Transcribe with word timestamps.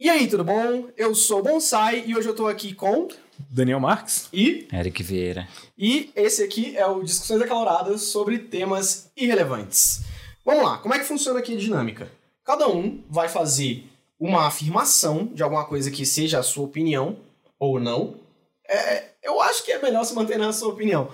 E 0.00 0.08
aí, 0.08 0.28
tudo 0.28 0.44
bom? 0.44 0.88
Eu 0.96 1.12
sou 1.12 1.40
o 1.40 1.42
Bonsai 1.42 2.04
e 2.06 2.16
hoje 2.16 2.28
eu 2.28 2.34
tô 2.34 2.46
aqui 2.46 2.72
com. 2.72 3.08
Daniel 3.50 3.80
Marques. 3.80 4.28
E. 4.32 4.68
Eric 4.72 5.02
Vieira. 5.02 5.48
E 5.76 6.12
esse 6.14 6.40
aqui 6.40 6.76
é 6.76 6.86
o 6.86 7.02
Discussões 7.02 7.42
Acaloradas 7.42 8.02
sobre 8.02 8.38
temas 8.38 9.10
irrelevantes. 9.16 10.02
Vamos 10.44 10.62
lá, 10.62 10.78
como 10.78 10.94
é 10.94 11.00
que 11.00 11.04
funciona 11.04 11.40
aqui 11.40 11.54
a 11.54 11.58
dinâmica? 11.58 12.12
Cada 12.44 12.68
um 12.68 13.02
vai 13.10 13.28
fazer 13.28 13.88
uma 14.20 14.46
afirmação 14.46 15.32
de 15.34 15.42
alguma 15.42 15.64
coisa 15.64 15.90
que 15.90 16.06
seja 16.06 16.38
a 16.38 16.44
sua 16.44 16.66
opinião 16.66 17.16
ou 17.58 17.80
não. 17.80 18.20
É, 18.68 19.06
eu 19.20 19.40
acho 19.40 19.64
que 19.64 19.72
é 19.72 19.82
melhor 19.82 20.04
se 20.04 20.14
manter 20.14 20.38
na 20.38 20.52
sua 20.52 20.68
opinião. 20.68 21.10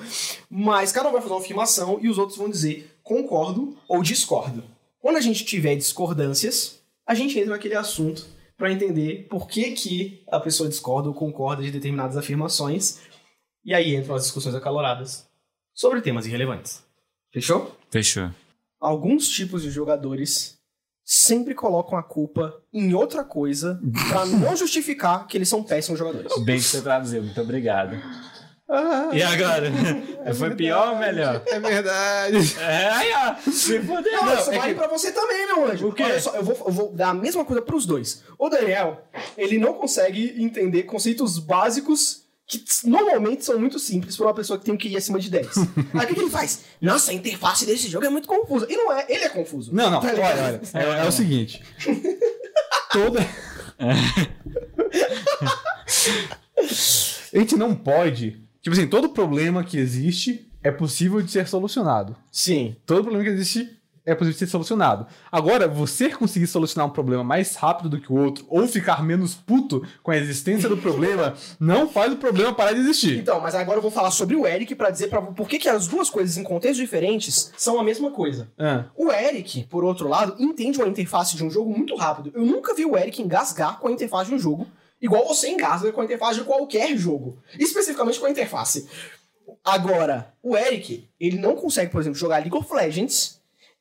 Mas 0.51 0.93
cada 0.93 1.09
um 1.09 1.13
vai 1.13 1.23
fazer 1.23 1.33
uma 1.33 1.41
afirmação 1.41 1.99
e 2.03 2.09
os 2.11 2.19
outros 2.19 2.37
vão 2.37 2.51
dizer 2.51 2.95
concordo 3.03 3.79
ou 3.89 4.03
discordo. 4.03 4.63
Quando 5.01 5.17
a 5.17 5.23
gente 5.23 5.43
tiver 5.43 5.75
discordâncias, 5.75 6.81
a 7.07 7.15
gente 7.15 7.39
entra 7.39 7.53
naquele 7.53 7.77
assunto 7.77 8.35
para 8.57 8.73
entender 8.73 9.27
por 9.29 9.49
que, 9.49 9.73
que 9.73 10.25
a 10.31 10.39
pessoa 10.39 10.69
discorda 10.69 11.09
ou 11.09 11.15
concorda 11.15 11.63
de 11.63 11.71
determinadas 11.71 12.17
afirmações. 12.17 13.01
E 13.65 13.75
aí 13.75 13.95
entram 13.95 14.15
as 14.15 14.25
discussões 14.25 14.55
acaloradas 14.55 15.27
sobre 15.73 16.01
temas 16.01 16.27
irrelevantes. 16.27 16.85
Fechou? 17.33 17.77
Fechou. 17.91 18.31
Alguns 18.81 19.29
tipos 19.29 19.63
de 19.63 19.71
jogadores 19.71 20.59
sempre 21.05 21.55
colocam 21.55 21.99
a 21.99 22.03
culpa 22.03 22.63
em 22.73 22.95
outra 22.95 23.25
coisa 23.25 23.81
para 24.09 24.25
não 24.27 24.55
justificar 24.57 25.27
que 25.27 25.37
eles 25.37 25.49
são 25.49 25.63
péssimos 25.63 25.99
jogadores. 25.99 26.33
Bem 26.45 26.57
que 26.57 26.63
você 26.63 26.81
traduziu, 26.81 27.23
muito 27.23 27.41
obrigado. 27.41 27.97
E 29.13 29.23
agora? 29.23 29.71
Foi 30.35 30.55
pior 30.55 30.95
ou 30.95 30.97
melhor? 30.97 31.43
É 31.47 31.61
verdade. 31.61 32.57
É, 32.59 32.89
aí, 32.89 33.13
ó. 33.15 33.51
Se 33.51 33.79
fudeu. 33.81 34.13
Não, 34.25 34.33
é 34.33 34.59
vale 34.59 34.73
que- 34.73 34.79
pra 34.81 34.89
você 34.89 35.13
também, 35.13 35.47
meu 35.47 35.67
anjo. 35.71 35.89
O 35.89 35.93
quê? 35.93 36.03
Olha 36.03 36.21
só, 36.21 36.35
eu 36.35 36.43
vou, 36.43 36.57
eu 36.67 36.73
vou 36.73 36.93
dar 36.93 37.11
a 37.11 37.15
mesma 37.15 37.45
coisa 37.45 37.61
pros 37.61 37.85
dois. 37.85 38.23
O 38.39 38.49
Daniel, 38.49 39.05
ele 39.37 39.59
não 39.59 39.75
consegue 39.75 40.35
entender 40.43 40.85
conceitos 40.85 41.39
básicos 41.39 42.25
que 42.47 42.63
normalmente 42.85 43.45
são 43.45 43.59
muito 43.59 43.79
simples 43.79 44.17
pra 44.17 44.27
uma 44.27 44.35
pessoa 44.35 44.59
que 44.59 44.65
tem 44.65 44.75
um 44.75 44.79
QI 44.79 44.97
acima 44.97 45.19
de 45.19 45.31
10. 45.31 45.49
Aí 45.95 46.05
o 46.05 46.09
que, 46.09 46.15
que 46.15 46.21
ele 46.21 46.31
faz? 46.31 46.61
Nossa, 46.81 47.11
a 47.11 47.15
interface 47.15 47.67
desse 47.67 47.89
jogo 47.89 48.07
é 48.07 48.11
muito 48.11 48.29
confusa. 48.29 48.67
E 48.71 48.77
não 48.77 48.91
é, 48.93 49.05
ele 49.09 49.25
é 49.25 49.29
confuso. 49.29 49.75
Não, 49.75 49.91
não, 49.91 50.01
Tá 50.01 50.09
olha, 50.09 50.23
olha. 50.23 50.61
É, 50.73 51.05
é 51.05 51.09
o 51.09 51.13
seguinte. 51.13 51.63
Toda. 52.91 53.21
A 57.35 57.39
gente 57.39 57.57
não 57.57 57.75
pode. 57.75 58.44
Tipo 58.65 58.75
assim, 58.75 58.87
todo 58.87 59.11
problema 59.11 59.63
que 59.63 59.77
existe 59.77 60.51
é 60.63 60.71
possível 60.71 61.21
de 61.21 61.31
ser 61.31 61.47
solucionado. 61.47 62.17
Sim. 62.33 62.75
Todo 62.87 63.03
problema 63.03 63.23
que 63.23 63.29
existe 63.29 63.79
é 64.07 64.15
possível 64.15 64.33
de 64.33 64.39
ser 64.39 64.47
solucionado. 64.47 65.07
Agora, 65.31 65.69
você 65.69 66.09
conseguir 66.09 66.47
solucionar 66.47 66.89
um 66.89 66.93
problema 66.93 67.23
mais 67.23 67.57
rápido 67.57 67.91
do 67.91 68.01
que 68.01 68.11
o 68.11 68.17
outro, 68.17 68.47
ou 68.49 68.67
ficar 68.67 69.03
menos 69.03 69.35
puto 69.35 69.87
com 70.03 70.11
a 70.11 70.17
existência 70.17 70.67
do 70.67 70.79
problema, 70.79 71.35
não 71.61 71.87
faz 71.87 72.15
o 72.15 72.17
problema 72.17 72.55
parar 72.55 72.73
de 72.73 72.81
existir. 72.81 73.19
Então, 73.19 73.39
mas 73.39 73.55
agora 73.55 73.77
eu 73.77 73.83
vou 73.83 73.91
falar 73.91 74.11
sobre 74.11 74.35
o 74.35 74.47
Eric 74.47 74.75
pra 74.75 74.89
dizer 74.89 75.09
pra 75.09 75.21
por 75.21 75.47
que, 75.47 75.59
que 75.59 75.69
as 75.69 75.87
duas 75.87 76.09
coisas 76.09 76.39
em 76.39 76.43
contextos 76.43 76.79
diferentes 76.81 77.53
são 77.59 77.79
a 77.79 77.85
mesma 77.85 78.11
coisa. 78.13 78.49
Ah, 78.59 78.87
O 78.97 79.13
Eric, 79.13 79.65
por 79.65 79.85
outro 79.85 80.09
lado, 80.09 80.37
entende 80.39 80.79
uma 80.79 80.89
interface 80.89 81.37
de 81.37 81.45
um 81.45 81.51
jogo 81.51 81.69
muito 81.71 81.95
rápido. 81.97 82.33
Eu 82.35 82.47
nunca 82.47 82.75
vi 82.75 82.87
o 82.87 82.97
Eric 82.97 83.21
engasgar 83.21 83.79
com 83.79 83.89
a 83.89 83.93
interface 83.93 84.31
de 84.31 84.37
um 84.37 84.39
jogo, 84.39 84.67
igual 85.05 85.27
você 85.29 85.51
engasga 85.51 85.93
com 85.93 86.01
a 86.01 86.05
interface 86.05 86.39
de 86.39 86.45
qualquer 86.45 86.97
jogo. 86.97 87.39
Especificamente 87.59 88.19
com 88.19 88.27
a 88.27 88.31
interface. 88.31 88.89
Agora, 89.63 90.35
o 90.43 90.57
Eric, 90.57 91.09
ele 91.21 91.39
não 91.39 91.55
consegue, 91.55 91.91
por 91.93 92.01
exemplo, 92.01 92.19
jogar 92.19 92.39
League 92.39 92.57
of 92.57 92.73
Legends, 92.73 93.41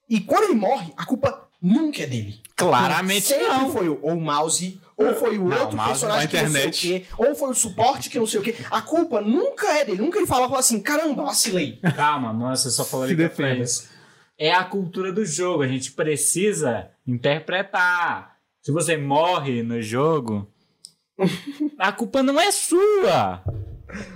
e 0.10 0.20
quando 0.20 0.44
ele 0.46 0.56
morre, 0.56 0.94
a 0.98 1.06
culpa 1.06 1.48
nunca 1.62 2.04
é 2.04 2.06
dele. 2.06 2.42
Claramente 2.56 3.26
Sempre 3.28 3.48
não. 3.48 3.72
foi 3.72 3.88
o, 3.90 3.98
ou 4.02 4.12
o 4.14 4.22
mouse, 4.22 4.80
ou 4.98 5.16
foi 5.16 5.38
o 5.38 5.46
Não, 5.48 5.62
outro 5.62 5.78
mouse 5.78 5.90
personagem 5.92 6.26
na 6.26 6.30
que 6.30 6.36
não 6.38 6.52
sei 6.52 6.62
o 6.62 6.68
internet. 6.68 6.82
quê, 6.82 7.06
ou 7.18 7.36
foi 7.36 7.50
o 7.50 7.54
suporte 7.54 8.10
que 8.10 8.20
não 8.20 8.28
sei 8.28 8.40
o 8.40 8.44
quê. 8.44 8.56
A 8.70 8.82
culpa 8.82 9.22
nunca 9.22 9.68
é 9.80 9.86
dele. 9.86 10.02
Nunca 10.02 10.20
ele 10.20 10.28
fala, 10.28 10.48
fala 10.48 10.60
assim, 10.60 10.82
caramba, 10.82 11.24
vacilei. 11.24 11.80
Calma, 11.96 12.32
não, 12.34 12.56
você 12.56 12.70
só 12.70 12.84
falou 12.86 13.06
League 13.06 13.24
of. 13.26 13.42
Legends. 13.42 13.90
É 14.38 14.52
a 14.52 14.64
cultura 14.64 15.12
do 15.12 15.26
jogo, 15.26 15.64
a 15.64 15.68
gente 15.68 15.92
precisa 15.94 16.90
interpretar. 17.08 18.38
Se 18.62 18.72
você 18.72 18.96
morre 18.98 19.64
no 19.64 19.82
jogo, 19.82 20.48
a 21.78 21.92
culpa 21.92 22.24
não 22.24 22.40
é 22.40 22.52
sua. 22.52 23.42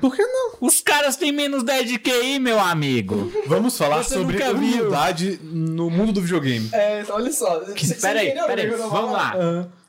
por 0.01 0.16
que 0.16 0.25
não? 0.25 0.53
Os 0.62 0.81
caras 0.81 1.16
têm 1.16 1.31
menos 1.31 1.63
10 1.63 1.90
de 1.90 2.00
QI, 2.00 2.40
meu 2.40 2.59
amigo. 2.59 3.31
Vamos 3.45 3.78
falar 3.78 4.03
Você 4.03 4.16
sobre 4.16 4.41
humildade 4.44 5.40
no 5.44 5.90
mundo 5.90 6.12
do 6.12 6.22
videogame. 6.22 6.69
É, 6.73 7.03
olha 7.09 7.31
só. 7.31 7.59
Peraí, 8.01 8.34
peraí, 8.46 8.67
vamos 8.69 9.12
lá. 9.12 9.35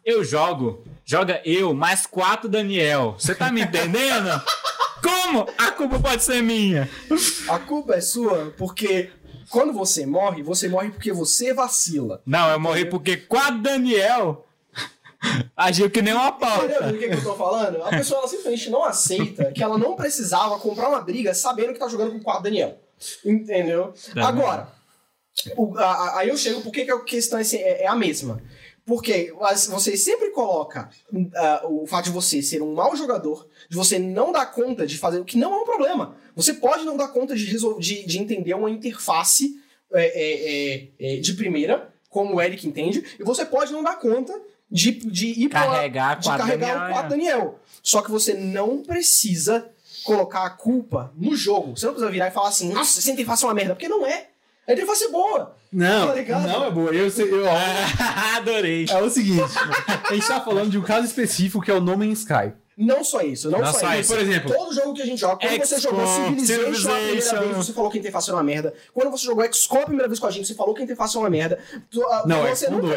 Eu 0.04 0.24
jogo, 0.24 0.84
joga 1.04 1.40
eu 1.44 1.74
mais 1.74 2.06
quatro 2.06 2.48
Daniel. 2.48 3.16
Você 3.18 3.34
tá 3.34 3.52
me 3.52 3.60
entendendo? 3.62 4.42
Como 5.02 5.46
a 5.56 5.70
culpa 5.70 5.98
pode 6.00 6.22
ser 6.22 6.42
minha? 6.42 6.88
A 7.48 7.58
culpa 7.58 7.94
é 7.94 8.00
sua 8.00 8.52
porque 8.56 9.10
quando 9.50 9.72
você 9.72 10.04
morre, 10.04 10.42
você 10.42 10.68
morre 10.68 10.90
porque 10.90 11.12
você 11.12 11.54
vacila. 11.54 12.20
Não, 12.26 12.50
eu 12.50 12.60
morri 12.60 12.84
porque 12.84 13.16
quatro 13.16 13.62
Daniel 13.62 14.47
agiu 15.56 15.90
que 15.90 16.00
nem 16.02 16.12
uma 16.14 16.28
Entendeu 16.28 16.48
pauta. 16.48 16.92
do 16.92 16.98
que, 16.98 17.08
que 17.08 17.14
eu 17.14 17.22
tô 17.22 17.34
falando? 17.34 17.82
A 17.82 17.90
pessoa 17.90 18.20
ela 18.20 18.28
simplesmente 18.28 18.70
não 18.70 18.84
aceita 18.84 19.52
que 19.52 19.62
ela 19.62 19.76
não 19.78 19.96
precisava 19.96 20.58
comprar 20.58 20.88
uma 20.88 21.00
briga 21.00 21.34
sabendo 21.34 21.72
que 21.72 21.78
tá 21.78 21.88
jogando 21.88 22.12
com 22.12 22.18
o 22.18 22.22
quadro 22.22 22.44
Daniel. 22.44 22.78
Entendeu? 23.24 23.92
Tá 24.14 24.28
Agora, 24.28 24.68
o- 25.56 25.76
a- 25.78 25.84
a- 25.84 26.18
aí 26.20 26.28
eu 26.28 26.36
chego 26.36 26.60
por 26.62 26.72
que 26.72 26.84
que 26.84 26.90
a 26.90 27.00
questão 27.00 27.38
é, 27.38 27.42
é- 27.52 27.82
é 27.84 27.86
a 27.86 27.94
mesma. 27.96 28.42
Porque 28.86 29.34
você 29.68 29.98
sempre 29.98 30.30
coloca 30.30 30.88
ah, 31.36 31.62
o 31.68 31.86
fato 31.86 32.06
de 32.06 32.10
você 32.10 32.40
ser 32.40 32.62
um 32.62 32.72
mau 32.72 32.96
jogador, 32.96 33.46
de 33.68 33.76
você 33.76 33.98
não 33.98 34.32
dar 34.32 34.46
conta 34.46 34.86
de 34.86 34.96
fazer 34.96 35.20
o 35.20 35.24
que 35.26 35.36
não 35.36 35.52
é 35.52 35.56
um 35.60 35.64
problema. 35.64 36.16
Você 36.34 36.54
pode 36.54 36.84
não 36.86 36.96
dar 36.96 37.08
conta 37.08 37.36
de, 37.36 37.44
resol- 37.44 37.78
de, 37.78 38.06
de 38.06 38.18
entender 38.18 38.54
uma 38.54 38.70
interface 38.70 39.60
é, 39.92 40.06
é, 40.06 40.74
é, 40.74 40.88
é, 40.98 41.20
de 41.20 41.34
primeira, 41.34 41.92
como 42.08 42.36
o 42.36 42.40
Eric 42.40 42.66
entende, 42.66 43.04
e 43.20 43.22
você 43.22 43.44
pode 43.44 43.72
não 43.72 43.82
dar 43.82 43.96
conta 43.98 44.32
de, 44.70 44.92
de 44.92 45.26
ir 45.26 45.48
carregar, 45.48 46.20
pra, 46.20 46.32
de 46.32 46.38
carregar 46.38 46.90
o 46.90 46.92
quadro 46.92 47.02
né? 47.02 47.08
Daniel. 47.08 47.58
Só 47.82 48.02
que 48.02 48.10
você 48.10 48.34
não 48.34 48.82
precisa 48.82 49.68
colocar 50.04 50.44
a 50.44 50.50
culpa 50.50 51.12
no 51.16 51.34
jogo. 51.34 51.76
Você 51.76 51.86
não 51.86 51.92
precisa 51.92 52.10
virar 52.10 52.28
e 52.28 52.30
falar 52.30 52.48
assim, 52.48 52.72
nossa, 52.72 52.98
essa 52.98 53.10
interface 53.10 53.44
é 53.44 53.46
uma 53.46 53.54
merda, 53.54 53.74
porque 53.74 53.88
não 53.88 54.06
é. 54.06 54.28
A 54.66 54.72
interface 54.72 55.04
é 55.04 55.08
boa. 55.08 55.46
Tá 55.46 55.54
não, 55.72 56.06
tá 56.08 56.40
não 56.40 56.64
é 56.64 56.70
boa. 56.70 56.90
Eu, 56.94 57.08
eu, 57.08 57.26
eu 57.26 57.46
adorei. 58.36 58.86
É 58.88 59.02
o 59.02 59.08
seguinte, 59.08 59.42
a 60.08 60.14
gente 60.14 60.26
tá 60.26 60.40
falando 60.40 60.70
de 60.70 60.78
um 60.78 60.82
caso 60.82 61.06
específico 61.06 61.62
que 61.62 61.70
é 61.70 61.74
o 61.74 61.80
No 61.80 61.96
Man's 61.96 62.20
Sky. 62.20 62.52
Não 62.76 63.02
só 63.02 63.22
isso, 63.22 63.50
não, 63.50 63.58
não 63.58 63.72
só, 63.72 63.80
só 63.80 63.94
isso. 63.96 64.12
Por 64.12 64.22
exemplo, 64.22 64.54
todo 64.54 64.72
jogo 64.72 64.94
que 64.94 65.02
a 65.02 65.06
gente 65.06 65.18
joga, 65.18 65.36
quando 65.36 65.58
você 65.58 65.80
jogou 65.80 66.06
Civilization, 66.06 66.46
Civilization 66.46 67.28
primeira 67.28 67.44
vez, 67.46 67.56
você 67.56 67.72
falou 67.72 67.90
que 67.90 67.98
a 67.98 68.00
interface 68.00 68.30
era 68.30 68.36
uma 68.36 68.44
merda. 68.44 68.74
Quando 68.94 69.10
você 69.10 69.24
jogou 69.26 69.52
XCOM 69.52 69.80
a 69.80 69.84
primeira 69.84 70.06
vez 70.06 70.20
com 70.20 70.26
a 70.26 70.30
gente, 70.30 70.46
você 70.46 70.54
falou 70.54 70.74
que 70.74 70.80
a 70.82 70.84
interface 70.84 71.16
era 71.16 71.24
uma 71.24 71.30
merda. 71.30 71.58
Ah, 72.10 72.22
não, 72.24 72.46
você 72.46 72.68
um 72.68 72.78
nunca... 72.78 72.96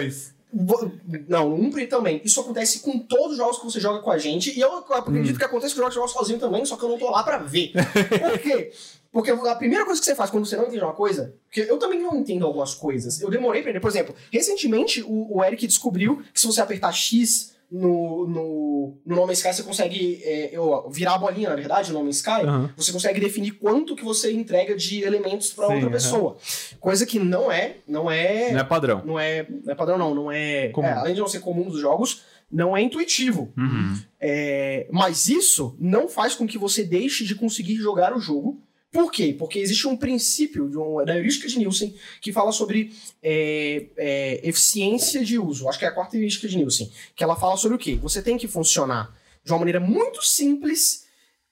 Não, 1.28 1.50
no 1.50 1.56
Umpre 1.56 1.88
também. 1.88 2.22
Isso 2.23 2.39
acontece 2.41 2.79
com 2.79 3.00
todos 3.00 3.31
os 3.31 3.38
jogos 3.38 3.57
que 3.57 3.66
você 3.66 3.79
joga 3.79 4.00
com 4.00 4.12
a 4.12 4.17
gente. 4.17 4.57
E 4.57 4.59
eu 4.59 4.73
acredito 4.94 5.38
que 5.38 5.45
acontece 5.45 5.75
com 5.75 5.85
os 5.85 5.94
jogos 5.94 6.12
sozinho 6.12 6.39
também, 6.39 6.66
só 6.66 6.75
que 6.75 6.84
eu 6.84 6.89
não 6.89 6.97
tô 6.97 7.09
lá 7.09 7.23
pra 7.23 7.38
ver. 7.38 7.72
Por 7.73 8.39
quê? 8.39 8.72
Porque 9.12 9.29
a 9.29 9.56
primeira 9.56 9.85
coisa 9.85 10.00
que 10.00 10.06
você 10.06 10.16
faz 10.16 10.29
quando 10.29 10.45
você 10.45 10.56
não 10.56 10.67
entende 10.67 10.84
uma 10.84 10.94
coisa, 10.94 11.35
porque 11.45 11.62
eu 11.62 11.78
também 11.78 12.00
não 12.00 12.16
entendo 12.16 12.45
algumas 12.45 12.73
coisas. 12.73 13.19
Eu 13.19 13.29
demorei 13.29 13.62
pra 13.62 13.72
entender. 13.72 13.81
Por 13.81 13.89
exemplo, 13.89 14.16
recentemente 14.31 15.03
o, 15.03 15.38
o 15.38 15.44
Eric 15.44 15.67
descobriu 15.67 16.23
que 16.34 16.39
se 16.39 16.47
você 16.47 16.62
apertar 16.62 16.94
X 16.94 17.50
no, 17.72 18.28
no, 18.28 18.98
no 19.06 19.16
No 19.16 19.26
Man's 19.28 19.38
Sky, 19.38 19.54
você 19.54 19.64
consegue 19.64 20.22
é, 20.24 20.50
eu, 20.56 20.90
virar 20.92 21.16
a 21.16 21.18
bolinha, 21.18 21.50
na 21.50 21.56
verdade, 21.56 21.92
no 21.92 22.00
No 22.00 22.04
Man's 22.06 22.18
Sky. 22.18 22.42
Aham. 22.42 22.70
Você 22.76 22.92
consegue 22.92 23.20
definir 23.20 23.52
quanto 23.52 23.96
que 23.96 24.04
você 24.04 24.34
entrega 24.34 24.76
de 24.76 25.04
elementos 25.04 25.54
pra 25.54 25.68
Sim, 25.68 25.76
outra 25.76 25.90
pessoa. 25.90 26.38
Coisa 26.80 27.06
que 27.06 27.18
não 27.18 27.52
é, 27.52 27.78
não 27.88 28.12
é 28.12 28.52
Não 28.52 28.60
é 28.60 28.64
padrão. 28.64 29.02
não 29.06 29.20
é, 29.20 29.48
não 29.64 29.72
é 29.72 29.76
padrão, 29.76 29.98
não. 29.98 30.14
Não 30.14 30.31
é, 30.31 30.66
é, 30.68 30.92
Além 30.92 31.14
de 31.14 31.22
não 31.22 31.28
ser 31.28 31.40
comum 31.40 31.70
dos 31.70 31.80
jogos, 31.80 32.24
não 32.52 32.76
é 32.76 32.81
intuitivo. 32.81 33.54
Uhum. 33.58 33.98
É, 34.19 34.88
mas 34.92 35.30
isso 35.30 35.75
não 35.80 36.10
faz 36.10 36.36
com 36.36 36.45
que 36.45 36.57
você 36.57 36.84
deixe 36.84 37.24
de 37.25 37.36
conseguir 37.36 37.75
jogar 37.75 38.13
o 38.16 38.19
jogo. 38.19 38.60
Por 38.92 39.10
quê? 39.12 39.34
Porque 39.38 39.58
existe 39.60 39.88
um 39.88 39.96
princípio 39.96 40.66
um- 40.66 41.06
da 41.06 41.16
heurística 41.16 41.48
de 41.48 41.58
Nielsen 41.58 41.96
que 42.20 42.34
fala 42.34 42.52
sobre 42.52 42.92
é, 43.24 43.86
é, 43.96 44.42
eficiência 44.48 45.24
de 45.24 45.40
uso. 45.40 45.70
Acho 45.70 45.80
que 45.80 45.86
é 45.86 45.88
a 45.88 45.94
quarta 45.94 46.18
heurística 46.18 46.48
de 46.48 46.58
Nielsen. 46.58 46.92
Que 47.16 47.24
ela 47.24 47.36
fala 47.36 47.56
sobre 47.56 47.76
o 47.76 47.80
quê? 47.80 47.96
Você 48.02 48.22
tem 48.22 48.38
que 48.38 48.48
funcionar 48.48 49.16
de 49.44 49.52
uma 49.52 49.60
maneira 49.60 49.80
muito 49.80 50.22
simples 50.24 51.06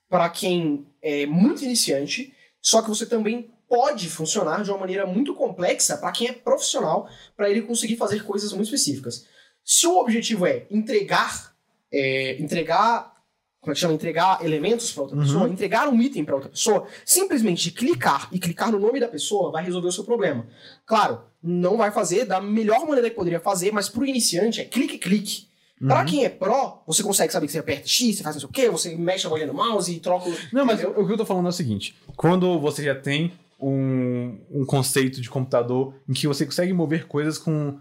para 0.09 0.29
quem 0.29 0.85
é 1.01 1.25
muito 1.25 1.63
iniciante, 1.63 2.33
só 2.61 2.81
que 2.81 2.89
você 2.89 3.05
também 3.05 3.49
pode 3.69 4.09
funcionar 4.09 4.63
de 4.63 4.71
uma 4.71 4.79
maneira 4.79 5.05
muito 5.05 5.33
complexa 5.35 5.95
para 5.95 6.11
quem 6.11 6.27
é 6.27 6.33
profissional, 6.33 7.07
para 7.37 7.49
ele 7.49 7.61
conseguir 7.61 7.95
fazer 7.95 8.23
coisas 8.23 8.51
muito 8.51 8.65
específicas. 8.65 9.27
Se 9.63 9.85
o 9.85 9.97
objetivo 9.99 10.45
é 10.47 10.65
entregar, 10.71 11.55
é, 11.91 12.41
entregar, 12.41 13.13
como 13.61 13.71
é 13.71 13.73
que 13.73 13.79
chama, 13.81 13.93
entregar 13.93 14.43
elementos 14.43 14.91
para 14.91 15.03
outra 15.03 15.17
Uhum. 15.17 15.23
pessoa, 15.23 15.49
entregar 15.49 15.87
um 15.89 16.01
item 16.01 16.23
para 16.23 16.35
outra 16.35 16.49
pessoa, 16.49 16.87
simplesmente 17.05 17.71
clicar 17.71 18.29
e 18.31 18.39
clicar 18.39 18.71
no 18.71 18.79
nome 18.79 18.99
da 18.99 19.07
pessoa 19.07 19.51
vai 19.51 19.63
resolver 19.63 19.87
o 19.89 19.91
seu 19.91 20.03
problema. 20.05 20.45
Claro, 20.85 21.21
não 21.43 21.75
vai 21.77 21.91
fazer 21.91 22.25
da 22.25 22.39
melhor 22.39 22.85
maneira 22.87 23.09
que 23.09 23.15
poderia 23.15 23.39
fazer, 23.39 23.71
mas 23.71 23.89
para 23.89 24.01
o 24.01 24.05
iniciante 24.05 24.61
é 24.61 24.65
clique 24.65 24.97
clique. 24.97 25.47
Pra 25.87 26.03
quem 26.03 26.25
é 26.25 26.29
pró, 26.29 26.83
você 26.85 27.01
consegue 27.01 27.31
saber 27.31 27.45
que 27.45 27.53
você 27.53 27.59
aperta 27.59 27.87
X, 27.87 28.17
você 28.17 28.23
faz 28.23 28.35
não 28.35 28.41
sei 28.41 28.49
o 28.49 28.51
quê, 28.51 28.69
você 28.69 28.95
mexe 28.97 29.25
a 29.25 29.29
bolinha 29.29 29.47
no 29.47 29.53
mouse 29.53 29.89
e 29.93 29.99
troca. 30.01 30.29
Não, 30.51 30.65
mas 30.65 30.81
Entendeu? 30.81 31.01
o 31.01 31.07
que 31.07 31.13
eu 31.13 31.17
tô 31.17 31.25
falando 31.25 31.45
é 31.45 31.49
o 31.49 31.53
seguinte: 31.53 31.95
quando 32.17 32.59
você 32.59 32.83
já 32.83 32.93
tem 32.93 33.31
um, 33.57 34.37
um 34.51 34.65
conceito 34.65 35.21
de 35.21 35.29
computador 35.29 35.93
em 36.07 36.11
que 36.11 36.27
você 36.27 36.45
consegue 36.45 36.73
mover 36.73 37.07
coisas 37.07 37.37
com 37.37 37.79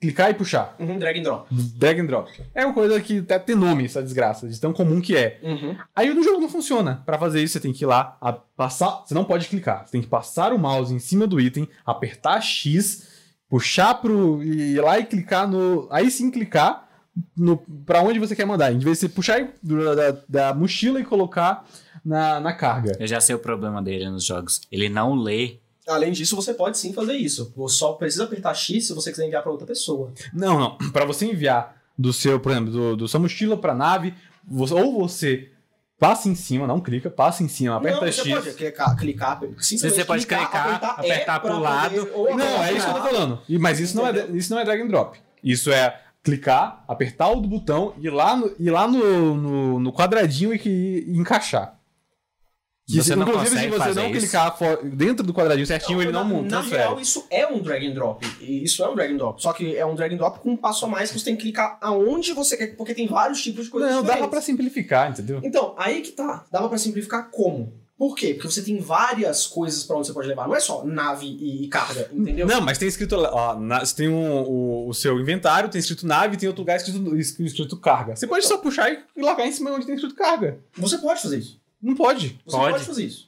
clicar 0.00 0.30
e 0.30 0.34
puxar, 0.34 0.76
Uhum, 0.78 0.98
drag 0.98 1.18
and 1.18 1.22
drop. 1.22 1.48
drag 1.78 2.00
and 2.00 2.06
drop. 2.06 2.30
É 2.54 2.64
uma 2.64 2.74
coisa 2.74 3.00
que 3.00 3.18
até 3.20 3.38
tem 3.38 3.56
nome, 3.56 3.84
essa 3.86 4.02
desgraça, 4.02 4.46
de 4.46 4.60
tão 4.60 4.72
comum 4.72 5.00
que 5.00 5.16
é. 5.16 5.40
Uhum. 5.42 5.76
Aí 5.94 6.12
no 6.12 6.22
jogo 6.22 6.40
não 6.40 6.48
funciona. 6.48 7.02
Pra 7.06 7.18
fazer 7.18 7.42
isso, 7.42 7.54
você 7.54 7.60
tem 7.60 7.72
que 7.72 7.84
ir 7.84 7.86
lá, 7.86 8.16
a- 8.20 8.32
passar. 8.32 9.02
Você 9.06 9.14
não 9.14 9.24
pode 9.24 9.48
clicar. 9.48 9.86
Você 9.86 9.92
tem 9.92 10.02
que 10.02 10.06
passar 10.08 10.52
o 10.52 10.58
mouse 10.58 10.92
em 10.94 10.98
cima 10.98 11.26
do 11.26 11.40
item, 11.40 11.66
apertar 11.84 12.40
X, 12.42 13.08
puxar 13.48 13.94
pro. 13.94 14.42
e 14.42 14.74
ir 14.74 14.80
lá 14.80 14.98
e 14.98 15.04
clicar 15.04 15.48
no. 15.48 15.88
Aí 15.90 16.10
sim 16.10 16.30
clicar 16.30 16.86
no, 17.36 17.56
pra 17.86 18.02
onde 18.02 18.18
você 18.18 18.36
quer 18.36 18.44
mandar. 18.44 18.70
Em 18.72 18.78
vez 18.78 18.98
de 18.98 19.00
você 19.00 19.08
puxar 19.08 19.48
do- 19.62 19.96
da, 19.96 20.16
da 20.28 20.54
mochila 20.54 21.00
e 21.00 21.04
colocar 21.04 21.64
na, 22.04 22.38
na 22.38 22.52
carga. 22.52 22.92
Eu 23.00 23.06
já 23.06 23.18
sei 23.20 23.34
o 23.34 23.38
problema 23.38 23.82
dele 23.82 24.10
nos 24.10 24.24
jogos. 24.24 24.60
Ele 24.70 24.88
não 24.90 25.14
lê. 25.14 25.58
Além 25.86 26.12
disso, 26.12 26.34
você 26.36 26.52
pode 26.52 26.76
sim 26.78 26.92
fazer 26.92 27.14
isso. 27.14 27.52
Você 27.56 27.76
só 27.78 27.92
precisa 27.92 28.24
apertar 28.24 28.54
X 28.54 28.86
se 28.88 28.92
você 28.94 29.10
quiser 29.10 29.26
enviar 29.26 29.42
pra 29.42 29.52
outra 29.52 29.66
pessoa. 29.66 30.12
Não, 30.32 30.58
não. 30.58 30.76
Pra 30.92 31.04
você 31.04 31.26
enviar 31.26 31.76
do 31.96 32.12
seu, 32.12 32.40
por 32.40 32.52
exemplo, 32.52 32.70
do, 32.72 32.96
do 32.96 33.08
sua 33.08 33.20
mochila 33.20 33.56
pra 33.56 33.74
nave, 33.74 34.12
você- 34.46 34.74
ou 34.74 34.98
você 34.98 35.48
passa 35.98 36.28
em 36.28 36.34
cima, 36.34 36.66
não 36.66 36.78
clica, 36.80 37.08
passa 37.08 37.42
em 37.42 37.48
cima, 37.48 37.76
aperta 37.76 38.04
não, 38.04 38.12
você 38.12 38.20
X. 38.20 38.34
pode 38.34 38.52
clicar, 38.54 38.96
clicar 38.96 39.40
Você 39.58 40.04
pode 40.04 40.26
clicar, 40.26 40.98
apertar 40.98 41.36
E 41.36 41.40
pro 41.40 41.48
pra 41.50 41.58
lado. 41.58 42.06
poder- 42.06 42.36
Não, 42.36 42.62
é 42.64 42.72
isso 42.72 42.84
que 42.84 42.90
eu 42.90 42.94
tô 43.02 43.08
falando. 43.08 43.38
E- 43.48 43.58
Mas 43.58 43.80
isso 43.80 43.96
não, 43.96 44.06
é, 44.06 44.26
isso 44.32 44.52
não 44.52 44.60
é 44.60 44.64
drag 44.64 44.82
and 44.82 44.88
drop. 44.88 45.18
Isso 45.42 45.70
é 45.70 46.00
clicar, 46.22 46.84
apertar 46.88 47.30
o 47.30 47.40
do 47.40 47.48
botão, 47.48 47.94
ir 47.98 48.10
lá 48.10 48.36
no, 48.36 48.52
ir 48.58 48.70
lá 48.70 48.86
no, 48.88 49.34
no, 49.36 49.78
no 49.80 49.92
quadradinho 49.92 50.52
e, 50.52 50.58
que- 50.58 51.04
e 51.06 51.16
encaixar. 51.16 51.75
Que 52.88 52.98
Você 53.02 53.02
se- 53.02 53.16
não 53.16 53.22
inclusive, 53.28 53.50
consegue 53.50 53.72
se 53.72 53.78
você 53.78 53.84
fazer 53.84 54.00
não 54.00 54.10
isso? 54.10 54.20
clicar 54.20 54.56
dentro 54.84 55.26
do 55.26 55.34
quadradinho 55.34 55.66
certinho, 55.66 56.00
ele 56.00 56.12
não 56.12 56.22
na, 56.22 56.30
monta. 56.34 56.48
Na 56.50 56.60
real, 56.60 57.00
isso 57.00 57.26
é 57.30 57.44
um 57.44 57.58
drag 57.60 57.84
and 57.84 57.94
drop. 57.94 58.24
E 58.40 58.62
Isso 58.62 58.80
é 58.84 58.88
um 58.88 58.94
drag 58.94 59.12
and 59.12 59.16
drop. 59.16 59.42
Só 59.42 59.52
que 59.52 59.76
é 59.76 59.84
um 59.84 59.96
drag 59.96 60.14
and 60.14 60.18
drop 60.18 60.38
com 60.38 60.50
um 60.52 60.56
passo 60.56 60.84
a 60.84 60.88
mais 60.88 61.10
que 61.10 61.18
você 61.18 61.24
tem 61.24 61.34
que 61.36 61.42
clicar 61.42 61.78
aonde 61.80 62.32
você 62.32 62.56
quer, 62.56 62.76
porque 62.76 62.94
tem 62.94 63.08
vários 63.08 63.42
tipos 63.42 63.64
de 63.64 63.70
coisas 63.72 63.90
Não, 63.90 64.04
dava 64.04 64.28
pra 64.28 64.40
simplificar, 64.40 65.10
entendeu? 65.10 65.40
Então, 65.42 65.74
aí 65.76 66.00
que 66.00 66.12
tá. 66.12 66.44
Dava 66.52 66.68
pra 66.68 66.78
simplificar 66.78 67.28
como? 67.32 67.72
Por 67.98 68.14
quê? 68.14 68.34
Porque 68.34 68.48
você 68.52 68.62
tem 68.62 68.78
várias 68.78 69.46
coisas 69.48 69.82
pra 69.82 69.96
onde 69.96 70.06
você 70.06 70.12
pode 70.12 70.28
levar. 70.28 70.46
Não 70.46 70.54
é 70.54 70.60
só 70.60 70.84
nave 70.84 71.26
e, 71.26 71.66
carga, 71.66 72.08
entendeu? 72.12 72.46
Não, 72.46 72.60
mas 72.60 72.78
tem 72.78 72.86
escrito 72.86 73.16
lá, 73.16 73.30
ó, 73.32 73.58
na- 73.58 73.84
você 73.84 73.96
tem 73.96 74.08
um- 74.08 74.42
o, 74.42 74.88
o 74.90 74.94
seu 74.94 75.18
inventário, 75.18 75.68
tem 75.70 75.78
escrito 75.80 76.06
nave, 76.06 76.36
tem 76.36 76.46
outro 76.46 76.60
lugar 76.62 76.76
escrito, 76.76 77.16
escrito 77.16 77.76
carga. 77.80 78.14
Você 78.14 78.26
pode 78.28 78.46
só 78.46 78.58
puxar 78.58 78.92
e 78.92 78.98
e 79.16 79.22
largar 79.22 79.46
em 79.46 79.50
cima 79.50 79.70
onde 79.72 79.86
tem 79.86 79.94
escrito 79.96 80.14
carga. 80.14 80.58
Você 80.76 80.98
pode 80.98 81.20
fazer 81.22 81.38
isso. 81.38 81.58
Não 81.82 81.94
pode. 81.94 82.38
Você 82.44 82.56
Pode. 82.56 82.72
pode 82.72 82.84
fazer 82.84 83.04
isso. 83.04 83.26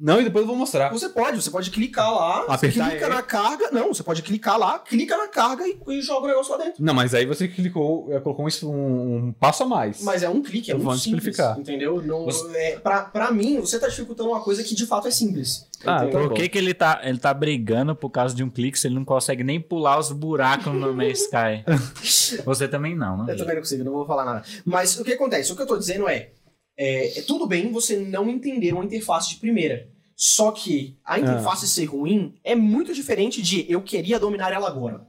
Não, 0.00 0.20
e 0.20 0.24
depois 0.24 0.42
eu 0.42 0.46
vou 0.46 0.54
mostrar. 0.56 0.90
Você 0.92 1.08
pode, 1.08 1.42
você 1.42 1.50
pode 1.50 1.72
clicar 1.72 2.08
lá, 2.14 2.44
Apertar 2.54 2.88
clica 2.90 3.06
E. 3.06 3.08
na 3.08 3.20
carga. 3.20 3.70
Não, 3.72 3.88
você 3.92 4.00
pode 4.04 4.22
clicar 4.22 4.56
lá, 4.56 4.78
clica 4.78 5.16
na 5.16 5.26
carga 5.26 5.64
e, 5.66 5.76
e 5.88 6.00
joga 6.00 6.26
o 6.26 6.28
negócio 6.28 6.52
lá 6.56 6.64
dentro. 6.64 6.84
Não, 6.84 6.94
mas 6.94 7.14
aí 7.14 7.26
você 7.26 7.48
clicou, 7.48 8.06
é, 8.12 8.20
colocou 8.20 8.46
um, 8.46 9.26
um 9.26 9.32
passo 9.32 9.64
a 9.64 9.66
mais. 9.66 10.00
Mas 10.04 10.22
é 10.22 10.28
um 10.28 10.40
clique, 10.40 10.70
é 10.70 10.74
Eu 10.74 10.78
muito 10.78 10.86
vou 10.90 10.96
simples, 10.96 11.24
simplificar. 11.24 11.58
entendeu? 11.58 12.00
Não, 12.00 12.24
Você- 12.26 12.56
é, 12.56 12.78
pra, 12.78 13.02
pra 13.06 13.32
mim, 13.32 13.58
você 13.60 13.76
tá 13.76 13.88
dificultando 13.88 14.30
uma 14.30 14.40
coisa 14.40 14.62
que 14.62 14.72
de 14.72 14.86
fato 14.86 15.08
é 15.08 15.10
simples. 15.10 15.66
Ah, 15.84 16.06
tá 16.06 16.06
Por 16.06 16.32
que, 16.32 16.48
que 16.48 16.58
ele, 16.58 16.74
tá, 16.74 17.00
ele 17.02 17.18
tá 17.18 17.34
brigando 17.34 17.96
por 17.96 18.10
causa 18.10 18.36
de 18.36 18.44
um 18.44 18.50
clique 18.50 18.78
se 18.78 18.86
ele 18.86 18.94
não 18.94 19.04
consegue 19.04 19.42
nem 19.42 19.60
pular 19.60 19.98
os 19.98 20.12
buracos 20.12 20.72
no 20.72 20.94
Man's 20.94 21.22
Sky? 21.22 21.64
Você 22.46 22.68
também 22.68 22.94
não, 22.94 23.24
né? 23.24 23.32
Eu 23.32 23.36
também 23.36 23.54
não 23.56 23.62
consigo, 23.62 23.82
não 23.82 23.92
vou 23.94 24.06
falar 24.06 24.24
nada. 24.24 24.44
Mas 24.64 24.96
o 24.96 25.02
que 25.04 25.12
acontece? 25.14 25.50
O 25.52 25.56
que 25.56 25.62
eu 25.62 25.66
tô 25.66 25.76
dizendo 25.76 26.08
é, 26.08 26.30
é, 26.78 27.18
é 27.18 27.22
tudo 27.22 27.46
bem 27.46 27.72
você 27.72 27.98
não 27.98 28.28
entender 28.30 28.72
uma 28.72 28.84
interface 28.84 29.30
de 29.30 29.36
primeira. 29.36 29.88
Só 30.16 30.50
que 30.50 30.98
a 31.04 31.18
interface 31.18 31.68
ser 31.68 31.84
ruim 31.84 32.34
é 32.42 32.54
muito 32.54 32.94
diferente 32.94 33.40
de 33.42 33.70
eu 33.70 33.82
queria 33.82 34.18
dominar 34.18 34.52
ela 34.52 34.66
agora. 34.68 35.06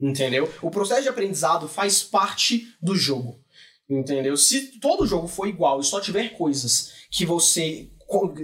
Entendeu? 0.00 0.50
O 0.62 0.70
processo 0.70 1.02
de 1.02 1.08
aprendizado 1.08 1.68
faz 1.68 2.02
parte 2.02 2.68
do 2.80 2.94
jogo. 2.94 3.40
Entendeu? 3.88 4.36
Se 4.36 4.78
todo 4.80 5.06
jogo 5.06 5.28
for 5.28 5.46
igual 5.46 5.80
e 5.80 5.84
só 5.84 6.00
tiver 6.00 6.30
coisas 6.30 6.92
que 7.10 7.26
você 7.26 7.90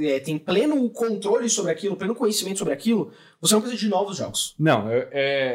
é, 0.03 0.21
tem 0.21 0.39
pleno 0.39 0.89
controle 0.91 1.49
sobre 1.49 1.73
aquilo, 1.73 1.97
pleno 1.97 2.15
conhecimento 2.15 2.59
sobre 2.59 2.75
aquilo, 2.75 3.13
você 3.41 3.55
não 3.55 3.63
precisa 3.63 3.81
de 3.81 3.89
novos 3.89 4.19
jogos. 4.19 4.55
Não, 4.59 4.91
é, 4.91 5.09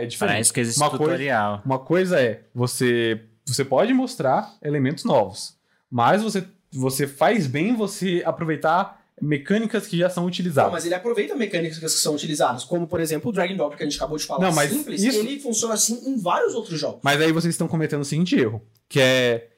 é 0.03 0.05
diferente. 0.05 0.33
Parece 0.33 0.53
que 0.53 0.59
existe 0.59 0.79
Uma 0.81 0.89
coisa- 0.89 1.03
tutorial. 1.03 1.61
Uma 1.65 1.79
coisa 1.79 2.19
é, 2.19 2.43
você, 2.53 3.21
você 3.45 3.63
pode 3.63 3.93
mostrar 3.93 4.57
elementos 4.63 5.03
novos, 5.03 5.55
mas 5.89 6.23
você, 6.23 6.43
você 6.77 7.07
faz 7.07 7.47
bem 7.47 7.75
você 7.75 8.21
aproveitar 8.25 9.03
mecânicas 9.21 9.87
que 9.87 9.97
já 9.97 10.09
são 10.09 10.23
Não, 10.23 10.27
utilizadas. 10.29 10.71
mas 10.71 10.85
ele 10.85 10.93
aproveita 10.93 11.33
mecânicas 11.35 11.79
que 11.79 11.87
são 11.89 12.15
utilizadas, 12.15 12.63
como 12.65 12.85
por 12.85 12.99
exemplo 12.99 13.29
o 13.29 13.33
Drag 13.33 13.51
and 13.53 13.55
Drop 13.55 13.75
que 13.77 13.83
a 13.83 13.85
gente 13.85 13.95
acabou 13.95 14.17
de 14.17 14.25
falar, 14.25 14.45
Não, 14.45 14.53
mas 14.53 14.69
simples, 14.71 15.01
isso- 15.01 15.19
ele 15.19 15.39
funciona 15.39 15.73
assim 15.73 16.01
em 16.09 16.17
vários 16.19 16.53
outros 16.53 16.77
jogos. 16.79 16.99
Mas 17.03 17.21
aí 17.21 17.31
vocês 17.31 17.53
estão 17.53 17.67
cometendo 17.67 18.01
o 18.01 18.05
seguinte 18.05 18.35
erro, 18.37 18.61
que 18.89 18.99
é 18.99 19.49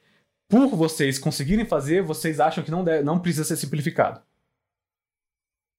por 0.48 0.68
vocês 0.68 1.18
conseguirem 1.18 1.64
fazer, 1.66 2.02
vocês 2.02 2.38
acham 2.40 2.62
que 2.62 2.70
não, 2.70 2.84
deve, 2.84 3.02
não 3.02 3.18
precisa 3.18 3.44
ser 3.44 3.56
simplificado. 3.56 4.20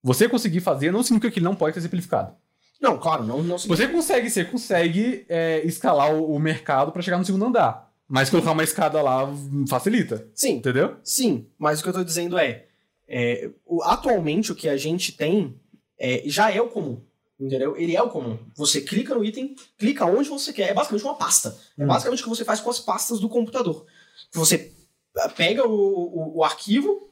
Você 0.03 0.29
conseguir 0.29 0.59
fazer 0.61 0.91
não 0.91 1.03
significa 1.03 1.31
que 1.31 1.39
ele 1.39 1.45
não 1.45 1.55
pode 1.55 1.73
ser 1.75 1.81
simplificado. 1.81 2.33
Não, 2.81 2.97
claro, 2.97 3.23
não, 3.23 3.43
não 3.43 3.57
Você 3.57 3.87
consegue, 3.87 4.29
você 4.29 4.45
consegue 4.45 5.25
é, 5.27 5.61
escalar 5.65 6.13
o, 6.13 6.33
o 6.33 6.39
mercado 6.39 6.91
para 6.91 7.01
chegar 7.01 7.17
no 7.17 7.25
segundo 7.25 7.45
andar. 7.45 7.88
Mas 8.09 8.29
colocar 8.29 8.51
uma 8.51 8.63
escada 8.63 9.01
lá 9.01 9.29
facilita, 9.69 10.27
Sim, 10.33 10.53
entendeu? 10.55 10.97
sim, 11.03 11.47
mas 11.59 11.79
o 11.79 11.83
que 11.83 11.89
eu 11.89 11.93
tô 11.93 12.03
dizendo 12.03 12.37
é, 12.39 12.65
é, 13.07 13.51
o- 13.65 13.83
atualmente 13.83 14.51
o 14.51 14.55
que 14.55 14.67
a 14.67 14.75
gente 14.75 15.11
tem 15.11 15.55
é, 15.97 16.23
já 16.25 16.51
é 16.51 16.59
o 16.59 16.69
comum. 16.69 17.01
Entendeu? 17.39 17.77
Ele 17.77 17.95
é 17.95 18.01
o 18.01 18.09
comum. 18.09 18.37
Você 18.57 18.81
clica 18.81 19.15
no 19.15 19.23
item, 19.23 19.55
clica 19.77 20.05
onde 20.05 20.27
você 20.27 20.51
quer. 20.51 20.71
É 20.71 20.73
basicamente 20.73 21.05
uma 21.05 21.15
pasta. 21.15 21.57
É 21.77 21.83
Hum. 21.85 21.87
basicamente 21.87 22.19
o 22.19 22.23
que 22.23 22.29
você 22.29 22.43
faz 22.43 22.59
com 22.59 22.69
as 22.69 22.79
pastas 22.81 23.19
do 23.21 23.29
computador. 23.29 23.85
Você 24.33 24.73
ah, 25.17 25.29
pega 25.29 25.65
o, 25.65 25.71
o, 25.71 26.37
o 26.39 26.43
arquivo, 26.43 27.09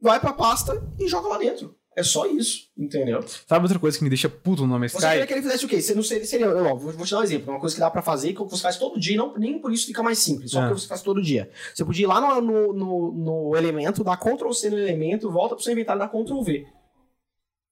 vai 0.00 0.20
pra 0.20 0.32
pasta 0.32 0.80
e 1.00 1.08
joga 1.08 1.26
lá 1.28 1.38
dentro. 1.38 1.74
É 1.98 2.02
só 2.02 2.26
isso, 2.26 2.68
entendeu? 2.76 3.24
Sabe 3.48 3.64
outra 3.64 3.78
coisa 3.78 3.96
que 3.96 4.04
me 4.04 4.10
deixa 4.10 4.28
puto 4.28 4.60
no 4.62 4.68
nome 4.68 4.86
Você 4.86 4.98
queria 4.98 5.14
Sky? 5.16 5.26
que 5.26 5.32
ele 5.32 5.42
fizesse 5.42 5.64
o 5.64 5.68
quê? 5.68 5.80
Você 5.80 5.94
não 5.94 6.02
seria. 6.02 6.26
seria 6.26 6.50
ó, 6.54 6.74
vou, 6.76 6.92
vou 6.92 7.06
te 7.06 7.10
dar 7.12 7.20
um 7.20 7.22
exemplo. 7.22 7.50
Uma 7.50 7.58
coisa 7.58 7.74
que 7.74 7.80
dá 7.80 7.90
pra 7.90 8.02
fazer, 8.02 8.34
que 8.34 8.44
você 8.44 8.62
faz 8.62 8.76
todo 8.76 9.00
dia, 9.00 9.14
e 9.14 9.16
não, 9.16 9.34
nem 9.38 9.58
por 9.58 9.72
isso 9.72 9.86
fica 9.86 10.02
mais 10.02 10.18
simples, 10.18 10.50
só 10.50 10.58
É. 10.62 10.66
porque 10.68 10.82
você 10.82 10.86
faz 10.88 11.00
todo 11.00 11.22
dia. 11.22 11.50
Você 11.74 11.84
podia 11.86 12.04
ir 12.04 12.06
lá 12.06 12.20
no, 12.20 12.42
no, 12.42 12.72
no- 12.74 13.12
no 13.12 13.56
elemento, 13.56 14.04
dar 14.04 14.18
Ctrl 14.18 14.52
C 14.52 14.68
no 14.68 14.78
elemento, 14.78 15.30
volta 15.30 15.54
pro 15.54 15.64
seu 15.64 15.72
inventário 15.72 15.98
e 15.98 16.04
dar 16.04 16.08
Ctrl 16.10 16.42
V. 16.42 16.66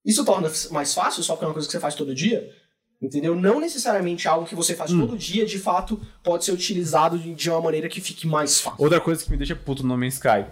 Isso 0.05 0.25
torna 0.25 0.51
mais 0.71 0.95
fácil, 0.95 1.23
só 1.23 1.35
porque 1.35 1.45
é 1.45 1.49
uma 1.49 1.55
coisa 1.55 1.69
que 1.69 1.73
você 1.73 1.81
faz 1.81 1.95
todo 1.95 2.15
dia. 2.15 2.51
Entendeu? 3.03 3.35
Não 3.37 3.61
necessariamente 3.61 4.27
algo 4.27 4.47
que 4.47 4.55
você 4.55 4.75
faz 4.75 4.91
Hum. 4.91 5.01
todo 5.01 5.19
dia, 5.19 5.45
de 5.45 5.59
fato, 5.59 6.01
pode 6.23 6.45
ser 6.47 6.53
utilizado 6.53 7.19
de, 7.19 7.35
de 7.35 7.51
uma 7.51 7.61
maneira 7.61 7.89
que 7.89 8.01
fique 8.01 8.27
mais 8.27 8.59
fácil. 8.61 8.83
Outra 8.83 9.01
coisa 9.01 9.23
que 9.23 9.31
me 9.31 9.37
deixa 9.37 9.55
puto 9.55 9.83
no 9.83 9.91
nome 9.91 10.07
Sky 10.09 10.47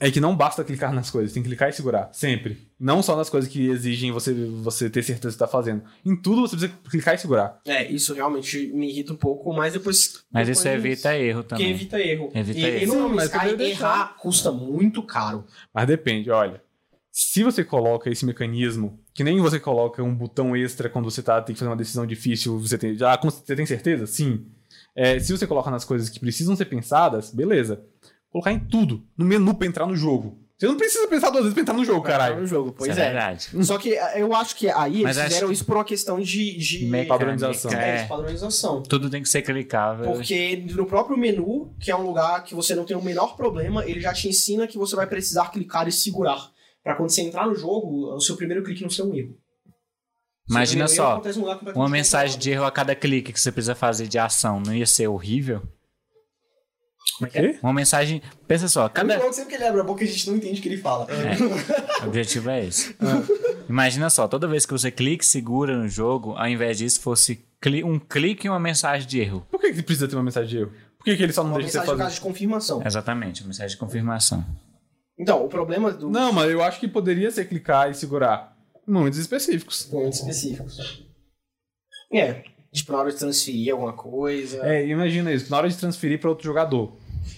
é 0.00 0.10
que 0.10 0.20
não 0.20 0.36
basta 0.36 0.64
clicar 0.64 0.92
nas 0.92 1.10
coisas, 1.10 1.32
tem 1.32 1.42
que 1.42 1.48
clicar 1.48 1.68
e 1.68 1.72
segurar, 1.72 2.10
sempre. 2.12 2.68
Não 2.78 3.02
só 3.02 3.16
nas 3.16 3.30
coisas 3.30 3.50
que 3.50 3.68
exigem 3.68 4.10
você, 4.12 4.34
você 4.62 4.90
ter 4.90 5.02
certeza 5.02 5.34
que 5.34 5.38
tá 5.38 5.46
fazendo. 5.46 5.82
Em 6.04 6.14
tudo 6.16 6.42
você 6.42 6.56
precisa 6.56 6.72
clicar 6.90 7.14
e 7.14 7.18
segurar. 7.18 7.60
É, 7.66 7.90
isso 7.90 8.12
realmente 8.12 8.70
me 8.74 8.90
irrita 8.90 9.12
um 9.12 9.16
pouco, 9.16 9.52
mas 9.54 9.72
depois. 9.72 10.24
Mas 10.30 10.46
depois 10.48 10.58
isso 10.58 10.68
evita 10.68 11.16
erro 11.16 11.42
Que 11.42 11.48
também. 11.48 11.70
evita 11.70 12.00
erro. 12.00 12.30
Evita 12.34 12.58
e, 12.58 12.64
erro. 12.64 12.82
e 12.82 12.86
Nome 12.86 13.14
mas 13.16 13.30
deixar. 13.30 13.58
errar 13.60 14.16
custa 14.18 14.50
muito 14.52 15.02
caro. 15.02 15.44
Mas 15.72 15.86
depende, 15.86 16.30
olha. 16.30 16.62
Se 17.10 17.44
você 17.44 17.62
coloca 17.62 18.10
esse 18.10 18.26
mecanismo, 18.26 18.98
que 19.14 19.22
nem 19.22 19.40
você 19.40 19.60
coloca 19.60 20.02
um 20.02 20.12
botão 20.12 20.56
extra 20.56 20.88
quando 20.88 21.08
você 21.08 21.22
tá, 21.22 21.40
tem 21.40 21.54
que 21.54 21.58
fazer 21.60 21.70
uma 21.70 21.76
decisão 21.76 22.04
difícil, 22.04 22.58
você 22.58 22.76
tem, 22.76 22.96
já, 22.98 23.16
você 23.22 23.54
tem 23.54 23.64
certeza? 23.64 24.04
Sim. 24.06 24.46
É, 24.96 25.18
se 25.20 25.30
você 25.30 25.46
coloca 25.46 25.70
nas 25.70 25.84
coisas 25.84 26.08
que 26.08 26.18
precisam 26.18 26.56
ser 26.56 26.64
pensadas, 26.64 27.30
beleza. 27.30 27.84
Colocar 28.34 28.50
em 28.50 28.58
tudo, 28.58 29.06
no 29.16 29.24
menu 29.24 29.54
pra 29.54 29.64
entrar 29.64 29.86
no 29.86 29.94
jogo. 29.94 30.36
Você 30.58 30.66
não 30.66 30.76
precisa 30.76 31.06
pensar 31.06 31.30
duas 31.30 31.44
vezes 31.44 31.54
pra 31.54 31.62
entrar 31.62 31.74
no 31.74 31.84
jogo, 31.84 32.02
caralho. 32.02 32.40
No 32.40 32.46
jogo, 32.48 32.72
pois 32.76 32.90
Isso 32.90 32.98
é 32.98 33.04
é. 33.04 33.06
verdade. 33.06 33.64
Só 33.64 33.78
que 33.78 33.94
eh, 33.94 34.22
eu 34.22 34.34
acho 34.34 34.56
que 34.56 34.68
aí 34.68 35.04
Mas 35.04 35.16
eles 35.16 35.18
acho 35.18 35.28
fizeram 35.28 35.52
isso 35.52 35.64
por 35.64 35.76
uma 35.76 35.84
questão 35.84 36.18
de, 36.18 36.56
de, 36.58 36.86
Mecânica, 36.86 37.14
padronização. 37.14 37.70
é, 37.70 37.90
é. 37.90 38.02
de 38.02 38.08
padronização. 38.08 38.82
Tudo 38.82 39.08
tem 39.08 39.22
que 39.22 39.28
ser 39.28 39.42
clicável. 39.42 40.10
Porque 40.10 40.64
no 40.74 40.84
próprio 40.84 41.16
menu, 41.16 41.72
que 41.78 41.92
é 41.92 41.96
um 41.96 42.02
lugar 42.02 42.42
que 42.42 42.56
você 42.56 42.74
não 42.74 42.84
tem 42.84 42.96
o 42.96 43.02
menor 43.02 43.36
problema, 43.36 43.86
ele 43.88 44.00
já 44.00 44.12
te 44.12 44.28
ensina 44.28 44.66
que 44.66 44.76
você 44.76 44.96
vai 44.96 45.06
precisar 45.06 45.52
clicar 45.52 45.86
e 45.86 45.92
segurar. 45.92 46.50
Pra 46.82 46.96
quando 46.96 47.10
você 47.10 47.22
entrar 47.22 47.46
no 47.46 47.54
jogo, 47.54 48.16
o 48.16 48.20
seu 48.20 48.36
primeiro 48.36 48.64
clique 48.64 48.82
não 48.82 48.90
ser 48.90 49.02
um 49.02 49.14
erro. 49.14 49.38
Imagina 50.50 50.88
só, 50.88 51.22
uma 51.76 51.88
mensagem 51.88 52.36
de 52.36 52.50
erro 52.50 52.64
a 52.64 52.72
cada 52.72 52.96
clique 52.96 53.32
que 53.32 53.40
você 53.40 53.52
precisa 53.52 53.76
fazer 53.76 54.08
de 54.08 54.18
ação. 54.18 54.60
Não 54.60 54.74
ia 54.74 54.86
ser 54.86 55.06
horrível? 55.06 55.62
Como 57.18 57.26
é 57.28 57.30
que 57.30 57.38
é? 57.38 57.58
Uma 57.62 57.72
mensagem. 57.72 58.20
Pensa 58.48 58.66
só, 58.68 58.88
Cada... 58.88 59.18
cada. 59.18 59.32
Sempre 59.32 59.50
que 59.50 59.56
ele 59.56 59.64
abre 59.68 59.80
a 59.80 59.84
boca, 59.84 60.02
a 60.02 60.06
gente 60.06 60.28
não 60.28 60.36
entende 60.36 60.58
o 60.58 60.62
que 60.62 60.68
ele 60.68 60.78
fala. 60.78 61.06
O 62.02 62.06
objetivo 62.08 62.50
é 62.50 62.64
esse. 62.66 62.96
Imagina 63.68 64.10
só, 64.10 64.26
toda 64.28 64.46
vez 64.48 64.66
que 64.66 64.72
você 64.72 64.90
clica 64.90 65.22
e 65.24 65.26
segura 65.26 65.76
no 65.76 65.88
jogo, 65.88 66.32
ao 66.36 66.48
invés 66.48 66.78
disso 66.78 67.00
fosse 67.00 67.44
cli- 67.60 67.84
um 67.84 67.98
clique 67.98 68.46
e 68.46 68.50
uma 68.50 68.58
mensagem 68.60 69.06
de 69.06 69.20
erro. 69.20 69.46
Por 69.50 69.60
que, 69.60 69.72
que 69.72 69.82
precisa 69.82 70.08
ter 70.08 70.16
uma 70.16 70.22
mensagem 70.24 70.48
de 70.50 70.58
erro? 70.58 70.72
Por 70.98 71.04
que, 71.04 71.16
que 71.16 71.22
ele 71.22 71.32
só 71.32 71.42
não 71.42 71.50
Uma 71.50 71.58
deixa 71.58 71.72
você 71.72 71.78
mensagem 71.78 71.96
fazer? 71.98 72.02
caso 72.04 72.14
de 72.16 72.20
confirmação. 72.20 72.82
Exatamente, 72.84 73.42
uma 73.42 73.48
mensagem 73.48 73.70
de 73.70 73.76
confirmação. 73.76 74.44
Então, 75.18 75.44
o 75.44 75.48
problema 75.48 75.92
do 75.92 76.10
Não, 76.10 76.32
mas 76.32 76.50
eu 76.50 76.62
acho 76.62 76.80
que 76.80 76.88
poderia 76.88 77.30
ser 77.30 77.44
clicar 77.46 77.90
e 77.90 77.94
segurar 77.94 78.56
momentos 78.86 79.18
específicos. 79.18 79.88
momentos 79.92 80.18
específicos. 80.18 81.04
É, 82.12 82.42
tipo, 82.72 82.92
na 82.92 82.98
hora 82.98 83.10
de 83.10 83.16
transferir 83.18 83.72
alguma 83.72 83.92
coisa. 83.92 84.58
É, 84.66 84.86
imagina 84.86 85.32
isso, 85.32 85.50
na 85.50 85.56
hora 85.58 85.68
de 85.68 85.76
transferir 85.76 86.18
para 86.20 86.30
outro 86.30 86.44
jogador. 86.44 86.92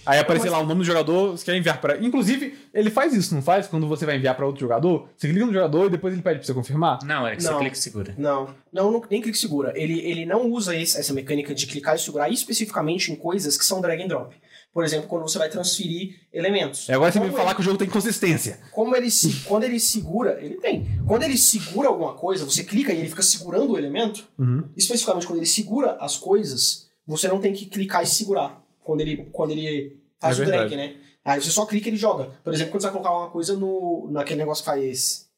Aí 0.05 0.19
aparecer 0.19 0.45
Mas- 0.49 0.53
lá 0.53 0.59
o 0.63 0.65
nome 0.65 0.81
do 0.81 0.85
jogador, 0.85 1.31
você 1.31 1.45
quer 1.45 1.55
enviar 1.57 1.79
para. 1.81 1.97
Inclusive, 2.03 2.57
ele 2.73 2.89
faz 2.89 3.13
isso, 3.13 3.33
não 3.35 3.41
faz? 3.41 3.67
Quando 3.67 3.87
você 3.87 4.05
vai 4.05 4.15
enviar 4.17 4.35
para 4.35 4.45
outro 4.45 4.61
jogador, 4.61 5.09
você 5.17 5.27
clica 5.29 5.45
no 5.45 5.53
jogador 5.53 5.87
e 5.87 5.89
depois 5.89 6.13
ele 6.13 6.21
pede 6.21 6.39
pra 6.39 6.45
você 6.45 6.53
confirmar. 6.53 6.99
Não, 7.03 7.27
é 7.27 7.35
que 7.35 7.43
você 7.43 7.49
Não. 7.51 7.59
clica 7.59 7.75
e 7.75 7.79
segura. 7.79 8.15
Não, 8.17 8.53
não, 8.71 8.91
não- 8.91 9.03
nem 9.09 9.21
clique 9.21 9.37
segura. 9.37 9.73
Ele, 9.75 9.99
ele 9.99 10.25
não 10.25 10.49
usa 10.51 10.75
esse- 10.75 10.97
essa 10.99 11.13
mecânica 11.13 11.53
de 11.53 11.65
clicar 11.67 11.95
e 11.95 11.99
segurar 11.99 12.29
especificamente 12.29 13.11
em 13.11 13.15
coisas 13.15 13.57
que 13.57 13.65
são 13.65 13.81
drag 13.81 14.01
and 14.03 14.07
drop. 14.07 14.35
Por 14.73 14.83
exemplo, 14.83 15.07
quando 15.07 15.23
você 15.23 15.39
vai 15.39 15.49
transferir 15.49 16.19
elementos. 16.31 16.87
E 16.87 16.91
agora 16.91 17.11
você 17.11 17.17
Como 17.17 17.31
vai 17.31 17.41
falar 17.41 17.55
que 17.55 17.61
o 17.61 17.63
jogo 17.63 17.77
tem 17.79 17.87
consistência. 17.89 18.59
como 18.71 18.95
ele 18.95 19.09
se, 19.09 19.41
quando 19.45 19.63
ele 19.63 19.79
segura, 19.79 20.37
ele 20.39 20.55
tem. 20.57 20.85
Quando 21.07 21.23
ele 21.23 21.35
segura 21.37 21.87
alguma 21.87 22.13
coisa, 22.13 22.45
você 22.45 22.63
clica 22.63 22.93
e 22.93 22.99
ele 22.99 23.09
fica 23.09 23.23
segurando 23.23 23.71
o 23.73 23.77
elemento. 23.77 24.27
Uhum. 24.37 24.65
Especificamente 24.77 25.25
quando 25.25 25.39
ele 25.39 25.47
segura 25.47 25.97
as 25.99 26.15
coisas, 26.17 26.89
você 27.07 27.27
não 27.27 27.39
tem 27.39 27.53
que 27.53 27.65
clicar 27.65 28.03
e 28.03 28.05
segurar. 28.05 28.61
Quando 28.87 29.01
ele, 29.01 29.17
quando 29.33 29.51
ele 29.51 29.99
faz 30.17 30.39
É 30.39 30.43
o 30.43 30.45
drag, 30.45 30.75
né? 30.77 30.95
Aí 31.25 31.41
você 31.41 31.49
só 31.49 31.65
clica 31.65 31.89
e 31.89 31.91
ele 31.91 31.97
joga. 31.97 32.31
Por 32.41 32.53
exemplo, 32.53 32.71
quando 32.71 32.81
você 32.81 32.87
vai 32.87 32.93
colocar 32.93 33.17
uma 33.17 33.29
coisa 33.29 33.57
no 33.57 34.07
naquele 34.09 34.39
negócio 34.39 34.63
que 34.63 34.69
faz. 34.69 35.29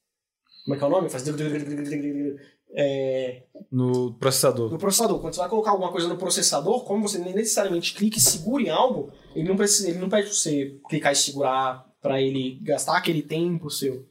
Como 0.64 0.76
é 0.76 0.78
que 0.78 0.84
é 0.84 0.88
o 0.88 0.90
nome? 0.92 1.10
Faz. 1.10 1.24
É, 2.72 3.42
No 3.72 4.14
processador. 4.14 4.72
no 4.72 4.78
processador. 4.78 5.20
Quando 5.20 5.34
você 5.34 5.40
vai 5.40 5.50
colocar 5.50 5.72
alguma 5.72 5.92
coisa 5.92 6.08
no 6.08 6.16
processador, 6.18 6.84
como 6.84 7.08
você 7.08 7.18
nem 7.18 7.34
necessariamente 7.34 7.96
clica 7.96 8.20
e 8.20 8.22
segura 8.22 8.62
em 8.62 8.70
algo, 8.70 9.12
ele 9.36 9.50
não 9.50 9.58
precisa, 9.58 9.90
ele 9.90 9.98
não 9.98 10.08
pede 10.08 10.28
pra 10.28 10.36
você 10.36 10.80
clicar 10.88 11.12
e 11.12 11.16
segurar 11.16 11.90
pra 12.00 12.22
ele 12.22 12.60
gastar 12.62 12.96
aquele 12.96 13.24
tempo 13.24 13.72
seu. 13.72 14.06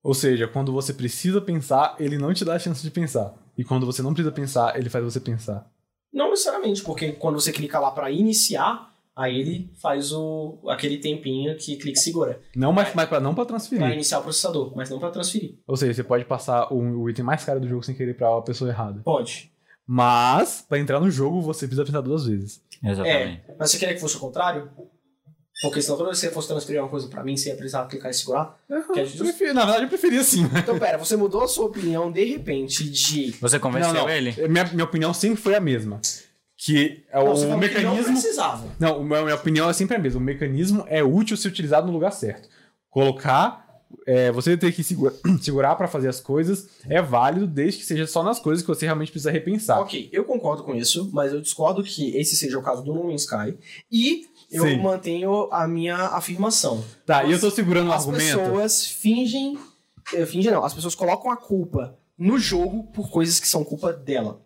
Ou 0.00 0.14
seja, 0.14 0.46
quando 0.46 0.72
você 0.72 0.94
precisa 0.94 1.40
pensar, 1.40 1.96
ele 1.98 2.18
não 2.18 2.32
te 2.32 2.44
dá 2.44 2.54
a 2.54 2.58
chance 2.60 2.80
de 2.80 2.90
pensar. 2.92 3.34
E 3.58 3.64
quando 3.64 3.84
você 3.84 4.00
não 4.00 4.12
precisa 4.14 4.30
pensar, 4.32 4.78
ele 4.78 4.88
faz 4.88 5.02
você 5.04 5.18
pensar. 5.18 5.68
Não 6.14 6.30
necessariamente, 6.30 6.82
porque 6.82 7.12
quando 7.12 7.40
você 7.40 7.50
clica 7.52 7.78
lá 7.80 7.90
pra 7.90 8.10
iniciar, 8.10 8.90
aí 9.16 9.38
ele 9.40 9.70
faz 9.82 10.12
o 10.12 10.58
aquele 10.68 10.98
tempinho 10.98 11.56
que 11.56 11.76
clica 11.76 11.98
e 11.98 12.02
segura. 12.02 12.40
Não, 12.54 12.72
mas, 12.72 12.94
mas 12.94 13.08
pra, 13.08 13.18
não 13.20 13.34
pra 13.34 13.44
Pra 13.44 13.54
transferir. 13.56 13.90
iniciar 13.92 14.20
o 14.20 14.22
processador, 14.22 14.72
mas 14.76 14.88
não 14.88 14.98
pra 15.00 15.10
transferir. 15.10 15.56
Ou 15.66 15.76
seja, 15.76 15.92
você 15.92 16.04
pode 16.04 16.24
passar 16.24 16.72
o, 16.72 17.02
o 17.02 17.10
item 17.10 17.24
mais 17.24 17.44
caro 17.44 17.58
do 17.60 17.68
jogo 17.68 17.82
sem 17.82 17.94
querer 17.96 18.14
pra 18.16 18.40
pessoa 18.42 18.70
errada. 18.70 19.00
Pode. 19.04 19.52
Mas, 19.86 20.64
pra 20.66 20.78
entrar 20.78 20.98
no 21.00 21.10
jogo, 21.10 21.42
você 21.42 21.66
precisa 21.66 21.84
pensar 21.84 22.00
duas 22.00 22.24
vezes. 22.26 22.62
Exatamente. 22.82 23.42
Mas 23.58 23.70
você 23.70 23.78
queria 23.78 23.94
que 23.94 24.00
fosse 24.00 24.16
o 24.16 24.20
contrário? 24.20 24.70
Porque 25.62 25.80
senão 25.80 25.96
toda 25.96 26.10
vez 26.10 26.20
que 26.20 26.26
você 26.26 26.32
fosse 26.32 26.48
transferir 26.48 26.82
uma 26.82 26.88
coisa 26.88 27.06
pra 27.08 27.22
mim, 27.22 27.36
você 27.36 27.48
ia 27.50 27.54
precisar 27.54 27.86
clicar 27.86 28.10
e 28.10 28.14
segurar. 28.14 28.58
Que 28.92 29.00
é 29.00 29.04
prefiro- 29.06 29.54
na 29.54 29.64
verdade, 29.64 29.84
eu 29.84 29.88
preferia 29.88 30.22
sim. 30.24 30.48
Então, 30.56 30.78
pera, 30.78 30.98
você 30.98 31.16
mudou 31.16 31.42
a 31.44 31.48
sua 31.48 31.66
opinião 31.66 32.10
de 32.10 32.24
repente 32.24 32.88
de. 32.88 33.30
Você 33.40 33.58
convenceu 33.58 33.92
Não, 33.94 34.02
não. 34.02 34.10
ele? 34.10 34.32
Minha, 34.48 34.64
minha 34.64 34.84
opinião 34.84 35.14
sempre 35.14 35.40
foi 35.40 35.54
a 35.54 35.60
mesma. 35.60 36.00
Que 36.56 37.04
é 37.10 37.16
Não, 37.22 37.32
o 37.32 37.34
que 37.34 37.44
não 37.46 37.58
mecanismo. 37.58 38.12
precisava. 38.12 38.66
Não, 38.80 39.00
a 39.00 39.22
minha 39.22 39.34
opinião 39.34 39.68
é 39.68 39.72
sempre 39.72 39.96
a 39.96 39.98
mesma. 39.98 40.20
O 40.20 40.22
mecanismo 40.24 40.84
é 40.88 41.02
útil 41.02 41.36
se 41.36 41.46
utilizado 41.48 41.86
no 41.86 41.92
lugar 41.92 42.10
certo. 42.12 42.48
Colocar. 42.90 43.62
é, 44.08 44.32
você 44.32 44.56
ter 44.56 44.72
que 44.72 44.82
segura- 44.82 45.14
segurar 45.40 45.76
pra 45.76 45.86
fazer 45.86 46.08
as 46.08 46.18
coisas 46.20 46.68
é 46.90 47.00
válido 47.00 47.46
desde 47.46 47.78
que 47.78 47.86
seja 47.86 48.06
só 48.08 48.24
nas 48.24 48.40
coisas 48.40 48.60
que 48.60 48.68
você 48.68 48.84
realmente 48.86 49.10
precisa 49.12 49.30
repensar. 49.30 49.80
Ok, 49.80 50.08
eu 50.12 50.24
concordo 50.24 50.64
com 50.64 50.74
isso, 50.74 51.08
mas 51.12 51.32
eu 51.32 51.40
discordo 51.40 51.82
que 51.82 52.16
esse 52.16 52.34
seja 52.36 52.58
o 52.58 52.62
caso 52.62 52.82
do 52.82 52.92
No 52.92 53.04
Man's 53.04 53.22
Sky. 53.22 53.56
E 53.90 54.26
eu 54.54 54.64
Sim. 54.64 54.80
mantenho 54.82 55.48
a 55.50 55.66
minha 55.66 55.96
afirmação. 55.96 56.82
Tá, 57.04 57.24
e 57.24 57.32
eu 57.32 57.40
tô 57.40 57.50
segurando 57.50 57.88
o 57.88 57.92
As 57.92 58.02
argumento. 58.06 58.38
pessoas 58.38 58.86
fingem. 58.86 59.58
eh, 60.14 60.24
Fingem 60.26 60.52
não, 60.52 60.64
as 60.64 60.72
pessoas 60.74 60.94
colocam 60.94 61.30
a 61.30 61.36
culpa 61.36 61.98
no 62.18 62.38
jogo 62.38 62.84
por 62.92 63.10
coisas 63.10 63.40
que 63.40 63.48
são 63.48 63.64
culpa 63.64 63.92
dela. 63.92 64.40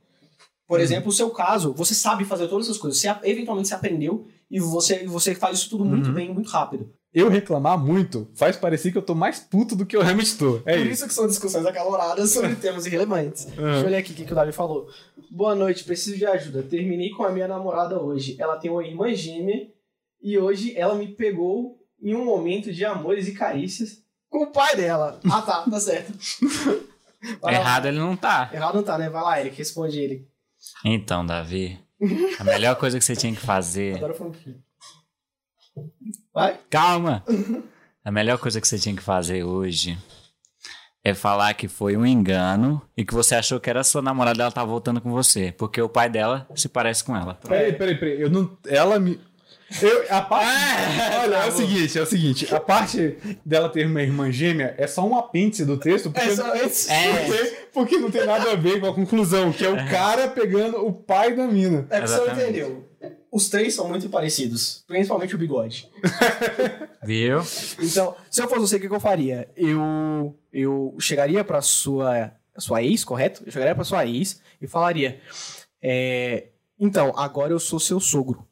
Por 0.66 0.80
exemplo, 0.80 1.08
o 1.08 1.12
seu 1.12 1.30
caso, 1.30 1.72
você 1.72 1.94
sabe 1.94 2.24
fazer 2.24 2.46
todas 2.48 2.66
essas 2.66 2.76
coisas. 2.78 3.00
Você 3.00 3.08
eventualmente 3.24 3.68
você 3.68 3.74
aprendeu 3.74 4.26
e 4.50 4.60
você, 4.60 5.06
você 5.06 5.34
faz 5.34 5.58
isso 5.58 5.70
tudo 5.70 5.84
muito 5.84 6.08
Uhum. 6.08 6.14
bem, 6.14 6.32
muito 6.32 6.50
rápido. 6.50 6.90
Eu 7.12 7.30
reclamar 7.30 7.78
muito 7.82 8.28
faz 8.34 8.54
parecer 8.54 8.92
que 8.92 8.98
eu 8.98 9.02
tô 9.02 9.14
mais 9.14 9.38
puto 9.40 9.74
do 9.74 9.86
que 9.86 9.96
eu 9.96 10.02
realmente 10.02 10.36
tô. 10.36 10.56
É 10.66 10.76
Por 10.76 10.82
isso. 10.82 10.92
isso 10.92 11.08
que 11.08 11.14
são 11.14 11.26
discussões 11.26 11.64
acaloradas 11.64 12.30
sobre 12.30 12.54
temas 12.56 12.84
irrelevantes. 12.84 13.46
Deixa 13.46 13.60
eu 13.60 13.86
olhar 13.86 13.98
aqui 13.98 14.12
o 14.12 14.14
que, 14.14 14.26
que 14.26 14.32
o 14.32 14.36
Davi 14.36 14.52
falou. 14.52 14.88
Boa 15.30 15.54
noite, 15.54 15.84
preciso 15.84 16.18
de 16.18 16.26
ajuda. 16.26 16.62
Terminei 16.62 17.08
com 17.10 17.24
a 17.24 17.30
minha 17.32 17.48
namorada 17.48 17.98
hoje. 18.00 18.36
Ela 18.38 18.56
tem 18.58 18.70
uma 18.70 18.84
irmã 18.86 19.12
gêmea 19.14 19.68
e 20.22 20.38
hoje 20.38 20.76
ela 20.76 20.94
me 20.94 21.08
pegou 21.08 21.78
em 22.00 22.14
um 22.14 22.24
momento 22.24 22.72
de 22.72 22.84
amores 22.84 23.28
e 23.28 23.32
carícias 23.32 24.02
com 24.28 24.44
o 24.44 24.52
pai 24.52 24.76
dela. 24.76 25.20
Ah, 25.30 25.42
tá, 25.42 25.62
tá 25.62 25.80
certo. 25.80 26.12
Errado 27.48 27.86
ele 27.86 27.98
não 27.98 28.16
tá. 28.16 28.50
Errado 28.52 28.76
não 28.76 28.82
tá, 28.82 28.96
né? 28.96 29.10
Vai 29.10 29.22
lá, 29.22 29.40
Eric, 29.40 29.56
responde 29.56 29.98
ele. 29.98 30.28
Então, 30.84 31.26
Davi, 31.26 31.78
a 32.38 32.44
melhor 32.44 32.76
coisa 32.76 32.98
que 32.98 33.04
você 33.04 33.16
tinha 33.16 33.34
que 33.34 33.40
fazer. 33.40 33.96
Adoro 33.96 34.14
fanfic. 34.14 34.56
Vai? 36.32 36.58
Calma! 36.70 37.24
A 38.04 38.10
melhor 38.10 38.38
coisa 38.38 38.60
que 38.60 38.68
você 38.68 38.78
tinha 38.78 38.94
que 38.94 39.02
fazer 39.02 39.44
hoje 39.44 39.98
é 41.04 41.14
falar 41.14 41.54
que 41.54 41.68
foi 41.68 41.96
um 41.96 42.06
engano 42.06 42.82
e 42.96 43.04
que 43.04 43.14
você 43.14 43.34
achou 43.34 43.60
que 43.60 43.70
era 43.70 43.84
sua 43.84 44.02
namorada 44.02 44.42
ela 44.42 44.52
tá 44.52 44.64
voltando 44.64 45.00
com 45.00 45.10
você. 45.10 45.52
Porque 45.52 45.80
o 45.80 45.88
pai 45.88 46.08
dela 46.08 46.46
se 46.54 46.68
parece 46.68 47.04
com 47.04 47.16
ela. 47.16 47.34
Peraí, 47.34 47.72
peraí, 47.72 47.96
peraí. 47.96 48.20
Eu 48.20 48.30
não. 48.30 48.56
Ela 48.66 48.98
me. 48.98 49.20
Eu, 49.82 50.06
a 50.08 50.22
parte. 50.22 51.18
Olha, 51.20 51.36
é 51.36 51.48
o 51.48 51.52
seguinte, 51.52 51.98
é 51.98 52.02
o 52.02 52.06
seguinte. 52.06 52.54
A 52.54 52.58
parte 52.58 53.18
dela 53.44 53.68
ter 53.68 53.86
uma 53.86 54.02
irmã 54.02 54.32
gêmea 54.32 54.74
é 54.78 54.86
só 54.86 55.06
um 55.06 55.16
apêndice 55.16 55.64
do 55.64 55.76
texto. 55.76 56.10
Porque, 56.10 56.26
É 56.26 56.34
só. 56.34 56.54
É. 56.54 57.24
porque, 57.26 57.56
porque 57.72 57.98
não 57.98 58.10
tem 58.10 58.24
nada 58.24 58.52
a 58.52 58.54
ver 58.54 58.80
com 58.80 58.86
a 58.86 58.94
conclusão, 58.94 59.52
que 59.52 59.64
é 59.64 59.68
o 59.68 59.76
cara 59.90 60.28
pegando 60.28 60.78
o 60.86 60.92
pai 60.92 61.34
da 61.34 61.46
mina. 61.46 61.86
É 61.90 62.00
que 62.00 62.08
você 62.08 62.30
entendeu. 62.30 62.88
Os 63.30 63.50
três 63.50 63.74
são 63.74 63.86
muito 63.86 64.08
parecidos, 64.08 64.84
principalmente 64.86 65.34
o 65.34 65.38
bigode. 65.38 65.88
Viu? 67.04 67.42
Então, 67.78 68.16
se 68.30 68.40
eu 68.42 68.48
fosse 68.48 68.60
você, 68.62 68.76
o 68.76 68.80
que 68.80 68.88
que 68.88 68.94
eu 68.94 68.98
faria? 69.00 69.48
Eu, 69.54 70.34
eu 70.50 70.96
chegaria 70.98 71.44
pra 71.44 71.60
sua, 71.60 72.32
sua 72.56 72.82
ex, 72.82 73.04
correto? 73.04 73.42
Eu 73.44 73.52
chegaria 73.52 73.74
pra 73.74 73.84
sua 73.84 74.06
ex 74.06 74.40
e 74.60 74.66
falaria: 74.66 75.20
é, 75.82 76.46
Então, 76.80 77.12
agora 77.16 77.52
eu 77.52 77.60
sou 77.60 77.78
seu 77.78 78.00
sogro. 78.00 78.47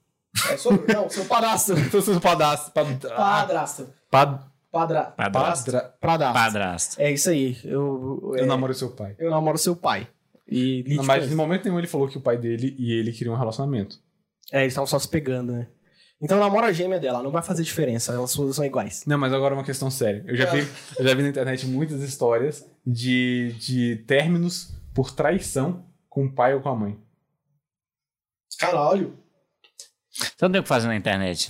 É 0.50 0.56
sogro? 0.56 0.84
Não, 0.92 1.08
seu 1.08 1.24
padrasto. 1.24 1.74
Pad... 2.72 2.98
Padrasto. 3.08 3.88
Pad... 4.10 4.40
Padra, 4.70 5.04
Padrasto. 5.04 5.72
Padra... 5.72 5.94
padrasto. 5.98 6.34
Padrasto. 6.34 7.00
É 7.00 7.10
isso 7.10 7.30
aí. 7.30 7.58
Eu, 7.64 8.34
Eu 8.36 8.44
é, 8.44 8.46
namoro 8.46 8.74
seu 8.74 8.90
pai. 8.90 9.14
eu 9.18 9.30
namoro 9.30 9.56
seu 9.56 9.74
pai. 9.74 10.06
E 10.46 10.84
Não, 10.94 11.02
mas 11.02 11.30
em 11.30 11.34
momento 11.34 11.64
nenhum 11.64 11.78
ele 11.78 11.86
falou 11.86 12.06
que 12.08 12.18
o 12.18 12.20
pai 12.20 12.36
dele 12.36 12.76
e 12.78 12.92
ele 12.92 13.10
queriam 13.12 13.34
um 13.34 13.38
relacionamento. 13.38 13.98
É, 14.52 14.60
eles 14.60 14.72
estavam 14.72 14.86
só 14.86 14.98
se 14.98 15.08
pegando, 15.08 15.52
né? 15.52 15.66
Então 16.20 16.38
namora 16.38 16.66
a 16.66 16.72
gêmea 16.72 17.00
dela, 17.00 17.22
não 17.22 17.30
vai 17.30 17.42
fazer 17.42 17.62
diferença, 17.62 18.12
elas 18.12 18.30
são 18.30 18.50
são 18.52 18.64
iguais. 18.64 19.04
Não, 19.06 19.18
mas 19.18 19.32
agora 19.32 19.54
é 19.54 19.58
uma 19.58 19.64
questão 19.64 19.90
séria. 19.90 20.24
Eu 20.26 20.36
já 20.36 20.46
vi, 20.46 20.66
eu 20.98 21.06
já 21.06 21.14
vi 21.14 21.22
na 21.22 21.28
internet 21.28 21.66
muitas 21.66 22.02
histórias 22.02 22.64
de, 22.86 23.54
de 23.58 23.96
términos 24.06 24.74
por 24.94 25.10
traição 25.10 25.84
com 26.08 26.26
o 26.26 26.32
pai 26.32 26.54
ou 26.54 26.60
com 26.60 26.68
a 26.68 26.76
mãe. 26.76 26.98
Caralho. 28.58 29.18
Você 30.18 30.34
não 30.42 30.50
tem 30.50 30.60
o 30.60 30.62
que 30.62 30.68
fazer 30.68 30.86
na 30.88 30.96
internet, 30.96 31.48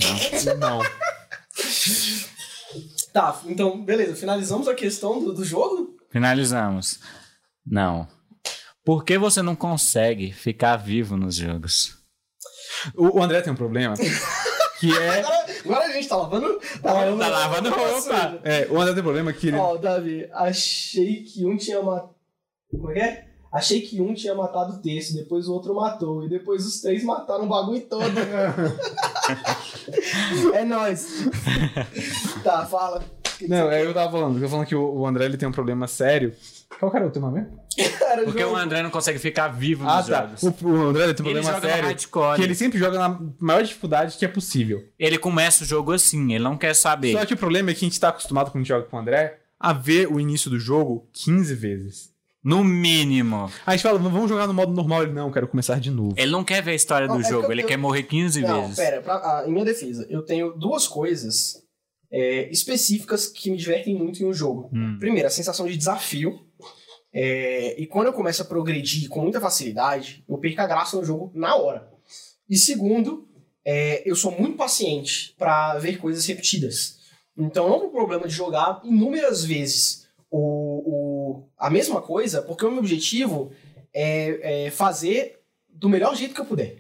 não. 0.59 0.79
Não. 0.79 0.83
Tá, 3.13 3.41
então, 3.47 3.83
beleza. 3.85 4.15
Finalizamos 4.17 4.69
a 4.69 4.75
questão 4.75 5.21
do, 5.23 5.33
do 5.33 5.45
jogo? 5.45 5.97
Finalizamos. 6.11 6.99
Não. 7.67 8.07
Por 8.85 9.05
que 9.05 9.19
você 9.19 9.43
não 9.43 9.57
consegue 9.57 10.33
ficar 10.33 10.77
vivo 10.77 11.17
nos 11.17 11.35
jogos? 11.37 11.95
O, 12.95 13.19
o 13.19 13.23
André 13.23 13.41
tem 13.41 13.53
um 13.53 13.57
problema 13.57 13.95
que 14.79 14.97
é. 14.97 15.19
Agora, 15.21 15.47
agora 15.65 15.85
a 15.87 15.93
gente 15.93 16.09
tá 16.09 16.17
lavando. 16.17 16.61
Tá 16.83 16.93
lavando- 16.93 17.19
tá 17.19 17.29
lavando 17.29 17.71
roupa. 17.71 18.41
é, 18.45 18.67
o 18.71 18.79
André 18.81 18.93
tem 18.95 19.01
um 19.01 19.05
problema 19.05 19.33
que 19.33 19.49
ele. 19.49 19.57
Ó, 19.57 19.77
Davi, 19.77 20.29
achei 20.33 21.23
que 21.25 21.45
um 21.47 21.57
tinha 21.57 21.83
matado. 21.83 22.15
Como 22.71 22.91
é 22.91 22.95
que 22.95 23.01
é? 23.01 23.27
Achei 23.53 23.81
que 23.81 24.01
um 24.01 24.13
tinha 24.13 24.35
matado 24.35 24.75
o 24.75 24.79
terço, 24.83 25.15
depois 25.15 25.49
o 25.49 25.53
outro 25.55 25.75
matou, 25.75 26.25
e 26.25 26.29
depois 26.29 26.67
os 26.67 26.81
três 26.81 27.03
mataram 27.05 27.45
o 27.45 27.49
bagulho 27.49 27.81
todo. 27.83 28.05
é 30.55 30.65
nóis. 30.65 31.25
tá, 32.43 32.67
fala. 32.67 33.03
Não, 33.49 33.71
é, 33.71 33.85
eu 33.85 33.93
tava 33.93 34.11
falando, 34.13 34.35
eu 34.37 34.41
tava 34.41 34.51
falando 34.51 34.67
que 34.67 34.75
o, 34.75 35.07
André 35.07 35.27
ele 35.27 35.37
tem 35.37 35.49
um 35.49 35.53
problema 35.53 35.87
sério. 35.87 36.33
Qual 36.81 36.95
é 36.95 37.05
o 37.05 37.11
tema 37.11 37.31
mesmo? 37.31 37.59
Porque 38.25 38.43
o 38.45 38.57
André 38.57 38.83
não 38.83 38.91
consegue 38.91 39.19
ficar 39.19 39.49
vivo 39.49 39.87
Ah, 39.87 39.99
nos 39.99 40.07
tá. 40.07 40.23
jogos. 40.23 40.43
O, 40.63 40.67
o 40.67 40.83
André 40.89 41.13
tem 41.13 41.25
um 41.27 41.29
Ele 41.29 41.41
problema 41.41 41.61
sério. 41.61 41.85
hardcore. 41.85 42.37
Que 42.37 42.43
ele 42.43 42.55
sempre 42.55 42.79
joga 42.79 42.99
na 42.99 43.21
maior 43.39 43.63
dificuldade 43.63 44.17
que 44.17 44.25
é 44.25 44.29
possível. 44.29 44.83
Ele 44.99 45.19
começa 45.19 45.65
o 45.65 45.67
jogo 45.67 45.93
assim, 45.93 46.33
ele 46.35 46.45
não 46.45 46.57
quer 46.57 46.75
saber. 46.75 47.13
Só 47.13 47.25
que 47.27 47.35
o 47.35 47.37
problema 47.37 47.71
é 47.71 47.75
que 47.75 47.85
a 47.85 47.89
gente 47.89 48.01
tá 48.01 48.09
acostumado 48.09 48.47
quando 48.51 48.57
a 48.57 48.59
gente 48.61 48.69
joga 48.69 48.87
com 48.87 48.97
o 48.97 49.01
André 49.01 49.39
a 49.61 49.73
ver 49.73 50.11
o 50.11 50.19
início 50.19 50.51
do 50.51 50.59
jogo 50.59 51.07
15 51.13 51.55
vezes. 51.55 52.16
No 52.47 52.63
mínimo. 52.63 53.47
Aí 53.67 53.75
a 53.75 53.77
gente 53.77 53.83
fala, 53.83 53.99
vamos 53.99 54.29
jogar 54.29 54.47
no 54.47 54.55
modo 54.55 54.73
normal. 54.73 55.03
Ele, 55.03 55.13
não, 55.13 55.33
quero 55.33 55.49
começar 55.49 55.81
de 55.81 55.91
novo. 55.91 56.15
Ele 56.17 56.31
não 56.31 56.45
quer 56.45 56.63
ver 56.63 56.71
a 56.71 56.75
história 56.75 57.09
Não, 57.09 57.17
do 57.17 57.21
é 57.21 57.25
que 57.25 57.31
jogo, 57.31 57.47
eu- 57.47 57.53
ele 57.53 57.63
eu- 57.63 57.67
quer 57.67 57.77
morrer 57.77 58.05
15 58.05 58.41
Não, 58.43 58.63
vezes. 58.63 58.77
pera, 58.77 59.03
pra- 59.03 59.17
ah, 59.17 59.45
em 59.49 59.51
minha 59.53 59.65
defesa, 59.65 60.07
eu 60.09 60.23
tenho 60.23 60.53
duas 60.57 60.87
coisas 60.87 61.63
é, 62.13 62.49
específicas 62.51 63.27
que 63.27 63.51
me 63.51 63.57
divertem 63.57 63.97
muito 63.97 64.23
em 64.23 64.27
um 64.27 64.33
jogo. 64.33 64.71
Hum. 64.73 64.97
Primeiro, 65.01 65.27
a 65.27 65.31
sensação 65.31 65.67
de 65.67 65.77
desafio. 65.77 66.39
É, 67.13 67.75
e 67.81 67.87
quando 67.87 68.07
eu 68.07 68.13
começo 68.13 68.43
a 68.43 68.45
progredir 68.45 69.09
com 69.09 69.21
muita 69.23 69.41
facilidade, 69.41 70.23
eu 70.29 70.39
perco 70.39 70.61
a 70.61 70.67
graça 70.67 70.97
no 70.97 71.05
jogo 71.05 71.33
na 71.35 71.57
hora. 71.57 71.89
E 72.49 72.57
segundo, 72.57 73.27
é, 73.65 74.09
eu 74.09 74.15
sou 74.15 74.31
muito 74.31 74.57
paciente 74.57 75.35
pra 75.37 75.79
ver 75.79 75.99
coisas 75.99 76.25
repetidas. 76.27 76.99
Então 77.37 77.65
eu 77.65 77.71
não 77.71 77.79
tenho 77.81 77.91
problema 77.93 78.29
de 78.29 78.35
jogar 78.35 78.81
inúmeras 78.85 79.45
vezes 79.45 80.06
o, 80.39 81.41
o- 81.41 81.49
a 81.59 81.71
mesma 81.71 82.01
coisa, 82.03 82.43
porque 82.43 82.65
o 82.65 82.71
meu 82.71 82.79
objetivo 82.81 83.51
é, 83.95 84.67
é 84.67 84.71
fazer 84.71 85.39
do 85.69 85.89
melhor 85.89 86.15
jeito 86.17 86.35
que 86.35 86.41
eu 86.41 86.45
puder. 86.45 86.77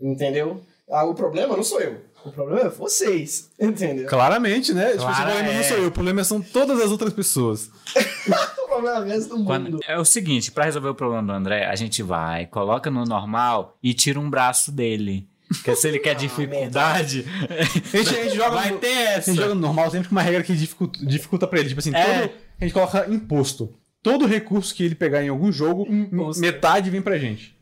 Entendeu? 0.00 0.60
Ah, 0.90 1.04
o 1.04 1.14
problema 1.14 1.56
não 1.56 1.62
sou 1.62 1.80
eu. 1.80 1.98
O 2.24 2.30
problema 2.32 2.62
é 2.62 2.68
vocês. 2.68 3.50
Entendeu? 3.60 4.06
Claramente, 4.06 4.72
né? 4.74 4.90
Tipo, 4.92 5.02
Claro, 5.04 5.22
o 5.22 5.24
problema 5.26 5.52
não 5.52 5.60
é. 5.60 5.62
sou 5.62 5.76
eu, 5.78 5.86
o 5.88 5.92
problema 5.92 6.24
são 6.24 6.42
todas 6.42 6.80
as 6.80 6.90
outras 6.90 7.12
pessoas. 7.12 7.70
O 8.70 8.72
problema 8.80 8.98
é 8.98 9.00
o 9.00 9.04
resto 9.04 9.36
do 9.36 9.44
Quando- 9.44 9.64
mundo. 9.72 9.80
é 9.86 9.98
o 9.98 10.04
seguinte, 10.04 10.52
pra 10.52 10.64
resolver 10.64 10.88
o 10.90 10.94
problema 10.94 11.22
do 11.24 11.32
André, 11.32 11.66
a 11.66 11.74
gente 11.74 12.04
vai, 12.04 12.46
coloca 12.46 12.88
no 12.88 13.04
normal 13.04 13.76
e 13.82 13.92
tira 13.92 14.18
um 14.20 14.30
braço 14.30 14.70
dele. 14.70 15.28
Porque 15.48 15.74
se 15.74 15.88
ele 15.88 15.98
quer 15.98 16.14
dificuldade, 16.16 17.26
A 17.58 17.64
gente, 17.64 18.08
a 18.16 18.22
gente 18.22 18.36
joga 18.36 18.50
vai 18.56 18.70
no, 18.70 18.78
ter 18.78 18.86
a 18.96 19.10
essa. 19.14 19.32
gente 19.32 19.40
joga 19.42 19.54
no 19.56 19.60
normal 19.60 19.90
sempre 19.90 20.08
com 20.08 20.14
uma 20.14 20.22
regra 20.22 20.44
que 20.44 20.54
dificulta, 20.54 21.04
dificulta 21.04 21.46
pra 21.48 21.58
ele. 21.58 21.68
Tipo 21.68 21.80
assim, 21.80 21.92
É. 21.94 22.28
todo- 22.28 22.32
a 22.60 22.64
gente 22.64 22.72
coloca 22.74 23.06
imposto. 23.10 23.74
Todo 24.02 24.26
recurso 24.26 24.74
que 24.74 24.82
ele 24.84 24.94
pegar 24.94 25.22
em 25.22 25.28
algum 25.28 25.52
jogo, 25.52 25.86
Imposto. 25.90 26.40
metade 26.40 26.88
vem 26.90 27.02
pra 27.02 27.18
gente. 27.18 27.54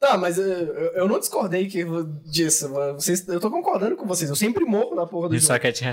Tá, 0.00 0.16
mas 0.16 0.38
eu, 0.38 0.44
eu- 0.46 0.92
eu 0.92 1.08
não 1.08 1.18
discordei 1.18 1.66
que, 1.66 1.84
disso. 2.24 2.68
Vocês, 2.94 3.26
eu 3.28 3.38
tô 3.40 3.50
concordando 3.50 3.96
com 3.96 4.06
vocês. 4.06 4.30
Eu 4.30 4.36
sempre 4.36 4.64
morro 4.64 4.94
na 4.94 5.06
porra 5.06 5.28
do 5.28 5.34
Ele 5.34 5.40
jogo. 5.40 5.52
só 5.52 5.58
quer 5.58 5.72
te 5.72 5.84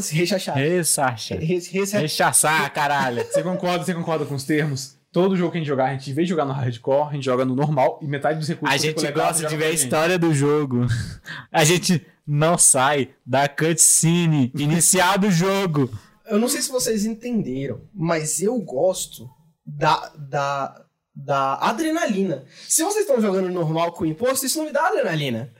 se 0.00 0.14
rechachar. 0.16 0.56
Ressacha. 0.56 1.36
Re- 1.36 1.60
re- 1.60 1.84
Rechaçar, 2.00 2.72
caralho. 2.72 3.22
Você 3.24 3.42
concorda, 3.42 3.84
você 3.84 3.94
concorda 3.94 4.24
com 4.24 4.34
os 4.34 4.42
termos? 4.44 4.96
Todo 5.12 5.36
jogo 5.36 5.52
que 5.52 5.58
a 5.58 5.60
gente 5.60 5.68
jogar, 5.68 5.84
a 5.84 5.92
gente, 5.92 6.10
em 6.10 6.14
vez 6.14 6.26
de 6.26 6.30
jogar 6.30 6.44
no 6.44 6.52
hardcore, 6.52 7.10
a 7.10 7.12
gente 7.12 7.24
joga 7.24 7.44
no 7.44 7.54
normal 7.54 8.00
e 8.02 8.06
metade 8.08 8.36
dos 8.40 8.48
recursos 8.48 8.74
A 8.74 8.76
gente 8.76 8.96
coletar, 8.96 9.28
gosta 9.28 9.46
de 9.46 9.56
ver 9.56 9.66
a 9.66 9.70
história 9.70 10.18
do 10.18 10.34
jogo. 10.34 10.84
A 11.52 11.62
gente 11.62 12.04
não 12.26 12.58
sai 12.58 13.10
da 13.24 13.48
cutscene 13.48 14.50
inicial 14.58 15.16
do 15.18 15.30
jogo. 15.30 15.88
Eu 16.28 16.38
não 16.38 16.48
sei 16.48 16.62
se 16.62 16.70
vocês 16.70 17.04
entenderam, 17.04 17.82
mas 17.94 18.40
eu 18.40 18.58
gosto 18.60 19.28
da, 19.66 20.10
da, 20.16 20.82
da 21.14 21.54
adrenalina. 21.60 22.44
Se 22.68 22.82
vocês 22.82 23.06
estão 23.06 23.20
jogando 23.20 23.48
normal 23.50 23.92
com 23.92 24.06
imposto, 24.06 24.46
isso 24.46 24.58
não 24.58 24.66
me 24.66 24.72
dá 24.72 24.86
adrenalina. 24.88 25.50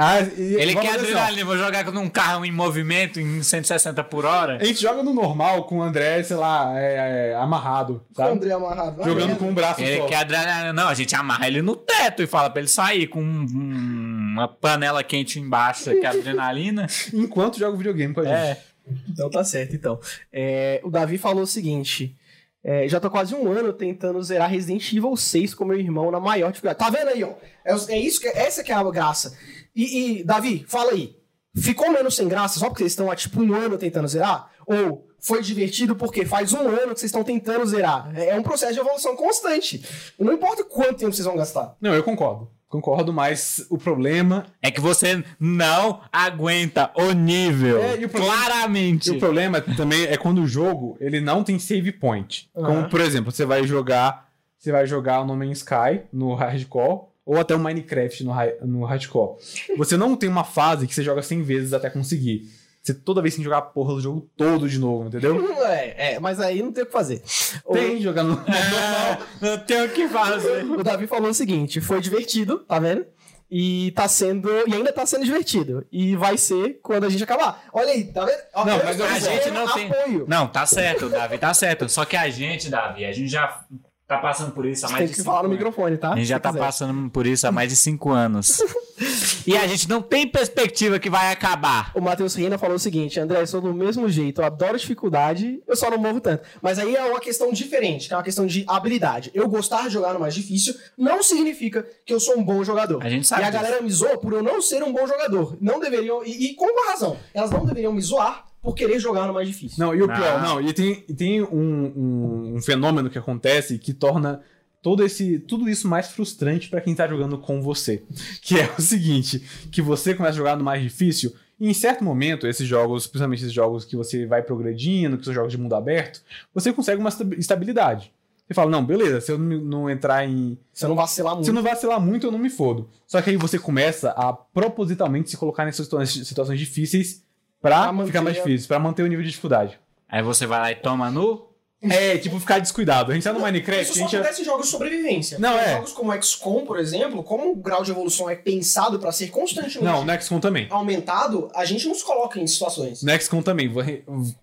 Ah, 0.00 0.20
e- 0.20 0.54
Ele 0.54 0.74
quer 0.76 0.90
assim, 0.90 0.98
adrenalina, 1.00 1.44
vou 1.44 1.56
jogar 1.58 1.84
com 1.84 1.90
um 1.98 2.08
carro 2.08 2.44
em 2.44 2.52
movimento 2.52 3.18
em 3.18 3.42
160 3.42 4.04
por 4.04 4.24
hora. 4.24 4.56
A 4.60 4.64
gente 4.64 4.80
joga 4.80 5.02
no 5.02 5.12
normal 5.12 5.64
com 5.64 5.78
o 5.78 5.82
André, 5.82 6.22
sei 6.22 6.36
lá, 6.36 6.72
é, 6.78 7.30
é, 7.32 7.34
amarrado, 7.34 8.04
Com 8.14 8.22
o 8.22 8.24
sabe? 8.24 8.36
André 8.36 8.52
amarrado. 8.52 9.02
Jogando 9.02 9.36
com 9.36 9.46
um 9.48 9.54
braço 9.54 9.80
Ele 9.80 9.96
só. 9.98 10.06
quer 10.06 10.16
adrenalina. 10.16 10.72
Não, 10.72 10.86
a 10.88 10.94
gente 10.94 11.14
amarra 11.16 11.48
ele 11.48 11.62
no 11.62 11.74
teto 11.74 12.22
e 12.22 12.26
fala 12.28 12.48
pra 12.48 12.60
ele 12.60 12.68
sair 12.68 13.08
com 13.08 13.20
um- 13.20 13.46
um- 13.52 14.32
uma 14.34 14.46
panela 14.46 15.02
quente 15.02 15.40
embaixo, 15.40 15.90
que 15.90 16.06
é 16.06 16.08
adrenalina. 16.08 16.86
Enquanto 17.12 17.58
joga 17.58 17.76
videogame 17.76 18.14
com 18.14 18.20
a 18.20 18.24
gente. 18.24 18.34
É. 18.34 18.62
Então 19.08 19.30
tá 19.30 19.44
certo, 19.44 19.74
então. 19.74 19.98
É, 20.32 20.80
o 20.84 20.90
Davi 20.90 21.18
falou 21.18 21.42
o 21.42 21.46
seguinte. 21.46 22.16
é, 22.62 22.88
já 22.88 23.00
tô 23.00 23.10
quase 23.10 23.34
um 23.34 23.50
ano 23.50 23.72
tentando 23.72 24.22
zerar 24.22 24.50
Resident 24.50 24.92
Evil 24.92 25.16
6 25.16 25.54
com 25.54 25.64
meu 25.64 25.78
irmão 25.78 26.10
na 26.10 26.20
maior 26.20 26.50
dificuldade. 26.50 26.78
Tá 26.78 26.90
vendo 26.90 27.08
aí, 27.08 27.22
ó? 27.24 27.32
É, 27.64 27.72
é 27.94 27.98
isso 27.98 28.20
que, 28.20 28.28
essa 28.28 28.62
que 28.62 28.72
é 28.72 28.74
a 28.74 28.82
graça. 28.90 29.36
E, 29.74 30.20
e, 30.20 30.24
Davi, 30.24 30.64
fala 30.68 30.92
aí. 30.92 31.16
Ficou 31.56 31.90
menos 31.90 32.14
sem 32.14 32.28
graça 32.28 32.58
só 32.58 32.66
porque 32.66 32.82
vocês 32.82 32.92
estão 32.92 33.10
há 33.10 33.16
tipo 33.16 33.42
um 33.42 33.54
ano 33.54 33.78
tentando 33.78 34.06
zerar? 34.06 34.50
Ou 34.66 35.08
foi 35.20 35.42
divertido 35.42 35.96
porque 35.96 36.24
faz 36.24 36.52
um 36.52 36.68
ano 36.68 36.94
que 36.94 37.00
vocês 37.00 37.04
estão 37.04 37.24
tentando 37.24 37.66
zerar? 37.66 38.12
É 38.16 38.34
um 38.38 38.42
processo 38.42 38.74
de 38.74 38.80
evolução 38.80 39.16
constante. 39.16 39.84
Não 40.18 40.32
importa 40.32 40.62
quanto 40.64 40.98
tempo 40.98 41.12
vocês 41.12 41.26
vão 41.26 41.36
gastar. 41.36 41.76
Não, 41.80 41.94
eu 41.94 42.02
concordo. 42.02 42.50
Concordo, 42.68 43.12
mas 43.14 43.64
o 43.70 43.78
problema. 43.78 44.44
É 44.62 44.70
que 44.70 44.80
você 44.80 45.24
não 45.40 46.02
aguenta 46.12 46.90
o 46.94 47.12
nível. 47.12 47.78
É, 47.82 47.98
e 47.98 48.04
o 48.04 48.08
problema- 48.08 48.34
Claramente. 48.36 49.08
E 49.08 49.16
o 49.16 49.18
problema 49.18 49.60
também 49.60 50.04
é 50.04 50.16
quando 50.18 50.42
o 50.42 50.46
jogo 50.46 50.96
ele 51.00 51.18
não 51.20 51.42
tem 51.42 51.58
save 51.58 51.92
point. 51.92 52.50
Aham. 52.54 52.66
Como, 52.66 52.88
por 52.90 53.00
exemplo, 53.00 53.32
você 53.32 53.44
vai 53.46 53.66
jogar. 53.66 54.28
Você 54.58 54.70
vai 54.70 54.86
jogar 54.86 55.20
o 55.22 55.24
No 55.24 55.36
Man's 55.36 55.58
Sky 55.58 56.02
no 56.12 56.34
hardcore. 56.34 57.06
Ou 57.24 57.38
até 57.38 57.54
o 57.54 57.58
Minecraft 57.58 58.24
no, 58.24 58.32
no 58.64 58.84
hardcore. 58.84 59.36
Você 59.76 59.96
não 59.98 60.16
tem 60.16 60.28
uma 60.30 60.44
fase 60.44 60.86
que 60.86 60.94
você 60.94 61.02
joga 61.02 61.22
100 61.22 61.42
vezes 61.42 61.72
até 61.74 61.90
conseguir. 61.90 62.48
Você 62.88 62.94
toda 62.94 63.20
vez 63.20 63.34
tem 63.34 63.40
que 63.40 63.44
jogar 63.44 63.58
a 63.58 63.62
porra 63.62 63.94
do 63.94 64.00
jogo 64.00 64.28
todo 64.36 64.68
de 64.68 64.78
novo, 64.78 65.06
entendeu? 65.08 65.36
É, 65.68 66.14
é, 66.14 66.18
mas 66.20 66.40
aí 66.40 66.62
não 66.62 66.72
tem 66.72 66.82
o 66.82 66.86
que 66.86 66.92
fazer. 66.92 67.22
O- 67.64 67.74
Tem 67.74 68.00
jogar 68.00 68.22
no. 68.24 68.34
É, 68.48 69.18
não 69.46 69.58
tem 69.58 69.82
o 69.84 69.88
que 69.90 70.08
fazer. 70.08 70.64
O 70.64 70.82
Davi 70.82 71.06
falou 71.06 71.28
o 71.30 71.34
seguinte: 71.34 71.80
foi 71.80 72.00
divertido, 72.00 72.60
tá 72.60 72.78
vendo? 72.78 73.04
E 73.50 73.92
tá 73.92 74.06
sendo. 74.08 74.48
E 74.66 74.74
ainda 74.74 74.92
tá 74.92 75.04
sendo 75.06 75.24
divertido. 75.24 75.86
E 75.92 76.16
vai 76.16 76.36
ser 76.38 76.80
quando 76.82 77.04
a 77.04 77.08
gente 77.08 77.22
acabar. 77.24 77.64
Olha 77.72 77.90
aí, 77.92 78.04
tá 78.04 78.24
vendo? 78.24 78.38
Não, 78.54 78.76
eu 78.76 78.84
mas 78.84 79.00
a 79.00 79.18
gente 79.18 79.50
não 79.50 79.72
tem- 79.74 79.90
apoio. 79.90 80.24
Não, 80.28 80.46
tá 80.48 80.64
certo, 80.66 81.08
Davi, 81.08 81.38
tá 81.38 81.52
certo. 81.54 81.88
Só 81.88 82.04
que 82.04 82.16
a 82.16 82.28
gente, 82.30 82.68
Davi, 82.70 83.04
a 83.04 83.12
gente 83.12 83.28
já 83.28 83.64
tá 84.08 84.18
passando 84.18 84.52
por 84.52 84.64
isso 84.66 84.86
há 84.86 84.88
mais 84.88 84.98
tem 84.98 85.06
de 85.06 85.12
que 85.12 85.18
cinco 85.18 85.26
falar 85.26 85.42
no 85.42 85.48
anos. 85.48 85.58
microfone, 85.58 85.96
tá? 85.98 86.12
A 86.12 86.16
gente 86.16 86.26
já 86.26 86.40
tá 86.40 86.48
quiser. 86.48 86.64
passando 86.64 87.10
por 87.10 87.26
isso 87.26 87.46
há 87.46 87.52
mais 87.52 87.68
de 87.68 87.76
cinco 87.76 88.10
anos. 88.10 88.58
e 89.46 89.56
a 89.56 89.66
gente 89.66 89.88
não 89.88 90.00
tem 90.00 90.26
perspectiva 90.26 90.98
que 90.98 91.10
vai 91.10 91.30
acabar. 91.30 91.92
O 91.94 92.00
Matheus 92.00 92.34
Reina 92.34 92.56
falou 92.56 92.76
o 92.76 92.78
seguinte: 92.78 93.20
André, 93.20 93.42
eu 93.42 93.46
sou 93.46 93.60
do 93.60 93.72
mesmo 93.74 94.08
jeito, 94.08 94.40
eu 94.40 94.46
adoro 94.46 94.78
dificuldade, 94.78 95.62
eu 95.68 95.76
só 95.76 95.90
não 95.90 95.98
morro 95.98 96.20
tanto. 96.20 96.42
Mas 96.62 96.78
aí 96.78 96.96
é 96.96 97.04
uma 97.04 97.20
questão 97.20 97.52
diferente, 97.52 98.08
que 98.08 98.14
é 98.14 98.16
uma 98.16 98.22
questão 98.22 98.46
de 98.46 98.64
habilidade. 98.66 99.30
Eu 99.34 99.46
gostar 99.48 99.82
de 99.82 99.90
jogar 99.90 100.14
no 100.14 100.20
mais 100.20 100.34
difícil 100.34 100.74
não 100.96 101.22
significa 101.22 101.86
que 102.06 102.12
eu 102.14 102.18
sou 102.18 102.38
um 102.38 102.42
bom 102.42 102.64
jogador. 102.64 103.04
A 103.04 103.10
gente 103.10 103.26
sabe 103.26 103.42
E 103.42 103.44
a 103.44 103.50
disso. 103.50 103.62
galera 103.62 103.82
me 103.82 103.90
zoa 103.90 104.16
por 104.18 104.32
eu 104.32 104.42
não 104.42 104.62
ser 104.62 104.82
um 104.82 104.92
bom 104.92 105.06
jogador. 105.06 105.56
Não 105.60 105.78
deveriam, 105.78 106.24
e, 106.24 106.46
e 106.50 106.54
com 106.54 106.66
razão, 106.88 107.16
elas 107.34 107.50
não 107.50 107.64
deveriam 107.66 107.92
me 107.92 108.00
zoar 108.00 108.47
por 108.68 108.74
querer 108.74 108.98
jogar 108.98 109.26
no 109.26 109.34
mais 109.34 109.48
difícil. 109.48 109.76
Não, 109.78 109.94
e 109.94 110.02
o 110.02 110.06
Não. 110.06 110.14
pior, 110.14 110.42
não, 110.42 110.60
e 110.60 110.72
tem, 110.72 111.04
e 111.08 111.14
tem 111.14 111.42
um, 111.42 111.48
um- 111.52 112.54
um 112.56 112.62
fenômeno 112.62 113.08
que 113.10 113.18
acontece 113.18 113.78
que 113.78 113.92
torna 113.92 114.40
todo 114.82 115.04
esse, 115.04 115.38
tudo 115.40 115.68
isso 115.68 115.88
mais 115.88 116.08
frustrante 116.08 116.68
pra 116.68 116.80
quem 116.80 116.94
tá 116.94 117.06
jogando 117.08 117.36
com 117.38 117.60
você. 117.60 118.02
Que 118.42 118.60
é 118.60 118.72
o 118.78 118.80
seguinte, 118.82 119.42
que 119.72 119.82
você 119.82 120.14
começa 120.14 120.34
a 120.34 120.36
jogar 120.38 120.56
no 120.56 120.64
mais 120.64 120.82
difícil, 120.82 121.34
e 121.60 121.68
em 121.68 121.74
certo 121.74 122.04
momento, 122.04 122.46
esses 122.46 122.66
jogos, 122.68 123.06
principalmente 123.06 123.40
esses 123.40 123.52
jogos 123.52 123.84
que 123.84 123.96
você 123.96 124.24
vai 124.26 124.42
progredindo, 124.42 125.18
que 125.18 125.24
são 125.24 125.34
jogos 125.34 125.50
de 125.50 125.58
mundo 125.58 125.74
aberto, 125.74 126.22
você 126.54 126.72
consegue 126.72 127.00
uma 127.00 127.08
esta- 127.08 127.26
estabilidade. 127.36 128.12
Você 128.46 128.54
fala, 128.54 128.70
não, 128.70 128.82
beleza, 128.86 129.20
se 129.20 129.30
eu 129.32 129.36
não 129.38 129.58
não 129.60 129.90
entrar 129.90 130.24
em, 130.26 130.56
Se 130.72 130.84
eu 130.84 130.88
não 130.88 130.96
vacilar 130.96 131.34
muito. 131.34 131.44
se 131.44 131.50
eu 131.50 131.54
não 131.54 131.62
vacilar 131.62 132.00
muito, 132.00 132.26
eu 132.26 132.30
não 132.32 132.38
me 132.38 132.48
fodo. 132.48 132.88
Só 133.06 133.20
que 133.20 133.28
aí 133.30 133.36
você 133.36 133.58
começa 133.58 134.10
a 134.12 134.32
propositalmente 134.32 135.28
se 135.30 135.36
colocar 135.36 135.64
nessas 135.66 135.84
situações, 135.84 136.26
situações 136.26 136.58
difíceis 136.58 137.22
pra, 137.60 137.92
Pra 137.92 138.06
ficar 138.06 138.22
mais 138.22 138.36
a- 138.36 138.40
difícil, 138.42 138.68
pra 138.68 138.78
manter 138.78 139.02
o 139.02 139.06
nível 139.06 139.22
de 139.24 139.30
dificuldade. 139.30 139.78
Aí 140.08 140.22
você 140.22 140.46
vai 140.46 140.60
lá 140.60 140.72
e 140.72 140.76
toma 140.76 141.10
no. 141.10 141.46
É, 141.80 142.18
tipo, 142.18 142.40
ficar 142.40 142.58
descuidado. 142.58 143.12
A 143.12 143.14
gente 143.14 143.22
tá 143.22 143.32
no 143.32 143.38
Minecraft, 143.38 143.82
Isso 143.84 143.92
a 143.92 143.94
só 143.94 144.00
gente... 144.00 144.16
acontece 144.16 144.42
em 144.42 144.44
jogos 144.44 144.64
de 144.66 144.72
sobrevivência. 144.72 145.38
Não, 145.38 145.54
Em 145.56 145.60
é. 145.60 145.72
Jogos 145.74 145.92
como 145.92 146.12
XCOM, 146.22 146.66
por 146.66 146.76
exemplo, 146.76 147.22
como 147.22 147.52
o 147.52 147.54
grau 147.54 147.84
de 147.84 147.92
evolução 147.92 148.28
é 148.28 148.34
pensado 148.34 148.98
pra 148.98 149.12
ser 149.12 149.28
constantemente 149.28 149.84
Não, 149.84 150.04
no 150.04 150.20
XCOM 150.20 150.40
também. 150.40 150.66
aumentado, 150.70 151.48
a 151.54 151.64
gente 151.64 151.86
não 151.86 151.94
se 151.94 152.04
coloca 152.04 152.40
em 152.40 152.46
situações. 152.48 153.00
No 153.04 153.12
XCOM 153.20 153.42
também. 153.42 153.72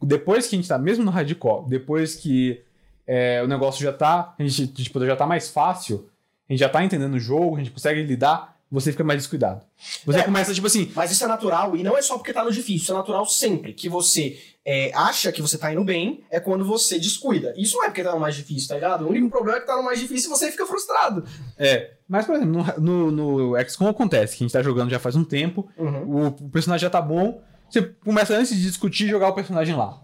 Depois 0.02 0.48
que 0.48 0.56
a 0.56 0.58
gente 0.60 0.68
tá, 0.70 0.78
mesmo 0.78 1.04
no 1.04 1.12
hardcore, 1.12 1.68
depois 1.68 2.16
que 2.16 2.62
é, 3.06 3.42
o 3.44 3.48
negócio 3.48 3.84
já 3.84 3.92
tá, 3.92 4.34
a 4.40 4.42
gente 4.44 4.68
tipo, 4.68 5.06
já 5.06 5.16
tá 5.18 5.26
mais 5.26 5.50
fácil, 5.50 6.08
a 6.50 6.54
gente 6.54 6.60
já 6.62 6.70
tá 6.70 6.86
entendendo 6.86 7.16
o 7.16 7.20
jogo, 7.20 7.56
a 7.56 7.60
gente 7.60 7.72
consegue 7.72 8.02
lidar, 8.04 8.55
você 8.72 8.92
fica 8.92 9.04
mais 9.04 9.20
descuidado. 9.20 9.64
Você 10.06 10.20
É, 10.20 10.24
começa, 10.24 10.54
tipo 10.54 10.68
assim, 10.68 10.92
Mas 10.96 11.12
isso 11.12 11.24
é 11.24 11.28
natural, 11.28 11.76
e 11.76 11.84
não 11.84 11.98
é 11.98 12.02
só 12.02 12.18
porque 12.18 12.34
tá 12.34 12.44
no 12.44 12.52
difícil, 12.52 12.78
isso 12.84 12.92
é 12.92 12.96
natural 12.96 13.26
sempre. 13.26 13.74
Que 13.74 13.88
você 13.88 14.38
é, 14.66 14.92
acha 14.96 15.32
que 15.32 15.42
você 15.42 15.58
tá 15.58 15.72
indo 15.72 15.84
bem, 15.84 16.24
é 16.32 16.40
quando 16.40 16.66
você 16.66 16.98
descuida. 17.00 17.54
Isso 17.56 17.78
não 17.78 17.84
é 17.84 17.88
porque 17.88 18.04
tá 18.04 18.12
no 18.14 18.20
mais 18.20 18.36
difícil, 18.36 18.68
tá 18.70 18.76
ligado? 18.76 19.06
O 19.06 19.10
único 19.10 19.30
problema 19.30 19.58
é 19.60 19.62
que 19.62 19.68
tá 19.68 19.76
no 19.78 19.84
mais 19.84 20.00
difícil 20.00 20.30
e 20.30 20.34
você 20.38 20.52
fica 20.52 20.66
frustrado. 20.66 21.24
é. 21.58 21.92
Mas, 22.08 22.24
por 22.28 22.36
exemplo, 22.36 22.64
no, 22.80 23.12
no, 23.12 23.52
no 23.52 23.64
XCOM 23.68 23.88
acontece 23.88 24.38
que 24.38 24.44
a 24.44 24.46
gente 24.48 24.54
tá 24.54 24.62
jogando 24.62 24.92
já 24.92 25.00
faz 25.00 25.16
um 25.16 25.24
tempo, 25.24 25.68
Uhum. 25.76 26.26
o, 26.26 26.28
o 26.28 26.50
personagem 26.52 26.84
já 26.84 26.90
tá 26.90 27.02
bom, 27.02 27.42
você 27.68 27.82
começa 27.82 28.36
antes 28.36 28.56
de 28.56 28.62
discutir 28.62 29.08
jogar 29.08 29.30
o 29.30 29.34
personagem 29.34 29.76
lá. 29.76 30.00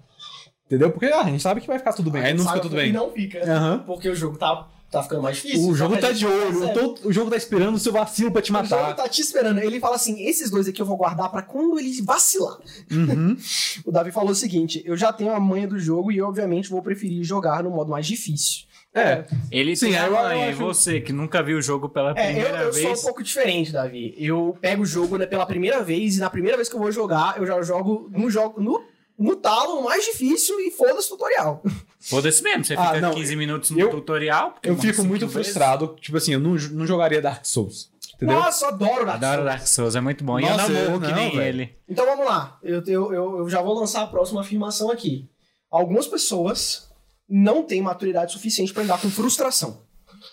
Entendeu? 0.65 0.89
Porque 0.91 1.05
ah, 1.07 1.21
a 1.21 1.25
gente 1.25 1.43
sabe 1.43 1.61
que 1.61 1.67
vai 1.67 1.77
ficar 1.77 1.93
tudo 1.93 2.09
bem. 2.09 2.23
Aí 2.23 2.33
não 2.33 2.43
fica 2.45 2.59
tudo 2.59 2.73
E 2.75 2.83
bem. 2.83 2.91
não 2.93 3.11
fica. 3.11 3.43
Aham. 3.43 3.83
Porque 3.85 4.09
o 4.09 4.15
jogo 4.15 4.35
tá, 4.37 4.67
tá 4.91 5.01
ficando 5.01 5.21
mais 5.23 5.37
difícil. 5.37 5.61
O 5.61 5.71
só 5.71 5.75
jogo 5.75 5.97
tá 5.97 6.11
de 6.11 6.25
olho, 6.27 6.59
percebe. 6.59 6.99
o, 7.05 7.11
jogo 7.13 7.29
tá 7.31 7.37
esperando 7.37 7.75
o 7.75 7.79
seu 7.79 7.91
vacilo 7.93 8.31
pra 8.31 8.41
te 8.41 8.51
O 8.51 8.53
jogo 8.55 8.63
matar. 8.69 8.95
tá 8.95 9.07
te 9.09 9.21
esperando. 9.21 9.59
Ele 9.59 9.79
fala 9.79 9.95
assim: 9.95 10.21
esses 10.23 10.51
dois 10.51 10.67
aqui 10.67 10.81
eu 10.81 10.85
vou 10.85 10.97
guardar 10.97 11.31
pra 11.31 11.41
quando 11.41 11.79
ele 11.79 12.01
vacilar. 12.01 12.57
Uhum. 12.91 13.37
O 13.85 13.91
Davi 13.91 14.11
falou 14.11 14.31
o 14.31 14.35
seguinte: 14.35 14.83
eu 14.85 14.95
já 14.97 15.11
tenho 15.13 15.31
a 15.33 15.39
manha 15.39 15.67
do 15.67 15.79
jogo 15.79 16.11
e, 16.11 16.21
obviamente, 16.21 16.69
vou 16.69 16.81
preferir 16.81 17.23
jogar 17.23 17.63
no 17.63 17.71
modo 17.71 17.89
mais 17.89 18.05
difícil. 18.05 18.65
É, 18.93 19.23
Ele 19.49 19.73
Sim, 19.73 19.85
tem 19.91 19.97
a 19.97 20.07
eu- 20.07 20.13
eu 20.15 20.21
manha, 20.21 20.47
e 20.47 20.49
acho- 20.49 20.57
você 20.59 20.99
que 20.99 21.13
nunca 21.13 21.41
viu 21.41 21.57
o 21.57 21.61
jogo 21.61 21.87
pela 21.87 22.09
É, 22.09 22.11
eu, 22.11 22.33
primeira 22.33 22.57
eu 22.63 22.73
sou 22.73 22.81
um 22.81 22.85
vez. 22.87 23.01
pouco 23.01 23.23
diferente, 23.23 23.71
Davi. 23.71 24.13
Eu 24.17 24.57
pego 24.59 24.83
o 24.83 24.85
jogo 24.85 25.17
né, 25.17 25.25
pela 25.25 25.45
primeira 25.45 25.81
vez 25.81 26.17
e 26.17 26.19
na 26.19 26.29
primeira 26.29 26.57
vez 26.57 26.67
que 26.67 26.75
eu 26.75 26.79
vou 26.81 26.91
jogar, 26.91 27.37
eu 27.37 27.45
já 27.47 27.61
jogo 27.61 28.09
no 28.11 28.29
jogo 28.29 28.59
no, 28.61 28.83
no 29.17 29.37
talo, 29.37 29.81
mais 29.81 30.03
difícil 30.03 30.59
e 30.59 30.71
foda-se 30.71 31.07
o 31.07 31.11
tutorial. 31.11 31.63
Foda-se 32.01 32.41
mesmo, 32.43 32.65
você 32.65 32.73
Ah, 32.73 32.87
fica 32.87 33.01
não, 33.01 33.13
15 33.13 33.35
minutos 33.35 33.69
no 33.71 33.79
eu- 33.79 33.89
tutorial. 33.89 34.51
porque 34.53 34.69
eu 34.69 34.77
fico 34.77 35.03
muito 35.03 35.27
vezes. 35.27 35.33
frustrado. 35.33 35.95
Tipo 36.01 36.17
assim, 36.17 36.33
eu 36.33 36.39
não, 36.39 36.51
não 36.55 36.85
jogaria 36.87 37.21
Dark 37.21 37.45
Souls. 37.45 37.91
Entendeu? 38.15 38.39
Nossa, 38.39 38.65
eu 38.65 38.69
adoro 38.69 39.05
Dark 39.05 39.15
Adoro 39.17 39.33
Souls. 39.41 39.45
Dark 39.45 39.67
Souls, 39.67 39.95
é 39.95 40.01
muito 40.01 40.23
bom. 40.23 40.39
e 40.39 40.43
eu 40.43 40.49
Nossa, 40.49 40.69
não 40.69 40.91
morro 40.91 41.01
que 41.05 41.13
nem 41.13 41.31
velho. 41.35 41.41
ele. 41.61 41.75
Então 41.87 42.05
vamos 42.05 42.25
lá. 42.25 42.59
Eu, 42.63 42.83
eu, 42.85 43.13
eu, 43.13 43.37
eu 43.39 43.49
já 43.49 43.61
vou 43.61 43.73
lançar 43.79 44.01
a 44.03 44.07
próxima 44.07 44.41
afirmação 44.41 44.91
aqui. 44.91 45.29
Algumas 45.69 46.07
pessoas 46.07 46.89
não 47.29 47.63
têm 47.63 47.81
maturidade 47.81 48.31
suficiente 48.33 48.73
pra 48.73 48.83
lidar 48.83 49.01
com 49.01 49.09
frustração. 49.09 49.83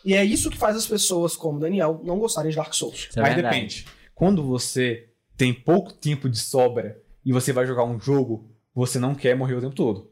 E 0.05 0.15
é 0.15 0.25
isso 0.25 0.51
que 0.51 0.59
faz 0.59 0.77
as 0.77 0.87
pessoas, 0.87 1.35
como 1.37 1.59
Daniel, 1.61 2.01
não 2.05 2.19
gostarem 2.19 2.51
de 2.51 2.57
Dark 2.57 2.75
Souls. 2.75 3.09
Isso 3.11 3.19
é 3.19 3.23
Mas 3.23 3.35
verdade. 3.35 3.55
depende. 3.55 3.87
Quando 4.15 4.43
você 4.43 5.07
tem 5.37 5.55
pouco 5.55 5.93
tempo 5.93 6.29
de 6.29 6.39
sobra 6.39 6.99
e 7.25 7.33
você 7.33 7.53
vai 7.53 7.67
jogar 7.67 7.85
um 7.85 7.99
jogo, 7.99 8.51
você 8.75 8.99
não 8.99 9.15
quer 9.15 9.35
morrer 9.37 9.55
o 9.55 9.61
tempo 9.61 9.75
todo. 9.75 10.11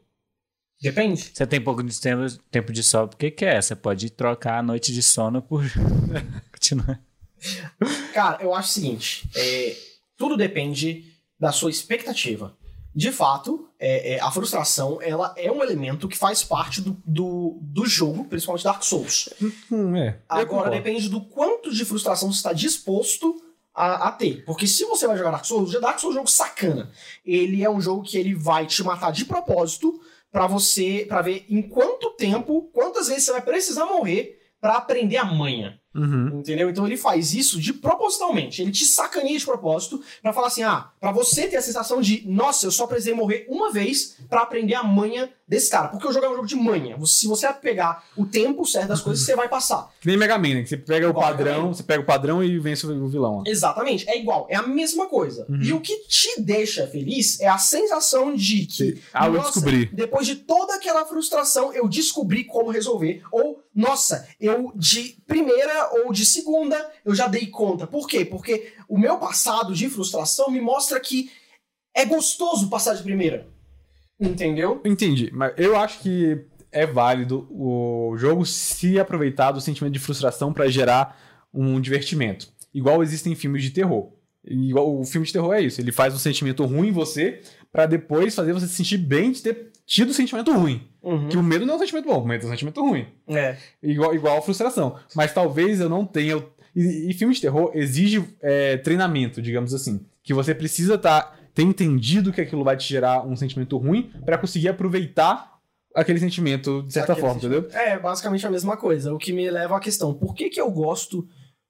Depende. 0.81 1.31
Você 1.33 1.47
tem 1.47 1.59
pouco 1.59 1.83
de 1.83 1.99
tempo, 1.99 2.25
tempo 2.51 2.71
de 2.71 2.83
sono, 2.83 3.07
porque 3.07 3.31
quer. 3.31 3.61
Você 3.61 3.75
pode 3.75 4.09
trocar 4.11 4.59
a 4.59 4.63
noite 4.63 4.93
de 4.93 5.01
sono 5.01 5.41
por. 5.41 5.63
Continua. 6.51 6.99
Cara, 8.13 8.43
eu 8.43 8.53
acho 8.53 8.69
o 8.69 8.73
seguinte: 8.73 9.29
é, 9.35 9.75
tudo 10.15 10.37
depende 10.37 11.05
da 11.39 11.51
sua 11.51 11.69
expectativa. 11.69 12.55
De 12.93 13.11
fato, 13.11 13.69
é, 13.79 14.15
é, 14.15 14.19
a 14.21 14.31
frustração 14.31 14.99
ela 15.01 15.31
é 15.37 15.51
um 15.51 15.61
elemento 15.61 16.07
que 16.07 16.17
faz 16.17 16.43
parte 16.43 16.81
do, 16.81 16.97
do, 17.05 17.59
do 17.61 17.85
jogo, 17.85 18.25
principalmente 18.25 18.63
Dark 18.63 18.81
Souls. 18.81 19.29
Hum, 19.71 19.95
é. 19.95 20.19
Agora 20.27 20.71
depende 20.71 21.07
do 21.07 21.21
quanto 21.21 21.71
de 21.71 21.85
frustração 21.85 22.31
você 22.31 22.37
está 22.37 22.53
disposto 22.53 23.39
a, 23.73 24.07
a 24.07 24.11
ter. 24.11 24.43
Porque 24.45 24.65
se 24.65 24.83
você 24.85 25.05
vai 25.05 25.15
jogar 25.15 25.29
Dark 25.29 25.45
Souls, 25.45 25.75
o 25.75 25.79
Dark 25.79 25.99
Souls 25.99 26.15
é 26.15 26.19
um 26.19 26.21
jogo 26.21 26.31
sacana. 26.31 26.89
Ele 27.23 27.63
é 27.63 27.69
um 27.69 27.79
jogo 27.79 28.01
que 28.01 28.17
ele 28.17 28.33
vai 28.33 28.65
te 28.65 28.81
matar 28.83 29.11
de 29.11 29.25
propósito 29.25 30.01
pra 30.31 30.47
você, 30.47 31.05
para 31.07 31.21
ver 31.21 31.45
em 31.49 31.61
quanto 31.61 32.11
tempo, 32.15 32.69
quantas 32.73 33.07
vezes 33.07 33.25
você 33.25 33.31
vai 33.31 33.41
precisar 33.41 33.85
morrer 33.85 34.37
pra 34.59 34.75
aprender 34.77 35.17
a 35.17 35.25
manha. 35.25 35.79
Uhum. 35.97 36.39
Entendeu? 36.39 36.69
Então 36.69 36.85
ele 36.85 36.97
faz 36.97 37.33
isso 37.33 37.59
de 37.59 37.73
propositalmente. 37.73 38.61
Ele 38.61 38.71
te 38.71 38.85
sacaneia 38.85 39.37
de 39.37 39.45
propósito 39.45 40.01
pra 40.21 40.31
falar 40.33 40.47
assim: 40.47 40.63
ah, 40.63 40.89
pra 40.99 41.11
você 41.11 41.47
ter 41.47 41.57
a 41.57 41.61
sensação 41.61 41.99
de, 42.01 42.23
nossa, 42.27 42.65
eu 42.65 42.71
só 42.71 42.85
precisei 42.87 43.13
morrer 43.13 43.45
uma 43.49 43.71
vez 43.71 44.17
pra 44.29 44.41
aprender 44.41 44.75
a 44.75 44.83
manha 44.83 45.29
desse 45.47 45.69
cara. 45.69 45.87
Porque 45.87 46.07
o 46.07 46.11
jogo 46.11 46.25
é 46.25 46.29
um 46.29 46.35
jogo 46.35 46.47
de 46.47 46.55
manha. 46.55 46.97
Se 47.05 47.25
você 47.27 47.51
pegar 47.53 48.03
o 48.17 48.25
tempo 48.25 48.65
certo 48.65 48.89
das 48.89 49.01
coisas, 49.01 49.25
você 49.25 49.35
vai 49.35 49.47
passar. 49.47 49.89
Que 50.01 50.07
nem 50.07 50.17
Mega 50.17 50.37
Man, 50.37 50.55
né? 50.55 50.63
Que 50.63 50.69
você 50.69 50.77
pega 50.77 51.07
o 51.07 51.09
Igual 51.11 51.25
padrão, 51.25 51.73
você 51.73 51.83
pega 51.83 52.01
o 52.01 52.05
padrão 52.05 52.43
e 52.43 52.59
vence 52.59 52.85
o 52.85 53.07
vilão. 53.07 53.37
ó. 53.39 53.43
Exatamente, 53.45 54.07
é 54.09 54.19
igual, 54.19 54.45
é 54.49 54.55
a 54.55 54.63
mesma 54.67 55.07
coisa. 55.07 55.45
Uhum. 55.49 55.61
E 55.61 55.73
o 55.73 55.79
que 55.79 55.97
te 56.07 56.41
deixa 56.41 56.85
feliz 56.87 57.39
é 57.39 57.47
a 57.47 57.57
sensação 57.57 58.35
de 58.35 58.65
que, 58.65 59.01
Ah, 59.13 59.27
eu 59.27 59.39
descobri. 59.41 59.85
depois 59.93 60.27
de 60.27 60.35
toda 60.35 60.75
aquela 60.75 61.05
frustração, 61.05 61.73
eu 61.73 61.87
descobri 61.87 62.43
como 62.43 62.69
resolver. 62.69 63.23
Ou, 63.31 63.63
nossa, 63.73 64.27
eu 64.41 64.71
de 64.75 65.17
primeira 65.27 65.89
ou 65.91 66.11
de 66.11 66.25
segunda, 66.25 66.89
eu 67.05 67.13
já 67.13 67.27
dei 67.27 67.47
conta. 67.47 67.85
Por 67.85 68.07
quê? 68.07 68.23
Porque 68.25 68.73
o 68.87 68.97
meu 68.97 69.17
passado 69.17 69.75
de 69.75 69.89
frustração 69.89 70.49
me 70.49 70.61
mostra 70.61 70.99
que 70.99 71.29
é 71.93 72.05
gostoso 72.05 72.69
passar 72.69 72.95
de 72.95 73.03
primeira. 73.03 73.47
Entendeu? 74.19 74.81
Entendi, 74.83 75.29
mas 75.31 75.53
eu 75.57 75.75
acho 75.75 75.99
que 75.99 76.45
é 76.71 76.85
válido 76.85 77.47
o 77.51 78.15
jogo 78.17 78.45
se 78.45 78.99
aproveitar 78.99 79.51
do 79.51 79.61
sentimento 79.61 79.93
de 79.93 79.99
frustração 79.99 80.51
pra 80.51 80.67
gerar 80.67 81.19
um 81.53 81.79
divertimento. 81.79 82.47
Igual 82.73 83.03
existem 83.03 83.35
filmes 83.35 83.63
de 83.63 83.71
terror. 83.71 84.11
Igual 84.43 84.99
o 84.99 85.03
filme 85.03 85.27
de 85.27 85.33
terror 85.33 85.53
é 85.53 85.61
isso, 85.61 85.81
ele 85.81 85.91
faz 85.91 86.13
um 86.13 86.17
sentimento 86.17 86.63
ruim 86.65 86.87
em 86.87 86.91
você 86.91 87.41
pra 87.71 87.85
depois 87.85 88.33
fazer 88.33 88.53
você 88.53 88.67
se 88.67 88.75
sentir 88.75 88.97
bem 88.97 89.31
de 89.31 89.41
ter 89.41 89.71
tido 89.87 90.13
sentimento 90.13 90.51
ruim. 90.51 90.85
Uhum. 91.01 91.29
Que 91.29 91.37
o 91.37 91.41
medo 91.41 91.65
não 91.65 91.75
é 91.75 91.77
um 91.77 91.79
sentimento 91.79 92.05
bom, 92.05 92.21
o 92.21 92.27
medo 92.27 92.43
é 92.43 92.47
um 92.47 92.51
sentimento 92.51 92.81
ruim. 92.81 93.07
É. 93.25 93.55
Igual, 93.81 94.13
igual 94.13 94.37
a 94.37 94.41
frustração. 94.41 94.97
Mas 95.15 95.33
talvez 95.33 95.79
eu 95.79 95.87
não 95.87 96.05
tenha. 96.05 96.43
E, 96.75 97.09
e 97.09 97.13
filme 97.13 97.33
de 97.33 97.41
terror 97.41 97.71
exige 97.73 98.23
é, 98.41 98.75
treinamento, 98.77 99.41
digamos 99.41 99.73
assim. 99.73 100.05
Que 100.21 100.33
você 100.33 100.53
precisa 100.53 100.97
tá, 100.97 101.33
ter 101.55 101.63
entendido 101.63 102.33
que 102.33 102.41
aquilo 102.41 102.65
vai 102.65 102.75
te 102.75 102.87
gerar 102.87 103.25
um 103.25 103.35
sentimento 103.37 103.77
ruim 103.77 104.11
pra 104.25 104.37
conseguir 104.37 104.67
aproveitar 104.67 105.57
aquele 105.95 106.19
sentimento 106.19 106.83
de 106.83 106.91
certa 106.91 107.13
Aquele 107.13 107.25
forma, 107.25 107.37
entendeu? 107.39 107.67
É, 107.71 107.97
basicamente 107.97 108.45
a 108.45 108.51
mesma 108.51 108.75
coisa. 108.75 109.13
O 109.13 109.17
que 109.17 109.31
me 109.31 109.49
leva 109.49 109.77
à 109.77 109.79
questão: 109.79 110.13
por 110.13 110.35
que, 110.35 110.49
que 110.49 110.59
eu 110.59 110.69
gosto 110.69 111.25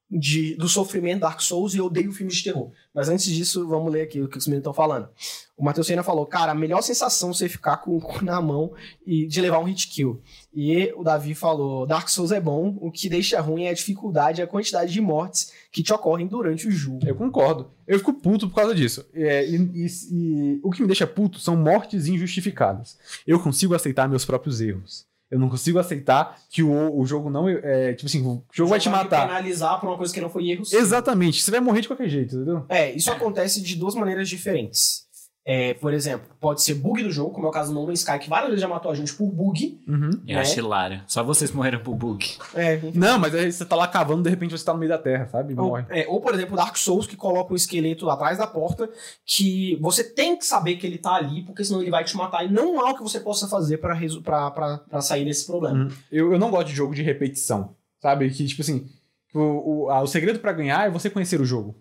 de, 0.10 0.56
do 0.56 0.70
sofrimento 0.70 1.22
Dark 1.22 1.42
Souls 1.42 1.74
e 1.74 1.78
eu 1.78 1.86
odeio 1.86 2.12
filmes 2.12 2.36
de 2.38 2.44
terror? 2.46 2.72
Mas 2.94 3.10
antes 3.10 3.26
disso, 3.26 3.68
vamos 3.68 3.92
ler 3.92 4.02
aqui 4.04 4.22
o 4.22 4.28
que 4.28 4.38
os 4.38 4.48
meninos 4.48 4.62
estão 4.62 4.74
falando. 4.74 5.10
O 5.58 5.64
Matheus 5.64 5.88
Sena 5.88 6.04
falou: 6.04 6.26
cara, 6.26 6.52
a 6.52 6.56
melhor 6.56 6.82
sensação 6.82 7.30
é 7.30 7.34
você 7.34 7.50
ficar 7.50 7.78
com 7.78 7.96
o 7.98 8.00
cu 8.02 8.24
na 8.26 8.40
mão 8.42 8.72
e 9.06 9.26
de 9.28 9.42
levar 9.42 9.60
um 9.60 9.64
hit 9.66 9.88
kill. 9.88 10.22
E 10.54 10.92
o 10.96 11.04
Davi 11.04 11.34
falou: 11.36 11.86
Dark 11.86 12.08
Souls 12.10 12.32
é 12.32 12.40
bom, 12.40 12.78
o 12.80 12.92
que 12.92 13.10
deixa 13.10 13.40
ruim 13.42 13.64
é 13.66 13.70
a 13.70 13.74
dificuldade 13.74 14.40
e 14.40 14.44
a 14.44 14.48
quantidade 14.48 14.92
de 14.94 15.02
mortes 15.02 15.52
que 15.72 15.84
te 15.84 15.92
ocorrem 15.94 16.28
durante 16.28 16.68
o 16.68 16.72
jogo. 16.72 17.00
Eu 17.06 17.16
concordo. 17.16 17.70
Eu 17.88 17.98
fico 18.00 18.14
puto 18.14 18.48
por 18.50 18.56
causa 18.56 18.74
disso. 18.76 19.06
É, 19.14 19.48
e, 19.48 19.56
e- 19.56 19.88
e 20.12 20.60
o 20.64 20.72
que 20.72 20.82
me 20.82 20.88
deixa 20.88 21.06
puto 21.08 21.40
são 21.40 21.56
mortes 21.56 22.08
injustificadas. 22.08 22.98
Eu 23.26 23.40
consigo 23.40 23.74
aceitar 23.76 24.08
meus 24.08 24.26
próprios 24.26 24.62
erros. 24.62 25.06
Eu 25.30 25.38
não 25.40 25.50
consigo 25.50 25.78
aceitar 25.80 26.38
que 26.50 26.64
o, 26.64 26.98
o 26.98 27.06
jogo 27.06 27.30
não. 27.30 27.50
É, 27.50 27.94
tipo 27.94 28.06
assim, 28.08 28.22
o 28.26 28.44
jogo 28.52 28.70
vai 28.70 28.80
te 28.80 28.88
Vai 28.90 29.04
matar. 29.04 29.28
penalizar 29.28 29.80
por 29.80 29.88
uma 29.88 29.98
coisa 29.98 30.14
que 30.14 30.22
não 30.22 30.30
foi 30.30 30.50
erro. 30.50 30.64
seu. 30.64 30.80
Exatamente. 30.80 31.42
Você 31.44 31.52
vai 31.52 31.60
morrer 31.60 31.82
de 31.82 31.88
qualquer 31.88 32.08
jeito, 32.08 32.36
entendeu? 32.36 32.66
É, 32.70 32.92
isso 32.92 33.12
acontece 33.12 33.62
de 33.62 33.76
duas 33.76 33.94
maneiras 33.96 34.30
diferentes. 34.30 35.07
É, 35.50 35.74
por 35.76 35.94
exemplo, 35.94 36.28
pode 36.42 36.62
ser 36.62 36.74
bug 36.74 37.02
do 37.02 37.10
jogo, 37.10 37.32
como 37.32 37.46
é 37.48 37.50
o 37.50 37.54
caso 37.54 37.72
do 37.74 37.80
No 37.80 37.88
Man's 37.88 38.00
Sky, 38.02 38.20
que 38.20 38.28
várias 38.30 38.50
vezes 38.50 38.62
já 38.62 38.68
matou 38.68 38.92
a 38.92 38.96
gente 38.96 39.14
por 39.14 39.32
bug. 39.32 39.80
Uhum. 39.88 40.10
Eu 40.28 40.36
Né? 40.36 40.42
acho 40.42 40.60
hilário. 40.60 41.02
Só 41.08 41.24
vocês 41.24 41.54
morreram 41.54 41.80
pro 41.80 41.96
bug. 41.96 42.36
É, 42.54 42.78
Não, 42.94 43.18
mas 43.18 43.34
aí 43.34 43.50
você 43.50 43.64
tá 43.66 43.74
lá 43.78 43.88
cavando, 43.88 44.24
de 44.24 44.30
repente 44.30 44.52
você 44.52 44.66
tá 44.66 44.74
no 44.74 44.80
meio 44.80 44.90
da 44.92 44.98
terra, 44.98 45.26
sabe? 45.28 45.54
Ou, 45.58 45.68
morre. 45.70 45.86
é, 45.90 46.06
ou, 46.06 46.20
por 46.20 46.34
exemplo, 46.34 46.58
Dark 46.58 46.76
Souls, 46.76 47.08
que 47.08 47.16
coloca 47.16 47.54
o 47.54 47.56
esqueleto 47.56 48.10
atrás 48.10 48.38
da 48.40 48.46
porta, 48.46 48.90
que 49.26 49.78
você 49.80 50.04
tem 50.04 50.36
que 50.38 50.46
saber 50.46 50.76
que 50.76 50.86
ele 50.86 50.98
tá 50.98 51.14
ali, 51.16 51.44
porque 51.46 51.64
senão 51.64 51.82
ele 51.82 51.92
vai 51.92 52.04
te 52.04 52.18
matar. 52.18 52.44
E 52.46 52.52
não 52.52 52.82
há 52.86 52.92
o 52.92 52.96
que 52.98 53.04
você 53.04 53.22
possa 53.22 53.48
fazer 53.48 53.78
pra, 53.78 53.94
resu- 53.94 54.22
pra, 54.22 54.52
pra, 54.52 54.80
pra 54.80 55.00
sair 55.00 55.24
desse 55.24 55.46
problema. 55.48 55.86
Uhum. 55.86 55.90
Eu, 56.12 56.34
eu 56.34 56.38
não 56.40 56.52
gosto 56.52 56.68
de 56.68 56.76
jogo 56.76 56.94
de 56.94 57.02
repetição, 57.04 57.74
sabe? 58.02 58.30
Que, 58.32 58.46
tipo 58.46 58.62
assim, 58.62 58.86
o, 59.34 59.86
o, 59.86 59.90
ah, 59.90 60.02
o 60.02 60.08
segredo 60.08 60.40
pra 60.40 60.52
ganhar 60.52 60.88
é 60.88 60.90
você 60.90 61.10
conhecer 61.10 61.40
o 61.40 61.46
jogo. 61.46 61.76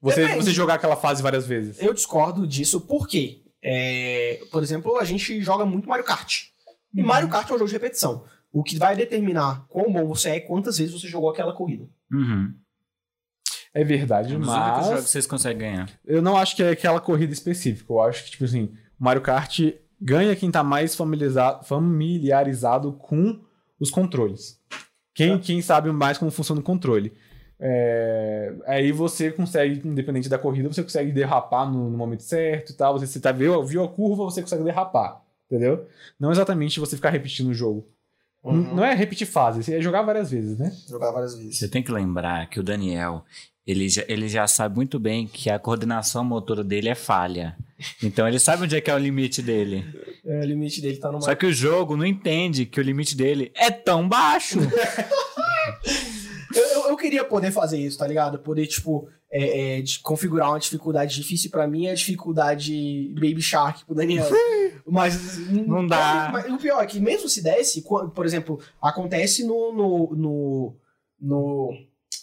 Você, 0.00 0.22
Depende. 0.22 0.44
você 0.44 0.52
jogar 0.52 0.74
aquela 0.74 0.96
fase 0.96 1.22
várias 1.22 1.46
vezes. 1.46 1.80
Eu 1.80 1.92
discordo 1.92 2.46
disso, 2.46 2.80
porque, 2.80 3.42
é, 3.62 4.40
por 4.50 4.62
exemplo, 4.62 4.96
a 4.96 5.04
gente 5.04 5.42
joga 5.42 5.66
muito 5.66 5.88
Mario 5.88 6.04
Kart. 6.04 6.44
E 6.94 7.02
Mario 7.02 7.28
Kart 7.28 7.48
é 7.50 7.54
um 7.54 7.58
jogo 7.58 7.68
de 7.68 7.74
repetição. 7.74 8.24
O 8.52 8.62
que 8.62 8.76
vai 8.78 8.96
determinar 8.96 9.64
quão 9.68 9.92
bom 9.92 10.06
você 10.06 10.30
é 10.30 10.36
e 10.36 10.40
quantas 10.40 10.78
vezes 10.78 10.92
você 10.92 11.06
jogou 11.06 11.30
aquela 11.30 11.52
corrida. 11.52 11.88
Uhum. 12.10 12.52
É 13.72 13.84
verdade, 13.84 14.36
um 14.36 14.42
jogos 14.42 14.88
mas 14.88 15.08
vocês 15.08 15.26
conseguem 15.26 15.58
ganhar. 15.58 15.90
eu 16.04 16.20
não 16.20 16.36
acho 16.36 16.56
que 16.56 16.62
é 16.62 16.70
aquela 16.70 17.00
corrida 17.00 17.32
específica. 17.32 17.92
Eu 17.92 18.00
acho 18.00 18.24
que, 18.24 18.30
tipo 18.32 18.44
assim, 18.44 18.64
o 18.98 19.04
Mario 19.04 19.22
Kart 19.22 19.60
ganha 20.00 20.34
quem 20.34 20.50
tá 20.50 20.64
mais 20.64 20.96
familiarizado, 20.96 21.64
familiarizado 21.64 22.92
com 22.94 23.40
os 23.78 23.90
controles. 23.90 24.58
Quem, 25.14 25.38
quem 25.38 25.60
sabe 25.62 25.92
mais 25.92 26.18
como 26.18 26.30
funciona 26.30 26.60
o 26.60 26.64
controle. 26.64 27.12
É, 27.62 28.52
aí 28.66 28.90
você 28.90 29.30
consegue, 29.30 29.86
independente 29.86 30.28
da 30.28 30.38
corrida, 30.38 30.72
você 30.72 30.82
consegue 30.82 31.12
derrapar 31.12 31.70
no, 31.70 31.90
no 31.90 31.96
momento 31.98 32.22
certo 32.22 32.70
e 32.70 32.74
tal. 32.74 32.98
Você, 32.98 33.06
você 33.06 33.20
tá, 33.20 33.30
viu, 33.32 33.62
viu 33.64 33.84
a 33.84 33.88
curva, 33.88 34.24
você 34.24 34.40
consegue 34.40 34.64
derrapar. 34.64 35.20
Entendeu? 35.50 35.86
Não 36.18 36.30
exatamente 36.30 36.80
você 36.80 36.96
ficar 36.96 37.10
repetindo 37.10 37.48
o 37.48 37.54
jogo. 37.54 37.86
N- 38.44 38.72
Não 38.74 38.84
é 38.84 38.94
repetir 38.94 39.26
fase, 39.26 39.74
é 39.74 39.80
jogar 39.82 40.02
várias 40.02 40.30
vezes, 40.30 40.56
né? 40.58 40.72
Jogar 40.88 41.10
várias 41.10 41.36
vezes. 41.36 41.58
Você 41.58 41.68
tem 41.68 41.82
que 41.82 41.92
lembrar 41.92 42.48
que 42.48 42.58
o 42.58 42.62
Daniel, 42.62 43.24
ele 43.66 43.88
já, 43.88 44.02
ele 44.08 44.28
já 44.28 44.46
sabe 44.46 44.76
muito 44.76 44.98
bem 44.98 45.26
que 45.26 45.50
a 45.50 45.58
coordenação 45.58 46.24
motora 46.24 46.64
dele 46.64 46.88
é 46.88 46.94
falha. 46.94 47.56
Então 48.02 48.26
ele 48.28 48.38
sabe 48.38 48.62
onde 48.62 48.76
é 48.76 48.80
que 48.80 48.90
é 48.90 48.94
o 48.94 48.98
limite 48.98 49.42
dele. 49.42 49.84
É, 50.24 50.40
o 50.40 50.44
limite 50.44 50.80
dele 50.80 50.96
tá 50.98 51.10
no 51.12 51.20
Só 51.20 51.34
que 51.34 51.44
o 51.46 51.52
jogo 51.52 51.96
não 51.96 52.06
entende 52.06 52.64
que 52.64 52.78
o 52.80 52.82
limite 52.82 53.16
dele 53.16 53.50
é 53.54 53.70
tão 53.70 54.08
baixo. 54.08 54.58
Queria 57.00 57.24
poder 57.24 57.50
fazer 57.50 57.78
isso, 57.78 57.98
tá 57.98 58.06
ligado? 58.06 58.38
Poder, 58.38 58.66
tipo, 58.66 59.08
é, 59.30 59.78
é, 59.78 59.82
de 59.82 60.00
configurar 60.00 60.50
uma 60.50 60.58
dificuldade 60.58 61.14
difícil 61.14 61.50
pra 61.50 61.66
mim 61.66 61.86
é 61.86 61.92
a 61.92 61.94
dificuldade 61.94 63.12
Baby 63.14 63.40
Shark 63.40 63.84
pro 63.84 63.94
Daniel. 63.94 64.28
Mas 64.86 65.38
Não 65.48 65.86
dá. 65.86 66.30
Mas 66.32 66.52
o 66.52 66.58
pior 66.58 66.82
é 66.82 66.86
que 66.86 66.98
mesmo 67.00 67.28
se 67.28 67.42
desse, 67.42 67.82
por 67.82 68.26
exemplo, 68.26 68.60
acontece 68.82 69.44
no, 69.44 69.72
no, 69.72 70.16
no, 70.16 70.76
no 71.20 71.70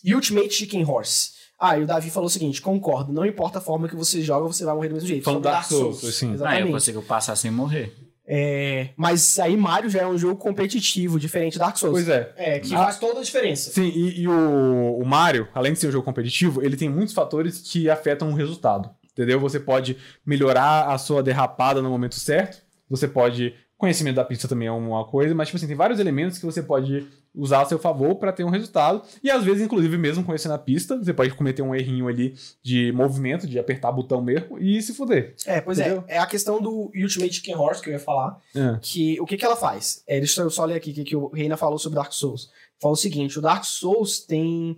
Ultimate 0.06 0.52
Chicken 0.52 0.86
Horse. 0.86 1.38
Ah, 1.60 1.78
e 1.78 1.84
o 1.84 1.88
Davi 1.88 2.10
falou 2.10 2.28
o 2.28 2.30
seguinte: 2.30 2.62
concordo, 2.62 3.12
não 3.12 3.26
importa 3.26 3.58
a 3.58 3.62
forma 3.62 3.88
que 3.88 3.96
você 3.96 4.22
joga, 4.22 4.48
você 4.48 4.64
vai 4.64 4.76
morrer 4.76 4.90
do 4.90 4.96
mesmo 4.96 5.08
jeito. 5.08 5.24
Falando 5.24 5.44
Dark 5.44 5.66
Souls, 5.68 6.04
assim. 6.04 6.28
Ah, 6.28 6.30
eu 6.30 6.36
Exatamente. 6.36 6.72
consigo 6.72 7.02
passar 7.02 7.36
sem 7.36 7.50
morrer. 7.50 7.96
É, 8.30 8.90
mas 8.98 9.40
aí 9.40 9.56
Mario 9.56 9.90
já 9.90 10.02
é 10.02 10.08
um 10.08 10.18
jogo 10.18 10.36
competitivo, 10.36 11.18
diferente 11.18 11.54
do 11.54 11.60
Dark 11.60 11.78
Souls. 11.78 11.94
Pois 11.94 12.10
é. 12.10 12.34
É, 12.36 12.60
que 12.60 12.76
Ah. 12.76 12.80
faz 12.80 13.00
toda 13.00 13.22
a 13.22 13.24
diferença. 13.24 13.72
Sim, 13.72 13.88
e, 13.88 14.22
e 14.22 14.28
o, 14.28 15.00
o 15.02 15.06
Mario, 15.06 15.48
além 15.54 15.72
de 15.72 15.80
ser 15.80 15.88
um 15.88 15.92
jogo 15.92 16.04
competitivo, 16.04 16.62
ele 16.62 16.76
tem 16.76 16.90
muitos 16.90 17.14
fatores 17.14 17.60
que 17.60 17.90
afetam 17.90 18.30
o 18.30 18.34
resultado. 18.36 18.90
Entendeu? 19.14 19.40
Você 19.40 19.60
pode 19.60 19.98
melhorar 20.26 20.90
a 20.94 20.98
sua 20.98 21.24
derrapada 21.24 21.82
no 21.82 21.90
momento 21.90 22.16
certo. 22.16 22.62
Você 22.90 23.08
pode. 23.08 23.56
Conhecimento 23.78 24.16
da 24.16 24.26
pista 24.26 24.48
também 24.48 24.68
é 24.68 24.72
uma 24.72 25.06
coisa, 25.06 25.36
mas 25.36 25.48
tipo 25.48 25.58
assim, 25.58 25.68
tem 25.68 25.76
vários 25.76 26.00
elementos 26.00 26.40
que 26.40 26.46
você 26.46 26.64
pode 26.64 27.08
usar 27.36 27.62
a 27.62 27.66
seu 27.66 27.78
favor 27.78 28.16
para 28.16 28.34
ter 28.34 28.44
um 28.44 28.50
resultado. 28.50 29.04
E 29.24 29.30
às 29.30 29.44
vezes, 29.44 29.62
inclusive, 29.62 29.96
mesmo 29.98 30.24
conhecendo 30.24 30.56
a 30.56 30.58
pista, 30.58 30.98
você 30.98 31.14
pode 31.14 31.36
cometer 31.36 31.62
um 31.62 31.76
errinho 31.76 32.08
ali 32.08 32.34
de 32.64 32.92
movimento, 32.92 33.46
de 33.46 33.60
apertar 33.60 33.92
botão 33.92 34.20
mesmo 34.20 34.58
e 34.58 34.82
se 34.82 34.96
fuder. 34.96 35.36
É, 35.46 35.62
pois 35.62 35.78
Entendeu? 35.78 36.04
é. 36.08 36.16
É 36.16 36.20
a 36.20 36.26
questão 36.26 36.60
do 36.60 36.92
Ultimate 36.96 37.34
Chicken 37.34 37.56
Horse 37.56 37.82
que 37.84 37.90
eu 37.90 37.94
ia 37.94 38.00
falar. 38.00 38.42
É. 38.56 38.80
Que, 38.82 39.22
o 39.22 39.26
que, 39.28 39.38
que 39.38 39.46
ela 39.46 39.56
faz? 39.56 40.04
É, 40.08 40.18
deixa 40.18 40.42
eu 40.42 40.50
só 40.50 40.66
ler 40.66 40.76
aqui 40.76 40.90
o 40.90 40.94
que, 40.96 41.04
que 41.04 41.16
o 41.16 41.28
Reina 41.28 41.56
falou 41.56 41.78
sobre 41.78 41.98
Dark 41.98 42.12
Souls. 42.12 42.50
Falou 42.82 42.94
o 42.94 42.98
seguinte: 42.98 43.38
o 43.38 43.42
Dark 43.42 43.64
Souls 43.64 44.20
tem 44.22 44.78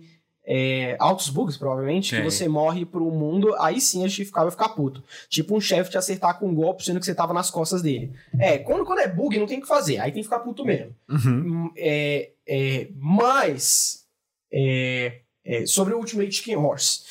é, 0.52 0.96
altos 0.98 1.28
bugs, 1.28 1.56
provavelmente, 1.56 2.16
que 2.16 2.22
você 2.22 2.48
morre 2.48 2.84
pro 2.84 3.08
mundo, 3.08 3.54
aí 3.60 3.80
sim 3.80 4.02
a 4.02 4.08
justificável 4.08 4.50
vai 4.50 4.58
ficar 4.58 4.74
puto. 4.74 5.00
Tipo 5.28 5.56
um 5.56 5.60
chefe 5.60 5.92
te 5.92 5.96
acertar 5.96 6.40
com 6.40 6.48
um 6.48 6.54
golpe, 6.54 6.84
sendo 6.84 6.98
que 6.98 7.06
você 7.06 7.14
tava 7.14 7.32
nas 7.32 7.52
costas 7.52 7.80
dele. 7.82 8.10
É, 8.36 8.58
quando, 8.58 8.84
quando 8.84 8.98
é 8.98 9.06
bug, 9.06 9.38
não 9.38 9.46
tem 9.46 9.58
o 9.58 9.62
que 9.62 9.68
fazer, 9.68 9.98
aí 9.98 10.10
tem 10.10 10.22
que 10.22 10.28
ficar 10.28 10.40
puto 10.40 10.64
mesmo. 10.64 10.92
Uhum. 11.08 11.66
Hum, 11.66 11.72
É, 11.76 12.30
é, 12.48 12.88
mas 12.96 14.04
é, 14.52 15.20
é, 15.44 15.66
sobre 15.66 15.94
o 15.94 15.98
Ultimate 15.98 16.32
Chicken 16.32 16.56
Horse. 16.56 17.02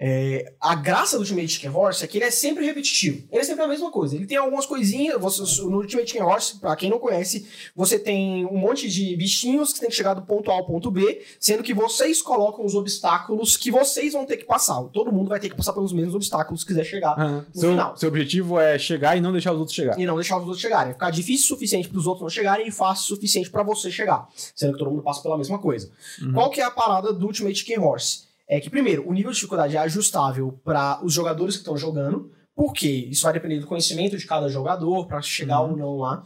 É, 0.00 0.52
a 0.60 0.76
graça 0.76 1.16
do 1.16 1.22
Ultimate 1.22 1.48
Chicken 1.48 1.70
Horse 1.70 2.04
é 2.04 2.06
que 2.06 2.18
ele 2.18 2.24
é 2.24 2.30
sempre 2.30 2.64
repetitivo. 2.64 3.26
Ele 3.32 3.40
é 3.40 3.44
sempre 3.44 3.64
a 3.64 3.68
mesma 3.68 3.90
coisa. 3.90 4.14
Ele 4.14 4.26
tem 4.26 4.36
algumas 4.36 4.64
coisinhas. 4.64 5.20
Você, 5.20 5.42
no 5.62 5.78
Ultimate 5.78 6.08
Chicken 6.10 6.22
Horse, 6.26 6.58
pra 6.60 6.76
quem 6.76 6.88
não 6.88 7.00
conhece, 7.00 7.46
você 7.74 7.98
tem 7.98 8.46
um 8.46 8.56
monte 8.56 8.88
de 8.88 9.16
bichinhos 9.16 9.72
que 9.72 9.80
tem 9.80 9.88
que 9.88 9.96
chegar 9.96 10.14
do 10.14 10.22
ponto 10.22 10.50
A 10.52 10.54
ao 10.54 10.64
ponto 10.64 10.88
B, 10.90 11.24
sendo 11.40 11.62
que 11.64 11.74
vocês 11.74 12.22
colocam 12.22 12.64
os 12.64 12.76
obstáculos 12.76 13.56
que 13.56 13.72
vocês 13.72 14.12
vão 14.12 14.24
ter 14.24 14.36
que 14.36 14.44
passar. 14.44 14.80
Todo 14.92 15.10
mundo 15.10 15.28
vai 15.28 15.40
ter 15.40 15.48
que 15.48 15.56
passar 15.56 15.72
pelos 15.72 15.92
mesmos 15.92 16.14
obstáculos 16.14 16.60
se 16.60 16.66
quiser 16.66 16.84
chegar. 16.84 17.18
Aham. 17.18 17.46
No 17.52 17.60
Seu, 17.60 17.70
final. 17.70 17.96
seu 17.96 18.08
objetivo 18.08 18.60
é 18.60 18.78
chegar 18.78 19.16
e 19.16 19.20
não 19.20 19.32
deixar 19.32 19.52
os 19.52 19.58
outros 19.58 19.74
chegar. 19.74 19.98
E 19.98 20.06
não 20.06 20.14
deixar 20.14 20.36
os 20.36 20.42
outros 20.44 20.60
chegarem. 20.60 20.92
Ficar 20.92 21.10
difícil 21.10 21.44
o 21.46 21.48
suficiente 21.48 21.88
para 21.88 21.98
os 21.98 22.06
outros 22.06 22.22
não 22.22 22.30
chegarem 22.30 22.68
e 22.68 22.70
fácil 22.70 23.02
o 23.04 23.16
suficiente 23.16 23.50
para 23.50 23.64
você 23.64 23.90
chegar. 23.90 24.28
Sendo 24.54 24.74
que 24.74 24.78
todo 24.78 24.90
mundo 24.90 25.02
passa 25.02 25.20
pela 25.22 25.36
mesma 25.36 25.58
coisa. 25.58 25.90
Uhum. 26.22 26.32
Qual 26.34 26.50
que 26.50 26.60
é 26.60 26.64
a 26.64 26.70
parada 26.70 27.12
do 27.12 27.26
Ultimate 27.26 27.56
Chicken 27.56 27.80
Horse? 27.80 28.27
É 28.48 28.58
que, 28.60 28.70
primeiro, 28.70 29.06
o 29.06 29.12
nível 29.12 29.30
de 29.30 29.36
dificuldade 29.36 29.76
é 29.76 29.80
ajustável 29.80 30.58
para 30.64 31.00
os 31.04 31.12
jogadores 31.12 31.54
que 31.56 31.60
estão 31.60 31.76
jogando. 31.76 32.30
Por 32.54 32.72
quê? 32.72 33.06
Isso 33.10 33.22
vai 33.24 33.32
depender 33.32 33.60
do 33.60 33.66
conhecimento 33.66 34.16
de 34.16 34.26
cada 34.26 34.48
jogador 34.48 35.06
para 35.06 35.20
chegar 35.20 35.60
Uhum. 35.60 35.72
ou 35.72 35.76
não 35.76 35.96
lá. 35.98 36.22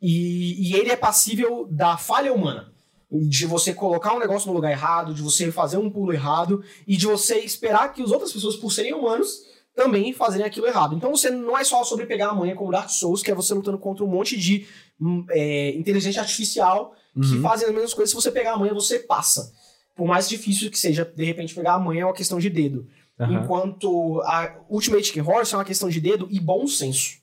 E, 0.00 0.70
e 0.70 0.74
ele 0.74 0.90
é 0.90 0.96
passível 0.96 1.66
da 1.70 1.96
falha 1.96 2.32
humana. 2.32 2.72
De 3.10 3.46
você 3.46 3.72
colocar 3.74 4.14
um 4.14 4.18
negócio 4.18 4.48
no 4.48 4.54
lugar 4.54 4.70
errado, 4.72 5.14
de 5.14 5.22
você 5.22 5.52
fazer 5.52 5.76
um 5.76 5.90
pulo 5.90 6.12
errado 6.12 6.64
e 6.86 6.96
de 6.96 7.06
você 7.06 7.38
esperar 7.40 7.92
que 7.92 8.02
as 8.02 8.10
outras 8.10 8.32
pessoas, 8.32 8.56
por 8.56 8.72
serem 8.72 8.94
humanos, 8.94 9.42
também 9.76 10.12
fazerem 10.14 10.46
aquilo 10.46 10.66
errado. 10.66 10.96
Então 10.96 11.10
você 11.10 11.30
não 11.30 11.56
é 11.56 11.62
só 11.62 11.84
sobre 11.84 12.06
pegar 12.06 12.30
a 12.30 12.34
manha 12.34 12.54
como 12.56 12.72
Dark 12.72 12.88
Souls, 12.90 13.22
que 13.22 13.30
é 13.30 13.34
você 13.34 13.52
lutando 13.54 13.78
contra 13.78 14.02
um 14.04 14.08
monte 14.08 14.36
de 14.36 14.66
hum, 15.00 15.24
é, 15.30 15.74
inteligência 15.76 16.20
artificial 16.22 16.94
que 17.14 17.34
Uhum. 17.36 17.42
fazem 17.42 17.68
as 17.68 17.74
mesmas 17.74 17.92
coisas. 17.94 18.08
Se 18.10 18.16
você 18.16 18.30
pegar 18.30 18.54
a 18.54 18.56
manha, 18.56 18.72
você 18.72 18.98
passa. 18.98 19.52
Por 19.94 20.06
mais 20.06 20.28
difícil 20.28 20.70
que 20.70 20.78
seja, 20.78 21.04
de 21.04 21.24
repente, 21.24 21.54
pegar 21.54 21.74
a 21.74 21.78
manha 21.78 22.02
é 22.02 22.04
uma 22.04 22.14
questão 22.14 22.38
de 22.38 22.48
dedo. 22.48 22.88
Aham. 23.18 23.42
Enquanto 23.42 24.20
a 24.22 24.58
Ultimate 24.68 25.04
Chicken 25.04 25.22
Horse 25.22 25.54
é 25.54 25.58
uma 25.58 25.64
questão 25.64 25.88
de 25.88 26.00
dedo 26.00 26.26
e 26.30 26.40
bom 26.40 26.66
senso. 26.66 27.20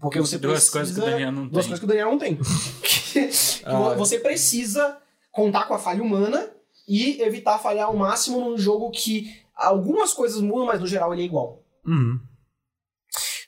Porque 0.00 0.20
você 0.20 0.38
Duas 0.38 0.54
precisa... 0.54 0.72
coisas 0.72 0.94
que 0.94 1.00
o 1.00 1.04
Daniel 1.04 1.32
não 1.32 1.48
Duas 1.48 1.64
tem. 1.64 1.70
coisas 1.70 1.78
que 1.78 1.84
o 1.84 1.88
Daniel 1.88 2.10
não 2.10 2.18
tem. 2.18 2.38
Ah, 3.64 3.92
é. 3.92 3.96
você 3.96 4.18
precisa 4.20 4.96
contar 5.32 5.66
com 5.66 5.74
a 5.74 5.78
falha 5.78 6.02
humana 6.02 6.48
e 6.86 7.20
evitar 7.20 7.58
falhar 7.58 7.88
ao 7.88 7.96
máximo 7.96 8.38
num 8.38 8.56
jogo 8.56 8.90
que 8.90 9.34
algumas 9.54 10.12
coisas 10.12 10.40
mudam, 10.40 10.66
mas 10.66 10.80
no 10.80 10.86
geral 10.86 11.12
ele 11.12 11.22
é 11.22 11.24
igual. 11.24 11.64
Uhum. 11.84 12.20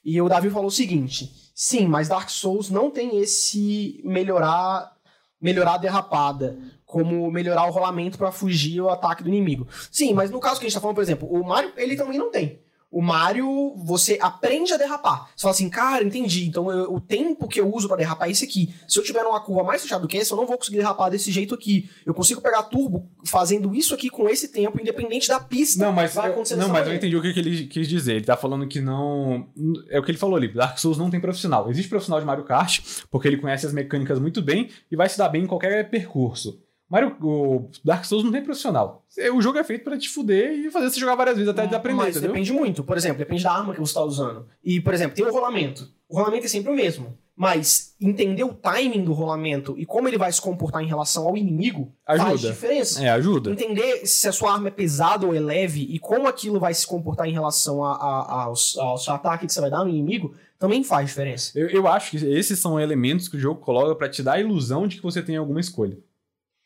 E 0.05 0.21
o 0.21 0.29
Davi 0.29 0.51
falou 0.51 0.67
o 0.67 0.73
seguinte: 0.73 1.31
sim, 1.55 1.87
mas 1.87 2.09
Dark 2.09 2.29
Souls 2.31 2.69
não 2.69 2.91
tem 2.91 3.19
esse 3.19 4.01
melhorar 4.05 4.93
melhorar 5.41 5.75
a 5.75 5.79
derrapada, 5.79 6.59
como 6.91 7.31
melhorar 7.31 7.67
o 7.67 7.71
rolamento 7.71 8.19
pra 8.19 8.33
fugir 8.33 8.81
o 8.81 8.89
ataque 8.91 9.23
do 9.23 9.29
inimigo. 9.29 9.67
Sim, 9.91 10.13
mas 10.13 10.31
no 10.31 10.41
caso 10.41 10.59
que 10.61 10.67
a 10.67 10.69
gente 10.69 10.75
tá 10.75 10.81
falando, 10.81 10.97
por 10.97 11.03
exemplo, 11.03 11.29
o 11.31 11.47
Mario, 11.47 11.73
ele 11.77 11.97
também 11.97 12.19
não 12.19 12.31
tem. 12.31 12.61
O 12.93 13.01
Mario, 13.01 13.73
você 13.77 14.19
aprende 14.21 14.73
a 14.73 14.77
derrapar. 14.77 15.29
Você 15.37 15.43
fala 15.43 15.55
assim, 15.55 15.71
cara, 15.71 16.03
entendi. 16.03 16.49
Então 16.49 16.69
eu- 16.73 16.93
o 16.93 17.01
tempo 17.01 17.47
que 17.47 17.61
eu 17.61 17.73
uso 17.73 17.87
pra 17.87 17.97
derrapar 17.97 18.27
é 18.27 18.33
esse 18.33 18.45
aqui. 18.45 18.75
Se 18.89 18.99
eu 18.99 19.05
tiver 19.05 19.23
numa 19.23 19.41
curva 19.41 19.63
mais 19.63 19.81
fechada 19.81 20.03
do 20.03 20.09
que 20.09 20.19
essa, 20.19 20.33
eu 20.33 20.37
não 20.37 20.45
vou 20.45 20.59
conseguir 20.59 20.79
derrapar 20.79 21.09
desse 21.09 21.31
jeito 21.31 21.55
aqui. 21.55 21.89
Eu 22.05 22.13
consigo 22.13 22.41
pegar 22.41 22.65
turbo 22.65 23.09
fazendo 23.25 23.73
isso 23.77 23.95
aqui 23.95 24.11
com 24.11 24.29
esse 24.29 24.49
tempo, 24.49 24.81
independente 24.81 25.29
da 25.29 25.39
pista. 25.39 25.85
Não, 25.85 25.93
mas, 25.93 26.13
vai 26.17 26.31
eu, 26.31 26.33
acontecer 26.33 26.55
não, 26.57 26.63
dessa 26.63 26.73
mas 26.73 26.89
eu 26.89 26.95
entendi 26.97 27.15
o 27.17 27.23
que, 27.23 27.33
que 27.33 27.39
ele 27.39 27.67
quis 27.69 27.87
dizer. 27.87 28.17
Ele 28.17 28.25
tá 28.25 28.37
falando 28.37 28.67
que 28.67 28.81
não. 28.81 29.47
É 29.89 30.01
o 30.01 30.03
que 30.03 30.11
ele 30.11 30.19
falou 30.19 30.35
ali. 30.35 30.53
Dark 30.53 30.77
Souls 30.77 30.99
não 30.99 31.11
tem 31.11 31.21
profissional. 31.21 31.71
Existe 31.71 31.89
profissional 31.89 32.19
de 32.19 32.27
Mario 32.27 32.43
Kart, 32.43 32.81
porque 33.09 33.29
ele 33.29 33.37
conhece 33.37 33.65
as 33.67 33.73
mecânicas 33.73 34.19
muito 34.19 34.43
bem 34.43 34.69
e 34.91 34.97
vai 34.97 35.09
se 35.09 35.17
dar 35.17 35.29
bem 35.29 35.45
em 35.45 35.47
qualquer 35.47 35.89
percurso. 35.91 36.61
Mario, 36.91 37.17
o 37.23 37.71
Dark 37.85 38.05
Souls 38.05 38.25
não 38.25 38.33
tem 38.33 38.43
profissional. 38.43 39.05
O 39.33 39.41
jogo 39.41 39.59
é 39.59 39.65
feito 39.65 39.85
pra 39.85 39.97
te 39.97 40.09
fuder 40.09 40.53
e 40.53 40.71
fazer 40.71 40.91
você 40.91 40.99
jogar 40.99 41.15
várias 41.15 41.37
vezes 41.37 41.49
até 41.49 41.63
aprender, 41.63 41.97
Mas 41.99 42.17
entendeu? 42.17 42.33
depende 42.33 42.53
muito. 42.53 42.83
Por 42.83 42.97
exemplo, 42.97 43.19
depende 43.19 43.45
da 43.45 43.53
arma 43.53 43.73
que 43.73 43.79
você 43.81 43.91
está 43.91 44.03
usando. 44.03 44.47
E, 44.65 44.81
por 44.81 44.93
exemplo, 44.93 45.15
tem 45.15 45.25
o 45.25 45.33
rolamento. 45.33 45.89
O 46.09 46.17
rolamento 46.17 46.47
é 46.47 46.49
sempre 46.49 46.73
o 46.73 46.75
mesmo. 46.75 47.17
Mas 47.37 47.95
entender 47.99 48.45
o 48.45 48.53
timing 48.53 49.03
do 49.03 49.13
rolamento 49.15 49.75
e 49.79 49.87
como 49.87 50.07
ele 50.09 50.19
vai 50.19 50.31
se 50.31 50.43
comportar 50.43 50.83
em 50.83 50.87
relação 50.87 51.27
ao 51.27 51.37
inimigo 51.39 51.91
faz 52.07 52.21
Ajuda. 52.21 52.49
diferença. 52.51 53.03
É, 53.03 53.09
ajuda. 53.09 53.51
Entender 53.53 54.05
se 54.07 54.29
a 54.29 54.33
sua 54.33 54.53
arma 54.53 54.69
é 54.69 54.71
pesada 54.71 55.25
ou 55.27 55.35
é 55.35 55.41
leve 55.41 55.87
e 55.89 55.99
como 55.99 56.27
aquilo 56.29 56.61
vai 56.61 56.75
se 56.75 56.87
comportar 56.87 57.27
em 57.29 57.33
relação 57.33 57.83
a- 57.83 57.95
a- 57.95 58.43
ao, 58.45 58.55
ao 58.81 58.99
seu 58.99 59.15
ataque 59.15 59.47
que 59.47 59.53
você 59.55 59.61
vai 59.61 59.71
dar 59.71 59.85
no 59.85 59.89
inimigo 59.89 60.35
também 60.59 60.85
faz 60.85 61.07
diferença. 61.09 61.59
Eu, 61.59 61.69
eu 61.71 61.89
acho 61.89 62.11
que 62.11 62.17
esses 62.27 62.59
são 62.59 62.79
elementos 62.79 63.27
que 63.27 63.37
o 63.39 63.41
jogo 63.41 63.61
coloca 63.63 63.95
pra 63.95 64.09
te 64.11 64.23
dar 64.23 64.33
a 64.35 64.41
ilusão 64.41 64.87
de 64.87 64.97
que 64.97 65.03
você 65.03 65.23
tem 65.23 65.37
alguma 65.37 65.61
escolha. 65.61 65.97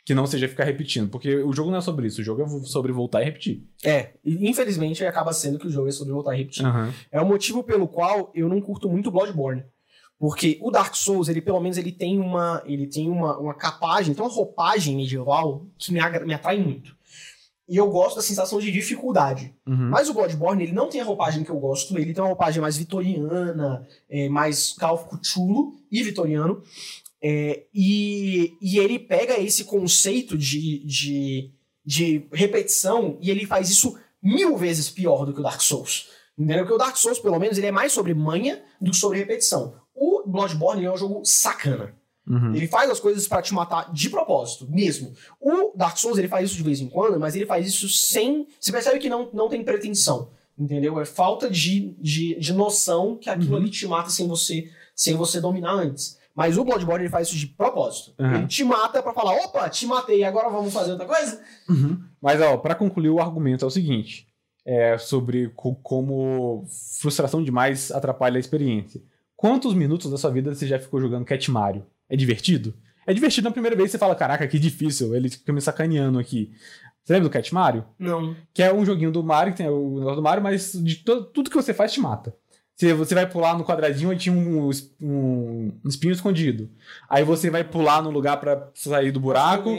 Que 0.04 0.14
não 0.14 0.26
seja 0.26 0.46
ficar 0.48 0.64
repetindo. 0.64 1.08
Porque 1.08 1.34
o 1.36 1.52
jogo 1.52 1.70
não 1.70 1.78
é 1.78 1.80
sobre 1.80 2.06
isso. 2.06 2.20
O 2.20 2.24
jogo 2.24 2.42
é 2.42 2.48
sobre 2.66 2.92
voltar 2.92 3.22
e 3.22 3.24
repetir. 3.24 3.62
É, 3.82 4.10
e 4.24 4.48
infelizmente 4.50 5.04
acaba 5.04 5.32
sendo 5.32 5.58
que 5.58 5.66
o 5.66 5.70
jogo 5.70 5.88
é 5.88 5.92
sobre 5.92 6.12
voltar 6.12 6.32
a 6.32 6.34
repetir. 6.36 6.64
Aham. 6.66 6.92
É 7.10 7.20
o 7.20 7.26
motivo 7.26 7.62
pelo 7.64 7.88
qual 7.88 8.30
eu 8.34 8.48
não 8.48 8.60
curto 8.60 8.88
muito 8.88 9.10
Bloodborne. 9.10 9.64
Porque 10.18 10.58
o 10.62 10.70
Dark 10.70 10.94
Souls, 10.94 11.28
ele 11.28 11.40
pelo 11.40 11.60
menos 11.60 11.76
ele 11.76 11.90
tem 11.90 12.18
uma, 12.20 12.62
ele 12.66 12.86
tem 12.86 13.10
uma, 13.10 13.36
uma 13.38 13.54
capagem, 13.54 14.14
tem 14.14 14.24
uma 14.24 14.30
roupagem 14.30 14.94
medieval 14.96 15.66
que 15.78 15.92
me, 15.92 15.98
agra- 16.00 16.24
me 16.24 16.32
atrai 16.34 16.58
muito. 16.58 16.94
E 17.66 17.76
eu 17.78 17.90
gosto 17.90 18.16
da 18.16 18.22
sensação 18.22 18.58
de 18.60 18.70
dificuldade. 18.70 19.54
Uhum. 19.66 19.88
Mas 19.88 20.08
o 20.10 20.14
Bloodborne, 20.14 20.62
ele 20.62 20.72
não 20.72 20.88
tem 20.88 21.00
a 21.00 21.04
roupagem 21.04 21.42
que 21.42 21.50
eu 21.50 21.58
gosto, 21.58 21.96
ele 21.98 22.12
tem 22.12 22.22
uma 22.22 22.28
roupagem 22.28 22.60
mais 22.60 22.76
vitoriana, 22.76 23.86
é, 24.08 24.28
mais 24.28 24.72
Call 24.74 24.94
of 24.96 25.06
Cthulhu 25.08 25.74
e 25.90 26.02
vitoriano. 26.02 26.62
É, 27.26 27.64
e, 27.72 28.52
e 28.60 28.78
ele 28.78 28.98
pega 28.98 29.40
esse 29.40 29.64
conceito 29.64 30.36
de, 30.36 30.84
de, 30.84 31.50
de 31.82 32.26
repetição 32.30 33.16
e 33.18 33.30
ele 33.30 33.46
faz 33.46 33.70
isso 33.70 33.98
mil 34.22 34.58
vezes 34.58 34.90
pior 34.90 35.24
do 35.24 35.32
que 35.32 35.40
o 35.40 35.42
Dark 35.42 35.62
Souls. 35.62 36.10
Entendeu? 36.38 36.64
Porque 36.64 36.74
o 36.74 36.78
Dark 36.78 36.96
Souls, 36.98 37.18
pelo 37.18 37.38
menos, 37.38 37.56
ele 37.56 37.68
é 37.68 37.72
mais 37.72 37.92
sobre 37.92 38.12
manha 38.12 38.62
do 38.78 38.90
que 38.90 38.96
sobre 38.98 39.18
repetição. 39.18 39.74
O 39.94 40.24
Bloodborne 40.26 40.84
é 40.84 40.92
um 40.92 40.98
jogo 40.98 41.24
sacana. 41.24 41.94
Uhum. 42.26 42.54
Ele 42.54 42.66
faz 42.66 42.90
as 42.90 43.00
coisas 43.00 43.26
pra 43.26 43.40
te 43.40 43.54
matar 43.54 43.90
de 43.90 44.10
propósito, 44.10 44.66
mesmo. 44.70 45.14
O 45.40 45.72
Dark 45.74 45.96
Souls, 45.96 46.18
ele 46.18 46.28
faz 46.28 46.50
isso 46.50 46.58
de 46.58 46.62
vez 46.62 46.80
em 46.80 46.88
quando, 46.88 47.18
mas 47.18 47.34
ele 47.34 47.46
faz 47.46 47.66
isso 47.66 47.88
sem... 47.88 48.46
Você 48.60 48.70
percebe 48.70 48.98
que 48.98 49.08
não, 49.08 49.30
não 49.32 49.48
tem 49.48 49.64
pretensão, 49.64 50.30
entendeu? 50.58 51.00
É 51.00 51.06
falta 51.06 51.48
de, 51.48 51.94
de, 51.98 52.34
de 52.38 52.52
noção 52.52 53.16
que 53.16 53.30
aquilo 53.30 53.52
Uhum. 53.52 53.62
ali 53.62 53.70
te 53.70 53.86
mata 53.86 54.10
sem 54.10 54.26
você, 54.28 54.68
sem 54.94 55.14
você 55.14 55.40
dominar 55.40 55.72
antes. 55.72 56.18
Mas 56.34 56.58
o 56.58 56.64
Bloodborne, 56.64 57.04
ele 57.04 57.10
faz 57.10 57.28
isso 57.28 57.36
de 57.36 57.46
propósito. 57.46 58.12
Uhum. 58.18 58.34
Ele 58.34 58.46
te 58.48 58.64
mata 58.64 59.02
pra 59.02 59.12
falar, 59.12 59.32
opa, 59.44 59.68
te 59.68 59.86
matei, 59.86 60.24
agora 60.24 60.48
vamos 60.50 60.72
fazer 60.74 60.92
outra 60.92 61.06
coisa? 61.06 61.40
Uhum. 61.68 62.00
Mas, 62.20 62.40
ó, 62.40 62.56
pra 62.56 62.74
concluir 62.74 63.10
o 63.10 63.20
argumento 63.20 63.64
é 63.64 63.68
o 63.68 63.70
seguinte: 63.70 64.26
é 64.66 64.98
sobre 64.98 65.50
co- 65.50 65.76
como 65.76 66.64
frustração 67.00 67.42
demais 67.42 67.92
atrapalha 67.92 68.36
a 68.36 68.40
experiência. 68.40 69.00
Quantos 69.36 69.74
minutos 69.74 70.10
da 70.10 70.16
sua 70.16 70.30
vida 70.30 70.54
você 70.54 70.66
já 70.66 70.78
ficou 70.78 71.00
jogando 71.00 71.24
Cat 71.24 71.50
Mario? 71.50 71.86
É 72.08 72.16
divertido? 72.16 72.74
É 73.06 73.12
divertido 73.12 73.44
na 73.48 73.52
primeira 73.52 73.76
vez 73.76 73.90
você 73.90 73.98
fala, 73.98 74.14
caraca, 74.14 74.48
que 74.48 74.58
difícil, 74.58 75.14
ele 75.14 75.28
fica 75.28 75.52
me 75.52 75.60
sacaneando 75.60 76.18
aqui. 76.18 76.52
Você 77.04 77.12
lembra 77.12 77.28
do 77.28 77.32
Cat 77.32 77.52
Mario? 77.52 77.84
Não. 77.98 78.34
Que 78.54 78.62
é 78.62 78.72
um 78.72 78.84
joguinho 78.84 79.12
do 79.12 79.22
Mario, 79.22 79.52
que 79.52 79.58
tem 79.58 79.68
o 79.68 79.98
negócio 79.98 80.16
do 80.16 80.22
Mario, 80.22 80.42
mas 80.42 80.72
de 80.72 80.96
tudo 81.04 81.50
que 81.50 81.54
você 81.56 81.74
faz 81.74 81.92
te 81.92 82.00
mata. 82.00 82.34
Você, 82.76 82.92
você 82.92 83.14
vai 83.14 83.24
pular 83.28 83.56
no 83.56 83.64
quadradinho 83.64 84.12
e 84.12 84.16
tinha 84.16 84.34
um, 84.34 84.68
um, 85.00 85.72
um 85.84 85.88
espinho 85.88 86.12
escondido. 86.12 86.68
Aí 87.08 87.22
você 87.22 87.48
vai 87.48 87.62
pular 87.62 88.02
no 88.02 88.10
lugar 88.10 88.38
pra 88.40 88.68
sair 88.74 89.12
do 89.12 89.20
buraco. 89.20 89.70